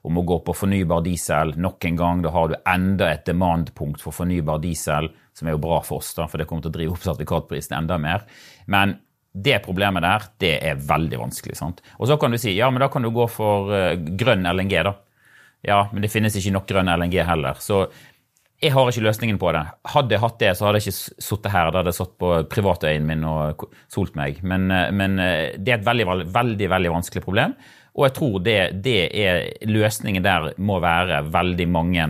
om 0.05 0.19
å, 0.21 0.25
gå 0.29 0.37
på 0.45 0.55
fornybar 0.59 1.01
diesel. 1.07 1.55
Nok 1.57 1.89
en 1.89 1.97
gang 1.97 2.21
da 2.21 2.31
har 2.35 2.51
du 2.51 2.55
enda 2.61 3.09
et 3.09 3.25
demandpunkt 3.25 4.05
for 4.05 4.13
fornybar 4.13 4.61
diesel, 4.61 5.09
som 5.33 5.49
er 5.49 5.57
jo 5.57 5.63
bra 5.65 5.81
for 5.81 6.03
oss, 6.03 6.13
da, 6.13 6.29
for 6.29 6.37
det 6.37 6.45
kommer 6.51 6.67
til 6.67 6.71
å 6.71 6.77
drive 6.77 6.95
opp 6.95 7.07
sertifikatprisen 7.07 7.79
enda 7.79 7.97
mer. 7.97 8.29
Men 8.69 8.99
det 9.33 9.57
problemet 9.65 10.05
der, 10.05 10.31
det 10.45 10.55
er 10.69 10.87
veldig 10.93 11.23
vanskelig. 11.25 11.57
sant? 11.57 11.81
Og 11.97 12.11
så 12.11 12.21
kan 12.21 12.29
du 12.29 12.37
si 12.37 12.53
ja, 12.53 12.69
men 12.69 12.85
da 12.85 12.93
kan 12.93 13.01
du 13.01 13.09
gå 13.13 13.25
for 13.33 13.73
grønn 14.21 14.45
LNG, 14.53 14.83
da. 14.85 14.93
Ja, 15.65 15.87
men 15.91 16.03
det 16.03 16.11
finnes 16.11 16.37
ikke 16.39 16.53
nok 16.55 16.69
grønn 16.69 16.91
LNG 16.91 17.19
heller. 17.27 17.59
Så 17.59 17.85
jeg 18.59 18.73
har 18.75 18.89
ikke 18.91 19.05
løsningen 19.05 19.39
på 19.39 19.51
det. 19.55 19.61
Hadde 19.87 20.15
jeg 20.15 20.23
hatt 20.23 20.39
det, 20.41 20.51
så 20.57 20.67
hadde 20.67 20.81
jeg 20.81 20.91
ikke 20.91 21.23
sittet 21.23 21.51
her. 21.53 21.69
Da 21.71 21.79
hadde 21.79 21.93
jeg 21.93 21.99
satt 21.99 22.15
på 22.19 22.31
privatøyen 22.51 23.05
min 23.07 23.23
og 23.27 23.67
solt 23.91 24.17
meg. 24.19 24.41
Men, 24.43 24.69
eh, 24.71 24.89
men, 24.91 25.19
eh, 25.19 25.55
det 25.57 25.73
er 25.73 25.77
et 25.79 25.85
veldig, 25.85 26.07
veldig, 26.33 26.69
veldig 26.69 26.91
vanskelig 26.91 27.23
problem. 27.23 27.55
Og 27.95 28.05
jeg 28.05 28.13
tror 28.15 28.39
det, 28.43 28.83
det 28.83 28.99
er 29.15 29.47
løsningen 29.67 30.23
der 30.23 30.53
må 30.57 30.79
være 30.79 31.23
veldig 31.31 31.67
mange 31.67 32.09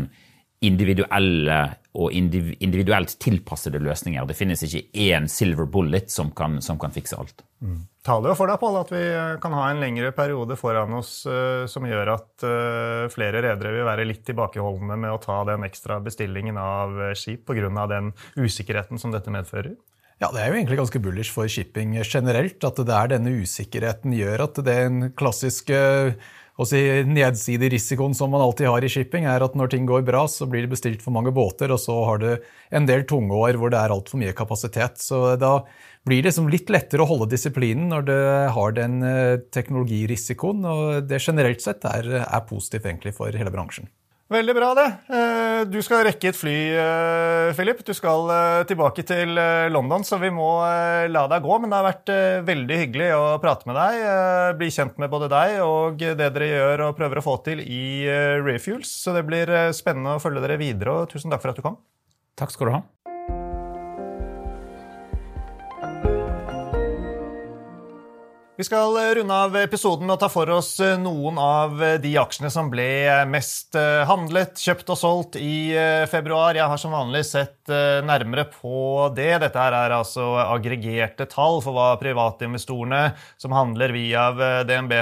individuelle 0.65 1.59
og 1.99 2.13
individuelt 2.13 3.15
tilpassede 3.21 3.79
løsninger. 3.81 4.27
Det 4.27 4.35
finnes 4.37 4.61
ikke 4.65 4.83
én 5.07 5.27
silver 5.31 5.67
bullet 5.71 6.11
som 6.11 6.29
kan, 6.35 6.59
som 6.61 6.77
kan 6.79 6.93
fikse 6.93 7.17
alt. 7.17 7.41
Mm. 7.63 7.81
Taler 8.05 8.31
jo 8.31 8.37
for 8.37 8.51
deg, 8.51 8.59
Pål, 8.61 8.77
at 8.79 8.91
vi 8.93 9.01
kan 9.43 9.55
ha 9.57 9.65
en 9.69 9.81
lengre 9.81 10.11
periode 10.15 10.55
foran 10.59 10.93
oss 10.99 11.23
uh, 11.27 11.65
som 11.67 11.87
gjør 11.87 12.13
at 12.13 12.45
uh, 12.45 13.09
flere 13.11 13.41
redere 13.43 13.73
vil 13.75 13.87
være 13.87 14.07
litt 14.07 14.23
tilbakeholdne 14.27 14.99
med 14.99 15.15
å 15.15 15.21
ta 15.23 15.41
den 15.49 15.65
ekstra 15.67 15.99
bestillingen 16.03 16.59
av 16.61 16.95
skip 17.19 17.47
pga. 17.49 17.87
den 17.91 18.13
usikkerheten 18.37 19.01
som 19.01 19.15
dette 19.15 19.33
medfører? 19.33 19.75
Ja, 20.19 20.29
Det 20.31 20.41
er 20.41 20.51
jo 20.51 20.59
egentlig 20.59 20.79
ganske 20.81 20.99
bullish 20.99 21.31
for 21.31 21.47
shipping 21.47 21.95
generelt. 22.03 22.63
At 22.63 22.75
det 22.75 22.95
er 22.95 23.11
denne 23.15 23.31
usikkerheten 23.39 24.15
gjør 24.15 24.45
at 24.49 24.59
det 24.67 24.75
er 24.75 24.89
en 24.89 25.11
klassisk 25.15 25.71
uh, 25.71 26.11
og 26.59 26.67
si, 26.67 26.79
Nedsiderisikoen 27.07 28.15
som 28.17 28.33
man 28.33 28.43
alltid 28.43 28.67
har 28.67 28.83
i 28.83 28.91
shipping, 28.91 29.23
er 29.31 29.45
at 29.45 29.53
når 29.55 29.71
ting 29.71 29.85
går 29.87 30.03
bra, 30.07 30.25
så 30.27 30.47
blir 30.49 30.65
det 30.65 30.73
bestilt 30.73 31.03
for 31.03 31.15
mange 31.15 31.31
båter, 31.35 31.71
og 31.71 31.79
så 31.79 31.95
har 32.09 32.19
du 32.19 32.27
en 32.75 32.89
del 32.89 33.05
tungeår 33.07 33.55
hvor 33.59 33.71
det 33.71 33.79
er 33.79 33.93
altfor 33.95 34.19
mye 34.19 34.35
kapasitet. 34.35 34.99
Så 34.99 35.37
da 35.39 35.53
blir 36.07 36.19
det 36.19 36.33
liksom 36.33 36.49
litt 36.51 36.71
lettere 36.73 37.05
å 37.05 37.07
holde 37.07 37.29
disiplinen 37.31 37.87
når 37.93 38.09
du 38.09 38.17
har 38.57 38.75
den 38.75 38.99
eh, 39.07 39.37
teknologirisikoen. 39.55 40.67
Og 40.67 41.07
det 41.07 41.21
generelt 41.23 41.63
sett 41.63 41.87
er, 41.87 42.11
er 42.25 42.45
positivt 42.49 42.91
egentlig 42.91 43.15
for 43.15 43.31
hele 43.31 43.55
bransjen. 43.55 43.87
Veldig 44.29 44.53
bra, 44.53 44.67
det. 44.77 44.85
Eh, 45.09 45.59
du 45.73 45.79
skal 45.81 46.03
rekke 46.05 46.29
et 46.29 46.37
fly, 46.37 46.57
eh, 46.77 47.47
Philip. 47.57 47.79
Du 47.81 47.95
skal 47.97 48.29
eh, 48.29 48.65
tilbake 48.69 49.01
til 49.01 49.33
London, 49.73 50.05
så 50.05 50.19
vi 50.21 50.29
må 50.29 50.51
la 51.09 51.23
deg 51.31 51.41
gå. 51.41 51.55
Men 51.57 51.73
det 51.73 51.79
har 51.79 51.87
vært 51.87 52.11
veldig 52.45 52.77
hyggelig 52.83 53.09
å 53.17 53.23
prate 53.41 53.65
med 53.65 53.79
deg, 53.79 54.03
bli 54.61 54.69
kjent 54.75 55.01
med 55.01 55.09
både 55.09 55.31
deg 55.33 55.57
og 55.65 55.97
det 55.97 56.29
dere 56.35 56.51
gjør 56.51 56.85
og 56.89 56.95
prøver 56.99 57.21
å 57.21 57.25
få 57.25 57.39
til 57.47 57.65
i 57.65 58.05
Refuels. 58.45 58.93
Så 59.01 59.17
det 59.17 59.25
blir 59.25 59.49
spennende 59.73 60.19
å 60.19 60.21
følge 60.21 60.45
dere 60.45 60.61
videre, 60.61 60.93
og 60.93 61.09
tusen 61.09 61.33
takk 61.33 61.41
for 61.41 61.55
at 61.55 61.57
du 61.57 61.65
kom. 61.65 61.81
Takk 62.37 62.53
skal 62.53 62.69
du 62.69 62.77
ha. 62.77 62.85
Vi 68.59 68.65
skal 68.67 68.97
runde 69.15 69.35
av 69.45 69.55
episoden 69.55 70.03
med 70.03 70.17
å 70.17 70.19
ta 70.19 70.27
for 70.27 70.49
oss 70.51 70.73
eh, 70.83 70.97
noen 70.99 71.37
av 71.39 71.79
eh, 71.79 71.95
de 72.03 72.11
aksjene 72.19 72.51
som 72.51 72.67
ble 72.67 72.89
mest 73.31 73.77
eh, 73.79 74.03
handlet, 74.09 74.59
kjøpt 74.59 74.91
og 74.91 74.99
solgt 74.99 75.39
i 75.39 75.71
februar. 76.11 76.59
Jeg 76.59 76.67
har 76.67 76.81
som 76.81 76.91
vanlig 76.91 77.23
sett 77.29 77.71
nærmere 78.03 78.49
på 78.51 79.07
det. 79.15 79.31
Dette 79.45 79.63
her 79.63 79.77
er 79.79 79.95
altså 79.95 80.33
aggregerte 80.43 81.29
tall 81.31 81.63
for 81.63 81.77
hva 81.77 81.93
privatinvestorene 82.03 83.03
som 83.39 83.55
handler 83.55 83.95
via 83.95 84.27
DNB 84.67 84.97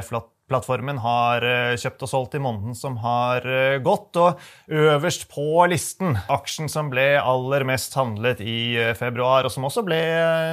plattformen 0.47 0.99
har 1.03 1.45
eh, 1.45 1.75
kjøpt 1.79 2.05
og 2.05 2.11
solgt 2.11 2.37
i 2.37 2.41
måneden 2.43 2.75
som 2.77 2.97
har 3.03 3.45
eh, 3.45 3.77
gått. 3.83 4.17
Og 4.19 4.41
øverst 4.71 5.27
på 5.31 5.65
listen, 5.71 6.17
aksjen 6.31 6.71
som 6.71 6.91
ble 6.93 7.09
aller 7.19 7.67
mest 7.67 7.95
handlet 7.99 8.41
i 8.43 8.77
eh, 8.79 8.95
februar, 8.97 9.47
og 9.47 9.53
som 9.53 9.67
også 9.67 9.85
ble 9.87 10.01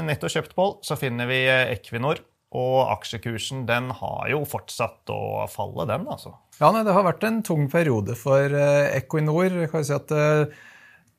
netto 0.06 0.30
kjøpt 0.30 0.54
på, 0.58 0.70
så 0.84 0.98
finner 1.00 1.30
vi 1.30 1.44
Equinor. 1.48 2.22
Og 2.54 2.92
aksjekursen 2.94 3.64
den 3.66 3.90
har 3.98 4.28
jo 4.30 4.44
fortsatt 4.46 5.10
å 5.10 5.44
falle, 5.50 5.88
den, 5.90 6.06
altså. 6.06 6.36
Ja, 6.60 6.70
nei, 6.70 6.84
Det 6.86 6.94
har 6.94 7.06
vært 7.06 7.26
en 7.26 7.42
tung 7.46 7.66
periode 7.72 8.14
for 8.18 8.54
Equinor. 8.54 9.50
Jeg 9.64 9.72
kan 9.72 9.86
si 9.86 9.94
at 9.96 10.14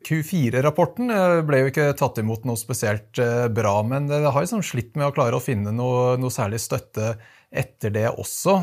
Q4-rapporten 0.06 1.12
ble 1.44 1.60
jo 1.60 1.72
ikke 1.74 1.90
tatt 2.00 2.22
imot 2.22 2.46
noe 2.48 2.56
spesielt 2.62 3.20
bra, 3.52 3.74
men 3.84 4.08
det 4.08 4.22
har 4.24 4.46
liksom 4.46 4.64
slitt 4.64 4.96
med 4.96 5.10
å 5.10 5.16
klare 5.16 5.36
å 5.36 5.44
finne 5.44 5.76
noe, 5.76 6.14
noe 6.22 6.32
særlig 6.32 6.62
støtte 6.64 7.18
etter 7.56 7.94
det 7.94 8.08
også. 8.12 8.58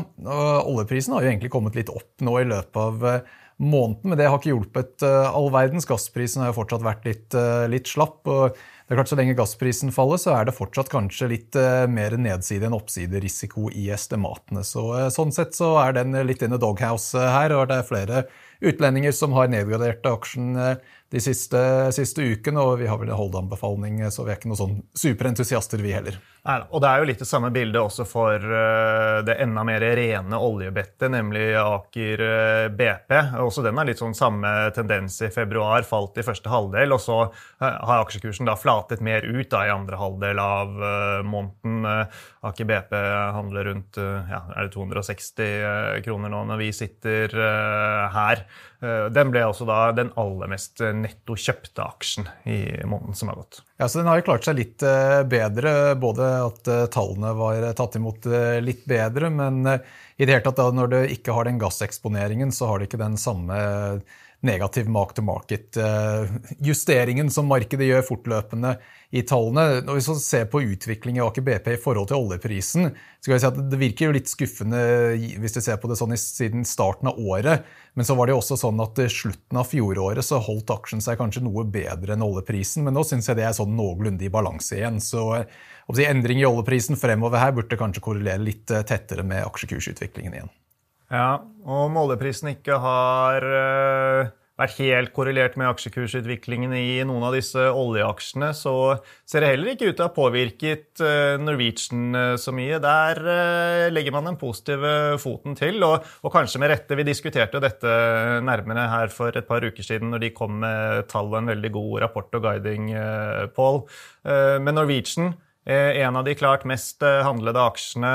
Oljeprisen 0.69 1.15
har 1.15 1.25
jo 1.25 1.31
egentlig 1.31 1.51
kommet 1.53 1.77
litt 1.77 1.91
opp 1.93 2.23
nå 2.25 2.37
i 2.41 2.47
løpet 2.49 2.79
av 2.79 3.07
eh, 3.09 3.33
måneden, 3.63 4.11
men 4.11 4.19
det 4.19 4.29
har 4.29 4.39
ikke 4.39 4.53
hjulpet 4.53 5.05
eh, 5.07 5.29
all 5.29 5.49
verdens. 5.53 5.87
Gassprisen 5.89 6.43
har 6.43 6.51
jo 6.51 6.59
fortsatt 6.59 6.85
vært 6.85 7.07
litt, 7.09 7.29
eh, 7.37 7.65
litt 7.71 7.89
slapp. 7.89 8.21
og 8.27 8.59
det 8.93 8.99
er 8.99 9.01
klart 9.01 9.09
Så 9.09 9.17
lenge 9.17 9.33
gassprisen 9.33 9.89
faller, 9.89 10.19
så 10.21 10.35
er 10.37 10.45
det 10.45 10.53
fortsatt 10.53 10.91
kanskje 10.93 11.31
litt 11.31 11.57
mer 11.89 12.13
nedside 12.21 12.67
enn 12.67 12.75
oppsiderisiko 12.77 13.71
i 13.73 13.87
estimatene. 13.95 14.61
Så, 14.61 14.83
sånn 15.09 15.33
sett 15.33 15.57
så 15.57 15.71
er 15.81 15.95
den 15.97 16.13
litt 16.27 16.45
in 16.45 16.53
the 16.53 16.59
doghouse 16.61 17.17
her, 17.17 17.55
og 17.57 17.71
det 17.71 17.79
er 17.79 17.87
flere 17.87 18.21
utlendinger 18.61 19.15
som 19.17 19.33
har 19.33 19.49
nedgradert 19.49 20.05
aksjen 20.05 20.53
de 21.13 21.21
siste, 21.21 21.59
siste 21.93 22.25
ukene, 22.25 22.57
og 22.57 22.79
vi 22.81 22.87
har 22.89 22.97
vel 22.97 23.11
en 23.11 23.19
holdanbefaling, 23.19 24.01
så 24.09 24.25
vi 24.25 24.33
er 24.33 24.39
ikke 24.39 24.49
noen 24.49 24.61
sånn 24.63 24.79
superentusiaster, 24.97 25.83
vi 25.85 25.93
heller. 25.93 26.17
Nei, 26.43 26.57
og 26.75 26.81
Det 26.83 26.89
er 26.89 26.99
jo 26.99 27.05
litt 27.07 27.21
det 27.21 27.27
samme 27.29 27.49
bildet 27.55 27.79
også 27.79 28.03
for 28.03 28.35
uh, 28.35 29.21
det 29.23 29.37
enda 29.39 29.61
mer 29.63 29.83
rene 29.95 30.39
oljebettet, 30.43 31.07
nemlig 31.13 31.53
Aker 31.55 32.23
eh, 32.25 32.65
BP. 32.67 33.13
Også 33.39 33.63
den 33.63 33.79
har 33.79 33.87
litt 33.87 34.01
sånn 34.01 34.15
samme 34.17 34.49
tendens 34.75 35.21
i 35.23 35.29
februar, 35.31 35.85
falt 35.87 36.19
i 36.19 36.25
første 36.27 36.51
halvdel. 36.51 36.91
Og 36.97 36.99
så 36.99 37.19
uh, 37.29 37.63
har 37.63 38.01
aksjekursen 38.01 38.49
da 38.49 38.57
flatet 38.59 38.99
mer 38.99 39.23
ut 39.23 39.47
da, 39.53 39.63
i 39.63 39.71
andre 39.71 40.01
halvdel 40.01 40.43
av 40.43 40.75
måneden. 41.23 41.87
Aker 42.43 42.67
BP 42.67 42.91
handler 43.37 43.69
rundt 43.69 43.99
ja, 43.99 44.41
er 44.51 44.67
det 44.67 44.73
260 44.75 46.03
kroner 46.03 46.31
nå 46.33 46.41
når 46.49 46.59
vi 46.59 46.69
sitter 46.75 47.31
her. 48.13 48.43
Den 49.15 49.31
ble 49.31 49.45
også 49.47 49.67
da 49.67 49.79
den 49.95 50.11
aller 50.19 50.51
mest 50.51 50.83
netto 51.03 51.35
kjøpte 51.39 51.83
aksjen 51.83 52.29
i 52.49 52.59
måneden 52.87 53.17
som 53.17 53.31
har 53.31 53.41
gått. 53.41 53.61
Ja, 53.77 53.87
så 53.87 53.99
Den 53.99 54.09
har 54.09 54.21
jo 54.21 54.27
klart 54.29 54.47
seg 54.47 54.57
litt 54.57 54.83
bedre, 55.29 55.73
både 55.99 56.29
at 56.45 56.67
eh, 56.67 56.85
tallene 56.93 57.33
var 57.37 57.65
tatt 57.77 57.95
imot 57.99 58.25
eh, 58.25 58.59
litt 58.63 58.85
bedre. 58.89 59.29
Men 59.33 59.65
eh, 59.65 59.79
i 60.17 60.25
det 60.25 60.35
hele 60.35 60.45
tatt, 60.45 60.59
da, 60.59 60.69
når 60.71 60.91
du 60.91 60.99
ikke 61.15 61.35
har 61.35 61.49
den 61.49 61.59
gasseksponeringen, 61.61 62.53
så 62.55 62.69
har 62.69 62.79
du 62.79 62.87
ikke 62.87 63.01
den 63.01 63.17
samme 63.19 63.57
negativ 64.43 64.89
mark 64.91 65.13
to 65.15 65.23
market-justeringen 65.25 67.31
som 67.31 67.47
markedet 67.47 67.87
gjør 67.87 68.03
fortløpende 68.07 68.73
i 69.13 69.21
tallene. 69.29 69.81
Når 69.85 69.93
vi 69.99 70.03
så 70.03 70.15
ser 70.19 70.45
på 70.51 70.61
utvikling 70.65 71.17
i 71.19 71.23
Aker 71.23 71.43
BP 71.45 71.67
i 71.75 71.81
forhold 71.81 72.07
til 72.09 72.19
oljeprisen, 72.19 72.83
så 73.21 73.25
kan 73.29 73.35
vi 73.35 73.43
si 73.43 73.51
at 73.51 73.59
det 73.71 73.79
virker 73.79 74.05
jo 74.07 74.15
litt 74.17 74.31
skuffende 74.31 74.79
hvis 75.39 75.55
du 75.55 75.61
ser 75.63 75.77
på 75.79 75.87
det 75.91 75.97
sånn 75.99 76.15
siden 76.19 76.61
starten 76.67 77.07
av 77.11 77.15
året. 77.21 77.57
Men 77.93 78.03
så 78.07 78.13
var 78.17 78.23
det 78.25 78.33
jo 78.33 78.41
også 78.41 78.55
sånn 78.63 78.79
at 78.83 78.95
slutten 79.13 79.57
av 79.61 79.69
fjoråret 79.69 80.23
så 80.25 80.37
holdt 80.43 80.73
aksjen 80.73 81.03
seg 81.05 81.19
kanskje 81.21 81.45
noe 81.45 81.63
bedre 81.69 82.13
enn 82.17 82.25
oljeprisen. 82.25 82.81
Men 82.87 82.93
nå 82.97 83.03
syns 83.07 83.27
jeg 83.29 83.37
det 83.39 83.45
er 83.47 83.55
sånn 83.55 83.77
noenlunde 83.77 84.23
i 84.25 84.33
balanse 84.33 84.73
igjen. 84.79 84.97
Så 85.03 85.19
si, 85.43 86.03
endring 86.09 86.39
i 86.41 86.49
oljeprisen 86.49 86.97
fremover 86.99 87.39
her 87.43 87.51
burde 87.55 87.79
kanskje 87.79 88.03
korrelere 88.03 88.43
litt 88.43 88.67
eh, 88.73 88.85
tettere 88.87 89.23
med 89.27 89.45
aksjekursutviklingen 89.45 90.35
igjen. 90.39 90.51
Ja, 91.13 91.43
og 91.63 91.89
om 91.91 91.99
oljeprisen 92.01 92.55
ikke 92.55 92.79
har 92.81 93.45
uh 93.53 94.31
vært 94.59 94.79
helt 94.83 95.13
korrelert 95.15 95.55
med 95.57 95.67
aksjekursutviklingen 95.71 96.73
i 96.77 97.01
noen 97.07 97.25
av 97.25 97.33
disse 97.35 97.61
oljeaksjene, 97.73 98.51
så 98.53 98.73
ser 99.25 99.43
det 99.43 99.51
heller 99.53 99.73
ikke 99.73 99.89
ut 99.89 99.97
til 99.97 100.05
å 100.05 100.09
ha 100.09 100.13
påvirket 100.13 101.01
eh, 101.03 101.41
Norwegian 101.41 102.17
eh, 102.17 102.33
så 102.41 102.53
mye. 102.55 102.77
Der 102.83 103.21
eh, 103.33 103.87
legger 103.93 104.13
man 104.13 104.29
den 104.29 104.37
positive 104.41 105.17
foten 105.21 105.57
til, 105.57 105.81
og, 105.85 106.05
og 106.21 106.35
kanskje 106.35 106.61
med 106.61 106.73
rette. 106.73 106.97
Vi 106.99 107.07
diskuterte 107.07 107.61
dette 107.63 107.95
nærmere 108.45 108.85
her 108.91 109.13
for 109.13 109.33
et 109.33 109.49
par 109.49 109.65
uker 109.65 109.85
siden 109.85 110.13
når 110.13 110.27
de 110.27 110.33
kom 110.37 110.61
med 110.61 111.09
tall 111.11 111.31
og 111.31 111.41
en 111.41 111.49
veldig 111.53 111.73
god 111.73 112.03
rapport 112.05 112.37
og 112.37 112.45
guiding, 112.45 112.91
Paul. 113.55 113.83
Men 114.23 114.77
Norwegian, 114.77 115.33
en 115.65 116.19
av 116.19 116.25
de 116.27 116.35
klart 116.37 116.65
mest 116.69 117.03
handlede 117.03 117.61
aksjene 117.61 118.13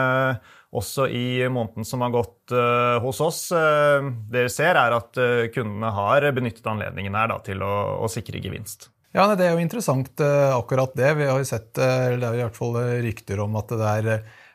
også 0.74 1.08
i 1.08 1.48
måneden 1.48 1.84
som 1.84 2.02
har 2.04 2.12
gått 2.12 2.52
uh, 2.52 2.98
hos 3.04 3.20
oss. 3.24 3.40
Uh, 3.52 4.10
dere 4.32 4.52
ser 4.52 4.76
er 4.76 4.96
at 4.98 5.20
uh, 5.20 5.46
kundene 5.54 5.92
har 5.96 6.28
benyttet 6.36 6.66
anledningen 6.68 7.16
her 7.16 7.30
da, 7.32 7.38
til 7.44 7.64
å, 7.64 7.74
å, 8.04 8.10
sikre 8.12 8.42
gevinst. 8.44 8.90
Ja, 9.16 9.24
Det 9.34 9.46
er 9.46 9.56
jo 9.56 9.64
interessant 9.64 10.20
akkurat 10.20 10.92
det. 10.94 11.14
Vi 11.16 11.26
har 11.26 11.40
jo 11.40 11.46
sett, 11.48 11.72
det 11.74 11.86
er 12.12 12.18
i 12.20 12.42
hvert 12.42 12.58
fall 12.58 12.76
rykter 13.00 13.40
om 13.40 13.56
at 13.56 13.72
det 13.72 13.88
er 13.88 14.08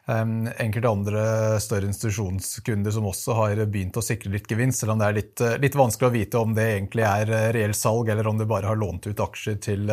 um, 0.06 0.46
enkelte 0.62 0.92
andre 0.92 1.24
større 1.60 1.90
institusjonskunder 1.90 2.94
som 2.94 3.08
også 3.10 3.34
har 3.40 3.64
begynt 3.66 3.98
å 3.98 4.06
sikre 4.06 4.30
litt 4.36 4.46
gevinst, 4.48 4.84
selv 4.84 4.94
om 4.94 5.02
det 5.02 5.10
er 5.10 5.18
litt, 5.18 5.44
litt 5.66 5.80
vanskelig 5.80 6.08
å 6.12 6.14
vite 6.14 6.44
om 6.46 6.54
det 6.54 6.68
egentlig 6.76 7.08
er 7.10 7.34
reelt 7.58 7.80
salg, 7.80 8.14
eller 8.14 8.30
om 8.30 8.38
de 8.40 8.48
bare 8.48 8.70
har 8.70 8.80
lånt 8.80 9.10
ut 9.10 9.26
aksjer 9.26 9.58
til 9.66 9.90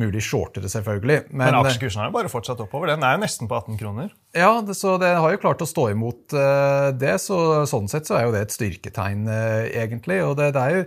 mulig 0.00 0.22
shortere, 0.26 0.68
selvfølgelig. 0.70 1.28
Men, 1.30 1.46
Men 1.46 1.58
aksjekursen 1.60 2.02
har 2.02 2.10
jo 2.10 2.16
bare 2.16 2.30
fortsatt 2.32 2.60
oppover. 2.64 2.90
Den 2.90 3.04
er 3.06 3.16
jo 3.16 3.22
nesten 3.22 3.50
på 3.50 3.58
18 3.60 3.78
kroner. 3.80 4.12
Ja, 4.34 4.50
det, 4.66 4.76
så 4.78 4.96
det 5.02 5.12
har 5.14 5.34
jo 5.34 5.40
klart 5.42 5.62
å 5.62 5.68
stå 5.70 5.88
imot 5.92 6.34
uh, 6.34 6.90
det. 6.98 7.16
så 7.22 7.62
Sånn 7.70 7.90
sett 7.90 8.10
så 8.10 8.18
er 8.18 8.26
jo 8.26 8.34
det 8.34 8.46
et 8.46 8.54
styrketegn, 8.56 9.26
uh, 9.30 9.64
egentlig. 9.70 10.20
og 10.26 10.36
det, 10.40 10.50
det 10.56 10.64
er 10.64 10.78
jo 10.78 10.86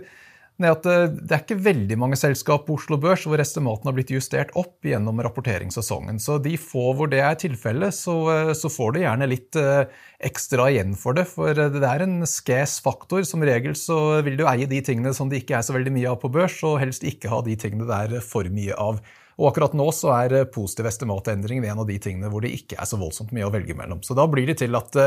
at 0.66 0.86
eh, 0.90 1.04
det 1.06 1.34
er 1.34 1.42
ikke 1.44 1.60
veldig 1.62 1.96
mange 2.02 2.16
selskap 2.18 2.64
på 2.66 2.74
Oslo 2.74 2.96
Børs 2.98 3.22
hvor 3.28 3.38
estimatene 3.38 3.92
har 3.92 3.94
blitt 3.94 4.10
justert 4.10 4.50
opp 4.58 4.82
gjennom 4.82 5.20
rapporteringssesongen. 5.22 6.18
Så 6.18 6.40
de 6.42 6.56
få 6.58 6.90
hvor 6.98 7.10
det 7.12 7.20
er 7.22 7.38
tilfellet, 7.38 7.94
så, 7.94 8.16
eh, 8.32 8.50
så, 8.58 8.70
får 8.72 8.96
du 8.96 9.00
gjerne 9.04 9.30
litt 9.30 9.58
eh, 9.60 9.86
ekstra 10.26 10.66
igjen 10.72 10.96
for 10.98 11.14
det. 11.14 11.28
For 11.30 11.54
det 11.54 11.84
er 11.86 12.02
en 12.02 12.26
skes 12.26 12.80
faktor. 12.82 13.22
Som 13.28 13.46
regel 13.46 13.78
så 13.78 14.18
vil 14.26 14.40
du 14.40 14.48
eie 14.50 14.66
de 14.66 14.82
tingene 14.82 15.14
som 15.14 15.30
det 15.30 15.44
ikke 15.44 15.60
er 15.60 15.64
så 15.68 15.78
veldig 15.78 15.94
mye 15.94 16.10
av 16.10 16.18
på 16.24 16.34
børs, 16.34 16.58
og 16.66 16.80
helst 16.82 17.06
ikke 17.06 17.30
ha 17.30 17.38
de 17.46 17.54
tingene 17.58 17.86
det 17.86 18.02
er 18.18 18.26
for 18.26 18.50
mye 18.50 18.74
av. 18.74 18.98
Og 19.38 19.52
akkurat 19.52 19.78
nå 19.78 19.86
så 19.94 20.10
er 20.16 20.48
positiv 20.50 20.88
estimatendring 20.90 21.62
en 21.62 21.84
av 21.84 21.86
de 21.86 22.00
tingene 22.02 22.26
hvor 22.32 22.42
det 22.42 22.50
ikke 22.56 22.80
er 22.82 22.90
så 22.90 22.98
voldsomt 22.98 23.30
mye 23.30 23.46
å 23.46 23.54
velge 23.54 23.78
mellom. 23.78 24.02
Så 24.02 24.18
da 24.18 24.26
blir 24.26 24.50
det 24.50 24.58
til 24.64 24.74
at 24.74 24.98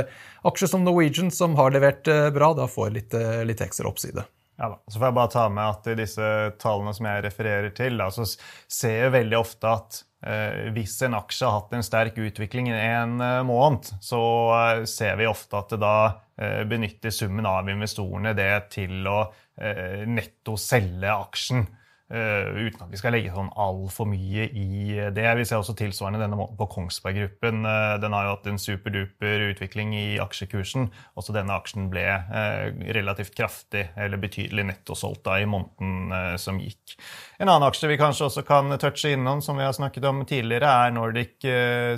aksjer 0.47 0.71
som 0.71 0.87
Norwegian, 0.87 1.33
som 1.35 1.59
har 1.59 1.75
levert 1.75 2.07
bra, 2.31 2.53
da 2.55 2.71
får 2.71 2.95
litt, 2.95 3.17
litt 3.43 3.65
ekstra 3.67 3.91
oppside. 3.91 4.23
Ja 4.59 4.69
da. 4.69 4.77
Så 4.87 4.99
får 4.99 5.07
jeg 5.07 5.17
bare 5.17 5.33
ta 5.33 5.43
med 5.49 5.63
at 5.65 5.89
i 5.89 5.97
disse 5.97 6.29
tallene 6.61 6.93
som 6.93 7.07
jeg 7.09 7.25
refererer 7.25 7.73
til, 7.75 7.97
da, 8.01 8.09
så 8.13 8.27
ser 8.27 8.97
jeg 9.05 9.13
veldig 9.15 9.37
ofte 9.39 9.71
at 9.71 10.01
eh, 10.27 10.67
hvis 10.75 10.97
en 11.07 11.17
aksje 11.17 11.47
har 11.47 11.55
hatt 11.59 11.75
en 11.77 11.85
sterk 11.85 12.19
utvikling 12.21 12.69
i 12.69 12.77
en 12.77 13.15
eh, 13.25 13.39
måned, 13.47 13.89
så 14.03 14.21
eh, 14.57 14.83
ser 14.89 15.17
vi 15.21 15.29
ofte 15.29 15.57
at 15.57 15.73
det 15.73 15.81
da 15.81 15.95
eh, 16.37 16.61
benytter 16.69 17.15
summen 17.15 17.47
av 17.49 17.69
investorene 17.73 18.35
det 18.37 18.53
til 18.75 19.07
å 19.09 19.19
eh, 19.57 20.03
netto 20.09 20.57
selge 20.61 21.15
aksjen. 21.15 21.65
Uh, 22.11 22.67
uten 22.67 22.81
at 22.83 22.89
vi 22.91 22.99
skal 22.99 23.13
legge 23.15 23.31
sånn 23.31 23.53
altfor 23.55 24.09
mye 24.11 24.49
i 24.51 24.97
det. 25.15 25.27
Vi 25.39 25.45
ser 25.47 25.61
også 25.61 25.77
tilsvarende 25.79 26.19
denne 26.19 26.35
måten 26.35 26.57
på 26.59 26.67
Kongsberg 26.73 27.21
Gruppen. 27.21 27.61
Uh, 27.63 27.95
den 28.03 28.11
har 28.11 28.25
jo 28.27 28.33
hatt 28.33 28.49
en 28.51 28.59
superduper 28.59 29.45
utvikling 29.47 29.93
i 29.95 30.05
aksjekursen. 30.19 30.89
Også 31.15 31.35
denne 31.35 31.55
aksjen 31.55 31.87
ble 31.93 32.03
uh, 32.03 32.67
relativt 32.97 33.31
kraftig 33.37 33.85
eller 33.95 34.19
betydelig 34.19 34.67
nettosolgt 34.73 35.31
i 35.31 35.47
måneden 35.47 36.37
som 36.41 36.59
gikk. 36.59 36.97
En 37.39 37.47
annen 37.47 37.69
aksje 37.69 37.87
vi 37.87 37.99
kanskje 38.01 38.27
også 38.27 38.43
kan 38.47 38.73
touche 38.81 39.13
innom, 39.15 39.39
som 39.43 39.55
vi 39.59 39.63
har 39.63 39.75
snakket 39.75 40.05
om 40.09 40.25
tidligere, 40.27 40.67
er 40.67 40.95
Nordic 40.95 41.47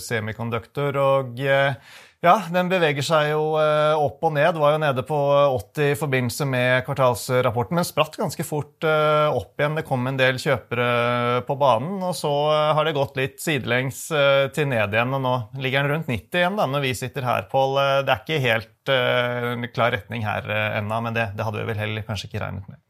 Semiconductor. 0.03 0.97
og 0.99 1.41
ja, 2.23 2.37
den 2.55 2.69
beveger 2.71 3.03
seg 3.03 3.33
jo 3.33 3.57
eh, 3.59 3.99
opp 3.99 4.23
og 4.23 4.31
ned. 4.37 4.55
Var 4.55 4.75
jo 4.75 4.79
nede 4.79 5.03
på 5.03 5.17
80 5.57 5.89
i 5.91 5.97
forbindelse 5.99 6.47
med 6.47 6.85
kvartalsrapporten, 6.87 7.75
men 7.75 7.87
spratt 7.87 8.15
ganske 8.19 8.45
fort 8.47 8.87
eh, 8.87 9.27
opp 9.27 9.59
igjen. 9.59 9.75
Det 9.75 9.83
kom 9.89 10.07
en 10.07 10.19
del 10.19 10.39
kjøpere 10.39 11.43
på 11.47 11.57
banen, 11.59 11.97
og 11.99 12.15
så 12.15 12.31
eh, 12.53 12.69
har 12.77 12.87
det 12.87 12.95
gått 12.95 13.19
litt 13.19 13.43
sidelengs 13.43 14.05
til 14.55 14.71
ned 14.71 14.95
igjen. 14.95 15.17
Og 15.19 15.23
nå 15.25 15.35
ligger 15.59 15.83
den 15.83 15.97
rundt 15.97 16.11
90 16.13 16.39
igjen 16.39 16.61
da, 16.61 16.69
når 16.71 16.87
vi 16.87 16.95
sitter 17.01 17.27
her, 17.27 17.49
Pål. 17.51 17.75
Det 18.07 18.15
er 18.15 18.23
ikke 18.23 18.41
helt 18.47 19.73
klar 19.75 19.91
retning 19.95 20.23
her 20.23 20.47
ennå, 20.79 21.03
men 21.03 21.15
det, 21.15 21.33
det 21.35 21.43
hadde 21.43 21.59
vi 21.59 21.69
vel 21.73 21.83
heller 21.83 22.07
kanskje 22.07 22.31
ikke 22.31 22.45
regnet 22.45 22.71
med. 22.71 22.82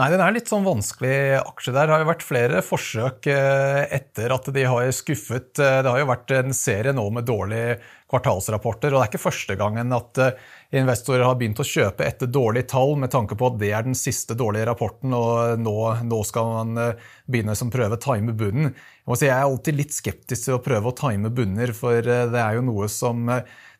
Nei, 0.00 0.06
den 0.08 0.22
er 0.24 0.32
litt 0.32 0.48
sånn 0.48 0.64
vanskelig 0.64 1.40
aksje. 1.42 1.74
Der 1.74 1.86
Det 1.86 1.92
har 1.92 2.00
jo 2.00 2.08
vært 2.08 2.24
flere 2.24 2.62
forsøk 2.64 3.26
etter 3.28 4.32
at 4.32 4.46
de 4.56 4.62
har 4.64 4.88
skuffet. 4.96 5.50
Det 5.58 5.84
har 5.84 5.98
jo 6.00 6.08
vært 6.08 6.32
en 6.38 6.56
serie 6.56 6.94
nå 6.96 7.04
med 7.12 7.28
dårlige 7.28 7.76
kvartalsrapporter. 8.12 8.92
og 8.92 9.00
Det 9.00 9.06
er 9.06 9.10
ikke 9.10 9.22
første 9.24 9.56
gangen 9.58 9.94
at 9.96 10.20
eh, 10.20 10.36
investorer 10.82 11.24
har 11.24 11.38
begynt 11.40 11.62
å 11.62 11.66
kjøpe 11.66 12.04
etter 12.06 12.30
dårlige 12.30 12.68
tall 12.74 12.96
med 13.00 13.12
tanke 13.14 13.38
på 13.38 13.48
at 13.48 13.58
det 13.60 13.72
er 13.72 13.86
den 13.86 13.96
siste 13.98 14.36
dårlige 14.38 14.68
rapporten, 14.68 15.14
og 15.16 15.60
nå, 15.60 15.76
nå 16.08 16.22
skal 16.28 16.52
man 16.52 16.82
eh, 16.82 17.10
begynne 17.30 17.56
som 17.58 17.72
prøve 17.72 17.96
å 17.96 18.02
time 18.02 18.36
bunnen. 18.36 18.72
Jeg, 19.06 19.18
si, 19.18 19.28
jeg 19.28 19.36
er 19.36 19.48
alltid 19.48 19.80
litt 19.80 19.96
skeptisk 19.96 20.48
til 20.48 20.58
å 20.58 20.62
prøve 20.64 20.92
å 20.92 20.96
time 20.96 21.32
bunner, 21.32 21.72
for 21.76 22.00
eh, 22.00 22.26
det 22.32 22.42
er 22.42 22.58
jo 22.58 22.66
noe 22.68 22.90
som 22.92 23.32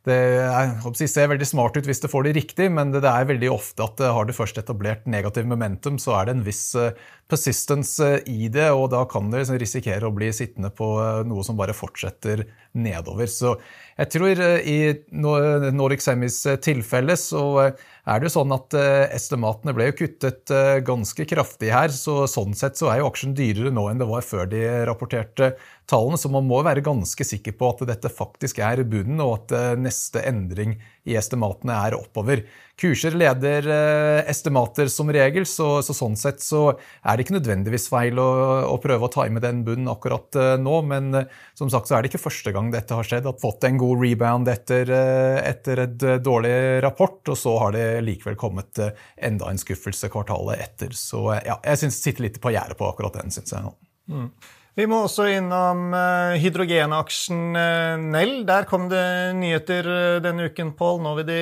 det 0.09 0.15
er, 0.43 0.73
ser 1.07 1.29
veldig 1.31 1.47
smart 1.47 1.77
ut 1.79 1.87
hvis 1.87 2.01
det 2.03 2.11
får 2.11 2.27
det 2.27 2.35
riktig, 2.35 2.67
men 2.75 2.91
det, 2.91 3.05
er 3.07 3.29
veldig 3.29 3.51
ofte 3.55 3.85
at 3.87 4.01
har 4.03 4.27
du 4.27 4.35
først 4.35 4.59
etablert 4.59 5.07
negativ 5.07 5.47
momentum, 5.47 6.01
så 6.03 6.17
er 6.19 6.27
det 6.27 6.35
en 6.35 6.47
viss 6.47 6.65
eh, 6.75 6.97
persistence 7.31 8.03
eh, 8.03 8.27
i 8.27 8.51
det, 8.51 8.67
og 8.75 8.89
da 8.95 9.05
kan 9.11 9.31
du 9.31 9.39
liksom 9.39 9.61
risikere 9.63 10.09
å 10.09 10.15
bli 10.15 10.33
sittende 10.35 10.73
på 10.75 10.89
eh, 10.99 11.23
noe 11.29 11.47
som 11.47 11.59
bare 11.59 11.77
fortsetter 11.77 12.43
nedover. 12.73 13.29
Så 13.31 13.57
jeg 13.99 14.11
tror 14.15 14.41
i 14.41 14.77
Nordic 15.13 16.05
Semis 16.05 16.41
tilfelle 16.65 17.17
så 17.21 17.43
er 17.63 18.19
det 18.19 18.27
jo 18.27 18.35
sånn 18.35 18.55
at 18.57 18.75
estimatene 19.15 19.75
ble 19.77 19.91
jo 19.91 19.99
kuttet 20.01 20.51
ganske 20.87 21.27
kraftig 21.29 21.71
her, 21.75 21.93
så 21.93 22.25
sånn 22.31 22.57
sett 22.59 22.81
så 22.81 22.89
er 22.91 23.03
jo 23.03 23.11
aksjen 23.11 23.37
dyrere 23.39 23.71
nå 23.75 23.85
enn 23.91 24.01
det 24.01 24.09
var 24.09 24.25
før 24.27 24.49
de 24.51 24.65
rapporterte 24.89 25.53
tallene, 25.91 26.19
så 26.19 26.31
man 26.33 26.47
må 26.49 26.63
være 26.65 26.85
ganske 26.85 27.27
sikker 27.27 27.57
på 27.59 27.73
at 27.73 27.85
dette 27.91 28.11
faktisk 28.13 28.63
er 28.63 28.85
bunnen, 28.89 29.21
og 29.23 29.43
at 29.43 29.57
eh, 29.59 29.73
neste 29.81 30.23
endring 30.29 30.79
i 31.09 31.17
estimatene 31.19 31.75
er 31.89 31.97
oppover. 31.97 32.45
Kurser 32.79 33.15
leder 33.19 33.67
eh, 33.71 34.21
estimater 34.31 34.89
som 34.91 35.11
regel, 35.13 35.45
så, 35.49 35.81
så, 35.83 35.95
sånn 35.97 36.15
sett 36.19 36.43
så 36.43 36.63
er 36.73 37.19
det 37.19 37.27
ikke 37.27 37.37
nødvendigvis 37.37 37.89
feil 37.91 38.21
å, 38.23 38.29
å 38.71 38.79
prøve 38.83 39.09
å 39.09 39.13
time 39.13 39.43
den 39.43 39.65
bunnen 39.67 39.91
akkurat 39.91 40.39
eh, 40.39 40.55
nå, 40.63 40.79
men 40.89 41.11
som 41.59 41.71
sagt 41.73 41.91
så 41.91 41.99
er 41.99 42.05
det 42.05 42.13
ikke 42.13 42.23
første 42.23 42.55
gang 42.55 42.71
dette 42.73 42.97
har 42.97 43.07
skjedd. 43.07 43.29
At 43.29 43.43
fått 43.43 43.67
en 43.69 43.83
god 43.83 44.03
rebound 44.03 44.51
etter, 44.53 44.95
etter 45.43 45.85
et 45.89 46.09
dårlig 46.23 46.55
rapport, 46.87 47.21
og 47.27 47.39
så 47.39 47.59
har 47.65 47.77
det 47.77 47.87
likevel 48.07 48.39
kommet 48.39 48.81
enda 49.17 49.51
en 49.51 49.61
skuffelse 49.61 50.11
kvartalet 50.13 50.65
etter. 50.65 50.97
Så 50.97 51.27
ja, 51.43 51.59
jeg 51.59 51.83
syns 51.85 52.03
sitter 52.03 52.29
litt 52.29 52.43
på 52.43 52.55
gjerdet 52.55 52.79
på 52.79 52.89
akkurat 52.89 53.21
den, 53.21 53.35
syns 53.35 53.55
jeg. 53.55 53.75
Mm. 54.11 54.31
Vi 54.73 54.87
må 54.89 55.03
også 55.05 55.27
innom 55.29 55.91
uh, 55.93 56.33
hydrogenaksjen 56.41 57.53
uh, 57.53 58.01
Nell. 58.01 58.39
Der 58.49 58.65
kom 58.69 58.87
det 58.89 59.05
nyheter 59.37 59.85
uh, 59.85 60.21
denne 60.25 60.47
uken, 60.49 60.73
Pål. 60.79 61.03
Nå 61.05 61.13
vil 61.19 61.29
de 61.29 61.41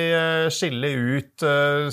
skille 0.51 0.91
ut 1.15 1.45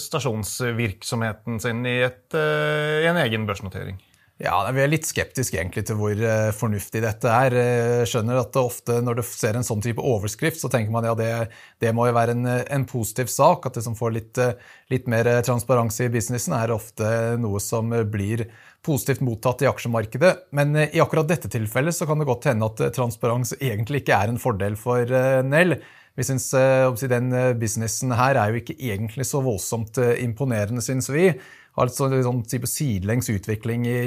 stasjonsvirksomheten 0.03 1.63
sin 1.63 1.87
i, 1.87 2.01
et, 2.09 2.27
i, 2.35 3.07
en 3.07 3.23
egen 3.23 3.47
børsnotering. 3.47 4.01
Ja, 4.39 4.61
Vi 4.71 4.83
er 4.85 4.91
litt 4.91 5.07
skeptiske 5.09 5.59
egentlig 5.59 5.83
til 5.89 5.97
hvor 5.99 6.21
fornuftig 6.55 7.01
dette 7.03 7.27
er. 7.27 7.57
Jeg 7.59 8.07
skjønner 8.07 8.39
at 8.39 8.55
ofte 8.61 9.01
når 9.03 9.19
du 9.19 9.23
ser 9.27 9.59
en 9.59 9.67
sånn 9.67 9.83
type 9.83 9.99
overskrift, 9.99 10.61
så 10.63 10.71
tenker 10.71 10.95
man 10.95 11.09
ja, 11.09 11.17
det, 11.19 11.33
det 11.83 11.91
må 11.91 12.07
jo 12.07 12.15
være 12.15 12.37
en, 12.37 12.47
en, 12.47 12.85
positiv 12.87 13.33
sak. 13.35 13.67
At 13.67 13.81
det 13.81 13.83
som 13.83 13.99
får 13.99 14.15
litt, 14.15 14.39
litt 14.95 15.11
mer 15.11 15.27
transparens 15.43 15.99
i 16.07 16.11
businessen, 16.15 16.55
er 16.55 16.71
ofte 16.71 17.11
noe 17.43 17.59
som 17.59 17.91
blir 18.07 18.47
positivt 18.87 19.23
mottatt 19.25 19.63
i 19.63 19.69
aksjemarkedet. 19.69 20.35
Men 20.57 20.77
eh, 20.77 20.97
i 20.97 21.03
akkurat 21.03 21.29
dette 21.29 21.51
tilfellet 21.53 21.97
så 21.97 22.09
kan 22.09 22.21
det 22.21 22.29
godt 22.29 22.49
hende 22.51 22.69
at 22.69 22.83
eh, 22.83 22.93
transparens 22.95 23.55
egentlig 23.59 24.05
ikke 24.05 24.19
er 24.19 24.33
en 24.33 24.43
fordel 24.43 24.79
for 24.81 25.03
eh, 25.03 25.41
Nell. 25.47 25.79
Vi 26.19 26.27
synes 26.27 26.51
Den 26.99 27.31
businessen 27.61 28.11
her 28.19 28.35
er 28.35 28.51
jo 28.51 28.59
ikke 28.59 28.75
egentlig 28.75 29.23
så 29.29 29.39
voldsomt 29.39 30.01
imponerende, 30.19 30.83
syns 30.83 31.07
vi. 31.15 31.29
Altså 31.79 32.09
en 32.09 32.25
sånn 32.27 32.43
type 32.49 32.69
sidelengs 32.71 33.31
utvikling 33.31 33.87
i 33.87 34.01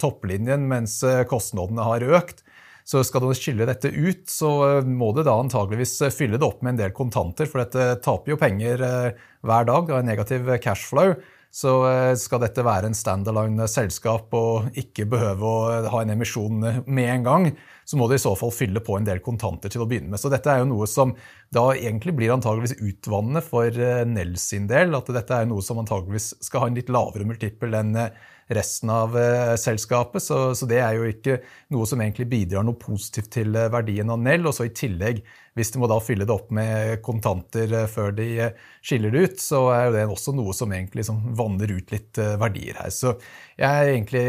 topplinjen 0.00 0.66
mens 0.70 0.98
kostnadene 1.30 1.86
har 1.86 2.06
økt. 2.18 2.42
Så 2.84 3.00
skal 3.06 3.22
du 3.22 3.30
skille 3.32 3.64
dette 3.64 3.88
ut, 3.88 4.26
så 4.28 4.82
må 4.84 5.12
du 5.16 5.22
da 5.24 5.38
antageligvis 5.40 5.94
fylle 6.12 6.36
det 6.36 6.44
opp 6.44 6.60
med 6.60 6.74
en 6.74 6.80
del 6.82 6.92
kontanter, 6.96 7.48
for 7.48 7.62
dette 7.62 8.02
taper 8.04 8.34
jo 8.34 8.40
penger 8.40 8.82
hver 8.84 9.70
dag. 9.70 9.86
Det 9.86 9.94
har 9.96 10.04
negativ 10.04 10.50
cashflow. 10.60 11.14
Så 11.54 11.70
eh, 11.86 12.12
skal 12.18 12.42
dette 12.42 12.64
være 12.66 12.90
en 12.90 12.96
standalone 12.98 13.68
selskap 13.70 14.32
og 14.34 14.74
ikke 14.80 15.06
behøve 15.06 15.46
å 15.46 15.84
ha 15.92 16.00
en 16.02 16.10
emisjon 16.16 16.58
med 16.58 17.06
en 17.06 17.26
gang, 17.28 17.46
så 17.86 17.98
må 18.00 18.08
det 18.10 18.18
i 18.18 18.24
så 18.24 18.32
fall 18.38 18.50
fylle 18.54 18.82
på 18.82 18.96
en 18.98 19.06
del 19.06 19.20
kontanter 19.22 19.70
til 19.70 19.84
å 19.84 19.86
begynne 19.86 20.10
med. 20.10 20.18
Så 20.18 20.32
dette 20.32 20.50
er 20.50 20.64
jo 20.64 20.70
noe 20.72 20.88
som 20.90 21.12
da 21.54 21.68
egentlig 21.76 22.16
blir 22.18 22.34
antageligvis 22.34 22.80
utvannende 22.80 23.44
for 23.44 23.70
Nels 23.70 24.24
Nell 24.24 24.36
sin 24.40 24.66
del. 24.70 24.94
At 24.96 25.10
dette 25.14 25.36
er 25.36 25.48
noe 25.48 25.62
som 25.62 25.78
antageligvis 25.82 26.32
skal 26.42 26.64
ha 26.64 26.70
en 26.70 26.78
litt 26.78 26.90
lavere 26.92 27.28
multiple 27.28 27.78
enn 27.78 27.94
eh, 28.00 28.30
resten 28.48 28.90
av 28.92 29.14
selskapet. 29.60 30.22
Så, 30.22 30.38
så, 30.58 30.68
det 30.68 30.82
er 30.84 30.98
jo 30.98 31.08
ikke 31.08 31.38
noe 31.72 31.88
som 31.88 32.02
egentlig 32.04 32.26
bidrar 32.32 32.66
noe 32.66 32.76
positivt 32.80 33.32
til 33.38 33.56
verdien 33.72 34.10
av 34.12 34.20
Nell. 34.20 34.44
Og 34.50 34.56
så 34.56 34.68
i 34.68 34.74
tillegg 34.74 35.22
hvis 35.54 35.70
de 35.70 35.78
må 35.78 35.86
da 35.90 36.00
fylle 36.02 36.26
det 36.26 36.34
opp 36.34 36.50
med 36.54 36.98
kontanter 37.06 37.70
eh, 37.70 37.86
før 37.90 38.14
de 38.16 38.26
eh, 38.42 38.64
skiller 38.82 39.14
det 39.14 39.22
ut, 39.22 39.42
så 39.42 39.60
er 39.74 39.92
det 39.94 40.02
også 40.10 40.34
noe 40.34 40.54
som 40.56 40.72
egentlig 40.74 41.06
som 41.06 41.20
vanner 41.38 41.70
ut 41.76 41.94
litt 41.94 42.18
eh, 42.18 42.34
verdier 42.40 42.80
her. 42.82 42.90
Så 42.94 43.14
jeg 43.54 43.70
er 43.70 43.92
egentlig, 43.92 44.24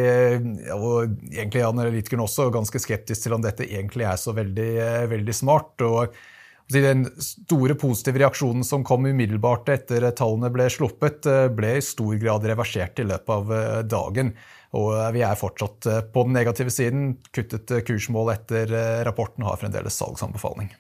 og 0.76 1.16
egentlig 1.32 1.66
analytikeren 1.66 2.28
også, 2.28 2.52
ganske 2.54 2.82
skeptisk 2.82 3.26
til 3.26 3.38
om 3.38 3.42
dette 3.42 3.66
egentlig 3.66 4.06
er 4.06 4.22
så 4.22 4.36
veldig, 4.38 4.72
veldig 5.10 5.36
smart. 5.36 5.82
og 5.82 6.14
den 6.74 7.06
store 7.22 7.76
positive 7.78 8.24
reaksjonen 8.24 8.66
som 8.66 8.86
kom 8.88 9.06
umiddelbart 9.06 9.70
etter 9.70 10.08
tallene 10.18 10.50
ble 10.54 10.66
sluppet, 10.74 11.28
ble 11.54 11.76
i 11.78 11.84
stor 11.86 12.16
grad 12.22 12.48
reversert 12.50 13.02
i 13.04 13.06
løpet 13.06 13.36
av 13.36 13.84
dagen. 13.86 14.32
Og 14.76 14.96
vi 15.14 15.22
er 15.24 15.38
fortsatt 15.40 15.86
på 16.12 16.26
den 16.26 16.34
negative 16.36 16.74
siden. 16.74 17.14
Kuttet 17.36 17.70
kursmål 17.86 18.34
etter 18.34 18.74
rapporten 19.06 19.46
har 19.46 19.62
fremdeles 19.62 20.02
salgsanbefaling. 20.02 20.74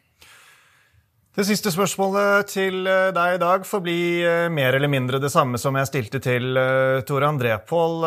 Det 1.36 1.43
siste 1.43 1.67
spørsmålet 1.67 2.47
til 2.47 2.86
eh, 2.88 3.09
deg 3.11 3.36
i 3.36 3.39
dag 3.41 3.65
får 3.67 3.81
bli 3.83 3.99
eh, 4.23 4.45
mer 4.47 4.77
eller 4.77 4.88
mindre 4.88 5.19
det 5.19 5.33
samme 5.33 5.59
som 5.59 5.75
jeg 5.75 5.89
stilte 5.89 6.21
til 6.23 6.55
eh, 6.55 7.01
Tore 7.03 7.27
André 7.27 7.57
Pål. 7.67 8.05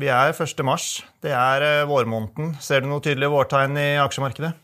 Vi 0.00 0.08
er 0.08 0.32
1. 0.32 0.62
mars. 0.64 1.02
Det 1.20 1.34
er 1.36 1.84
vårmåneden. 1.84 2.54
Ser 2.64 2.80
du 2.80 2.88
noe 2.88 3.04
tydelig 3.04 3.28
vårtegn 3.30 3.76
i 3.76 3.88
aksjemarkedet? 4.00 4.54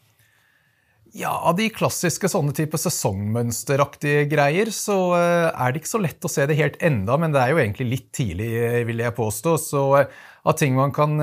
Ja, 1.13 1.33
Av 1.51 1.57
de 1.59 1.67
klassiske 1.75 2.29
sånne 2.31 2.55
type 2.55 2.79
sesongmønsteraktige 2.79 4.29
greier, 4.31 4.71
så 4.71 4.97
er 5.19 5.73
det 5.73 5.81
ikke 5.81 5.91
så 5.91 6.03
lett 6.05 6.27
å 6.27 6.31
se 6.31 6.47
det 6.47 6.59
helt 6.61 6.77
enda, 6.87 7.17
men 7.19 7.35
det 7.35 7.43
er 7.43 7.51
jo 7.51 7.59
egentlig 7.59 7.89
litt 7.89 8.11
tidlig, 8.15 8.51
vil 8.87 9.03
jeg 9.03 9.17
påstå. 9.17 9.57
Så 9.59 9.83
av 9.99 10.55
ting 10.57 10.79
man 10.79 10.95
kan 10.95 11.19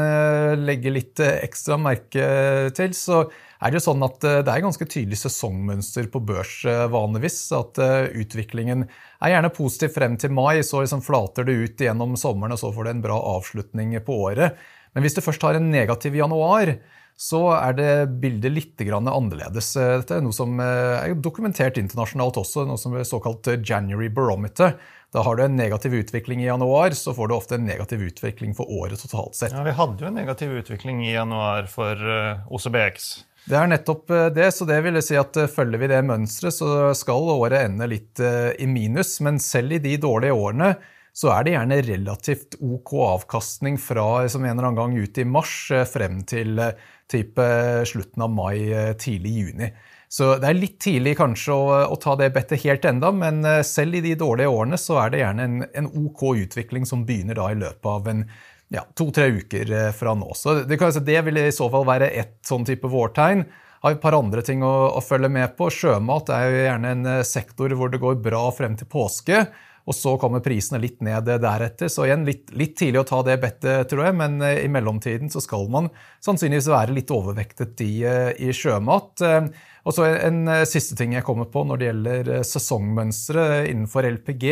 legge 0.60 0.92
litt 0.92 1.24
ekstra 1.24 1.80
merke 1.80 2.28
til, 2.76 2.92
så 3.00 3.24
er 3.58 3.74
det 3.74 3.80
jo 3.80 3.86
sånn 3.88 4.06
at 4.06 4.26
eh, 4.28 4.40
det 4.46 4.54
er 4.54 4.64
ganske 4.66 4.86
tydelig 4.86 5.18
sesongmønster 5.24 6.10
på 6.14 6.22
børs 6.26 6.60
eh, 6.70 6.84
vanligvis. 6.94 7.40
At 7.58 7.80
eh, 7.82 8.10
utviklingen 8.22 8.86
er 8.86 9.34
gjerne 9.34 9.54
positiv 9.54 9.96
frem 9.96 10.18
til 10.22 10.34
mai, 10.36 10.62
så 10.66 10.84
liksom 10.84 11.02
flater 11.06 11.48
det 11.48 11.58
ut 11.58 11.86
gjennom 11.88 12.14
sommeren, 12.20 12.54
og 12.54 12.62
så 12.62 12.72
får 12.74 12.88
det 12.88 12.96
en 12.96 13.06
bra 13.08 13.18
avslutning 13.34 13.98
på 14.06 14.20
året. 14.30 14.62
Men 14.94 15.06
hvis 15.06 15.18
du 15.18 15.24
først 15.26 15.44
har 15.46 15.58
en 15.58 15.72
negativ 15.74 16.16
januar, 16.18 16.76
så 17.18 17.40
er 17.58 17.74
det 17.74 17.92
bildet 18.22 18.54
litt 18.54 18.84
annerledes. 18.86 19.72
Dette 19.74 20.20
er 20.20 20.22
noe 20.22 20.36
som 20.36 20.60
er 20.62 21.16
dokumentert 21.18 21.80
internasjonalt 21.82 22.38
også, 22.38 22.68
noe 22.70 22.78
som 22.78 22.94
er 22.94 23.08
såkalt 23.10 23.50
January 23.66 24.12
barometer. 24.14 24.76
Da 25.14 25.24
har 25.26 25.36
du 25.36 25.44
en 25.44 25.58
negativ 25.58 25.96
utvikling 25.98 26.44
i 26.44 26.50
januar, 26.50 26.94
så 26.94 27.16
får 27.18 27.28
du 27.32 27.34
ofte 27.34 27.58
en 27.58 27.66
negativ 27.66 28.04
utvikling 28.06 28.54
for 28.54 28.70
året 28.70 29.02
totalt 29.02 29.34
sett. 29.40 29.56
Ja, 29.56 29.66
Vi 29.66 29.74
hadde 29.80 30.06
jo 30.06 30.12
en 30.12 30.20
negativ 30.22 30.54
utvikling 30.62 31.02
i 31.08 31.16
januar 31.16 31.66
for 31.72 32.06
OCBX. 32.54 33.16
Det 33.48 33.56
er 33.56 33.70
nettopp 33.72 34.12
eh, 34.12 34.28
det, 34.36 34.50
så 34.52 34.68
det 34.68 34.82
vil 34.84 35.00
si 35.04 35.16
at 35.20 35.38
eh, 35.40 35.48
følger 35.48 35.80
vi 35.80 35.88
det 35.92 36.04
mønsteret, 36.04 36.56
så 36.58 36.92
skal 36.98 37.32
året 37.32 37.62
ende 37.62 37.88
litt 37.88 38.20
eh, 38.20 38.52
i 38.60 38.68
minus. 38.68 39.18
Men 39.24 39.40
selv 39.44 39.78
i 39.78 39.84
de 39.84 39.96
dårlige 40.04 40.36
årene 40.36 40.74
så 41.18 41.32
er 41.34 41.46
det 41.46 41.54
gjerne 41.56 41.78
relativt 41.88 42.58
OK 42.62 42.92
avkastning 43.08 43.80
fra 43.82 44.28
som 44.30 44.44
en 44.44 44.52
eller 44.52 44.68
annen 44.68 44.82
gang 44.82 44.98
ut 45.00 45.18
i 45.18 45.26
mars 45.26 45.56
frem 45.90 46.20
til 46.30 46.60
type 47.12 47.44
slutten 47.88 48.26
av 48.26 48.34
mai, 48.34 48.58
tidlig 49.00 49.32
juni. 49.42 49.70
Så 50.12 50.34
det 50.40 50.48
er 50.50 50.56
litt 50.56 50.78
tidlig 50.84 51.18
kanskje 51.20 51.56
å, 51.56 51.72
å 51.92 51.96
ta 52.00 52.16
det 52.20 52.30
bettet 52.36 52.64
helt 52.64 52.86
enda, 52.88 53.12
men 53.12 53.42
selv 53.68 53.98
i 54.00 54.04
de 54.06 54.14
dårlige 54.20 54.52
årene 54.52 54.80
så 54.80 55.02
er 55.02 55.12
det 55.12 55.24
gjerne 55.24 55.48
en, 55.48 55.58
en 55.82 55.90
OK 56.06 56.24
utvikling 56.46 56.88
som 56.88 57.04
begynner 57.08 57.36
da 57.40 57.50
i 57.52 57.60
løpet 57.60 57.90
av 57.92 58.08
en 58.12 58.24
ja, 58.74 58.84
to-tre 58.96 59.28
uker 59.28 59.72
eh, 59.72 59.92
fra 59.96 60.14
nå. 60.16 60.34
Så 60.36 60.62
det, 60.68 60.78
kan, 60.80 60.92
det, 60.92 61.22
vil 61.28 61.40
i 61.40 61.52
så 61.56 61.70
fall 61.72 61.88
være 61.88 62.12
ett 62.20 62.38
sånn 62.48 62.68
type 62.68 62.90
vårtegn. 62.92 63.46
Har 63.84 63.94
et 63.94 64.02
par 64.02 64.18
andre 64.18 64.42
ting 64.46 64.64
å, 64.66 64.74
å, 64.98 65.04
følge 65.06 65.30
med 65.32 65.56
på. 65.58 65.70
Sjømat 65.72 66.32
er 66.34 66.48
jo 66.48 66.66
gjerne 66.66 66.94
en 66.96 67.10
eh, 67.14 67.24
sektor 67.28 67.76
hvor 67.78 67.94
det 67.94 68.02
går 68.04 68.20
bra 68.24 68.48
frem 68.56 68.78
til 68.80 68.90
påske. 68.92 69.46
Og 69.88 69.96
så 69.96 70.18
kommer 70.20 70.44
prisene 70.44 70.82
litt 70.84 71.00
ned 71.06 71.30
deretter. 71.42 71.88
Så 71.92 72.04
igjen 72.08 72.26
litt, 72.28 72.52
litt 72.60 72.76
tidlig 72.80 73.02
å 73.02 73.08
ta 73.08 73.22
det 73.24 73.38
bettet, 73.44 73.88
tror 73.92 74.10
jeg. 74.10 74.18
Men 74.20 74.42
eh, 74.44 74.66
i 74.66 74.72
mellomtiden 74.72 75.32
så 75.34 75.44
skal 75.44 75.70
man 75.72 75.88
sannsynligvis 76.26 76.70
være 76.74 76.98
litt 76.98 77.14
overvektet 77.16 77.86
i, 77.86 77.94
i 78.04 78.52
sjømat. 78.56 79.24
Og 79.88 79.96
så 79.96 80.10
en, 80.12 80.44
en 80.52 80.68
siste 80.68 80.98
ting 81.00 81.16
jeg 81.16 81.26
kommer 81.28 81.48
på 81.52 81.64
når 81.64 81.80
det 81.80 81.90
gjelder 81.92 82.36
sesongmønstre 82.48 83.48
innenfor 83.72 84.10
LPG 84.18 84.48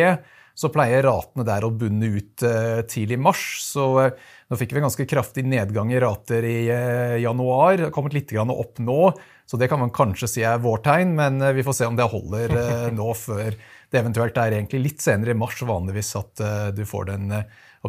så 0.56 0.72
pleier 0.72 1.04
ratene 1.04 1.44
der 1.48 1.66
å 1.68 1.72
bunne 1.76 2.08
ut 2.16 2.44
eh, 2.48 2.80
tidlig 2.88 3.18
i 3.20 3.24
mars. 3.28 3.44
Så 3.66 3.86
eh, 4.06 4.14
nå 4.48 4.60
fikk 4.60 4.72
vi 4.72 4.80
en 4.80 4.88
ganske 4.88 5.08
kraftig 5.10 5.44
nedgang 5.52 5.92
i 5.92 6.00
rater 6.00 6.48
i 6.48 6.58
eh, 6.72 7.18
januar. 7.24 7.76
Det 7.76 7.90
har 7.90 7.96
kommet 7.96 8.16
litt 8.16 8.32
opp 8.40 8.80
nå, 8.80 9.00
så 9.46 9.60
det 9.60 9.68
kan 9.72 9.84
man 9.84 9.92
kanskje 9.94 10.32
si 10.32 10.46
er 10.48 10.64
vårtegn, 10.64 11.12
men 11.20 11.44
vi 11.58 11.66
får 11.66 11.76
se 11.82 11.90
om 11.90 12.00
det 12.00 12.08
holder 12.10 12.56
nå 12.96 13.12
før 13.20 13.58
det 13.96 14.02
eventuelt 14.04 14.36
er 14.38 14.58
egentlig 14.58 14.82
litt 14.84 15.06
senere 15.06 15.32
i 15.32 15.40
mars 15.40 15.62
vanligvis 15.64 16.12
at 16.20 16.44
du 16.76 16.84
får 16.88 17.08
den 17.14 17.32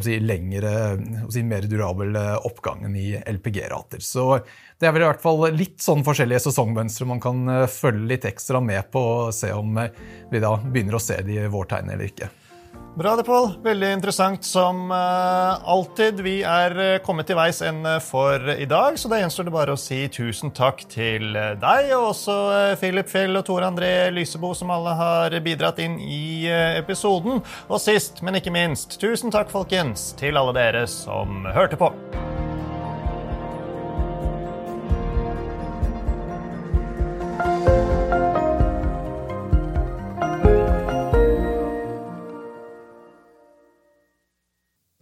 si, 0.04 0.20
lengre, 0.22 0.70
si, 1.32 1.42
mer 1.42 1.66
durabel 1.66 2.14
oppgangen 2.46 2.94
i 2.94 3.08
LPG-rater. 3.18 4.02
Så 4.04 4.28
det 4.78 4.86
er 4.86 4.94
vel 4.94 5.06
i 5.06 5.08
hvert 5.08 5.24
fall 5.24 5.48
litt 5.56 5.82
sånn 5.82 6.06
forskjellige 6.06 6.44
sesongmønstre 6.46 7.10
man 7.10 7.22
kan 7.24 7.42
følge 7.72 8.10
litt 8.14 8.28
ekstra 8.28 8.62
med 8.62 8.86
på 8.94 9.02
og 9.02 9.34
se 9.34 9.50
om 9.56 9.80
vi 10.30 10.42
da 10.44 10.54
begynner 10.62 11.00
å 11.00 11.02
se 11.02 11.18
de 11.26 11.42
vårtegnene 11.50 11.96
eller 11.96 12.12
ikke. 12.12 12.30
Bra 12.96 13.16
det, 13.16 13.26
Pål. 13.28 13.50
Veldig 13.60 13.88
interessant 13.92 14.44
som 14.44 14.86
uh, 14.88 15.68
alltid. 15.68 16.22
Vi 16.24 16.38
er 16.48 16.72
uh, 16.80 16.92
kommet 17.04 17.28
til 17.28 17.36
veis 17.36 17.58
ende 17.60 17.98
for 18.00 18.40
i 18.54 18.64
dag, 18.64 18.96
så 18.96 19.10
da 19.12 19.18
gjenstår 19.20 19.44
det 19.44 19.52
bare 19.52 19.74
å 19.76 19.80
si 19.80 19.98
tusen 20.08 20.54
takk 20.56 20.80
til 20.88 21.36
uh, 21.36 21.50
deg, 21.60 21.90
og 21.92 22.14
også 22.14 22.36
Philip 22.80 23.10
Fjell 23.12 23.36
og 23.36 23.44
Tore 23.50 23.68
André 23.68 23.90
Lysebo, 24.16 24.54
som 24.56 24.72
alle 24.72 24.96
har 24.96 25.36
bidratt 25.44 25.82
inn 25.84 25.98
i 26.00 26.48
episoden. 26.48 27.44
Og 27.68 27.84
sist, 27.84 28.24
men 28.24 28.40
ikke 28.40 28.54
minst, 28.56 28.96
tusen 29.02 29.34
takk, 29.34 29.52
folkens, 29.52 30.14
til 30.16 30.40
alle 30.40 30.56
dere 30.56 30.86
som 30.88 31.44
hørte 31.52 31.76
på. 31.76 31.92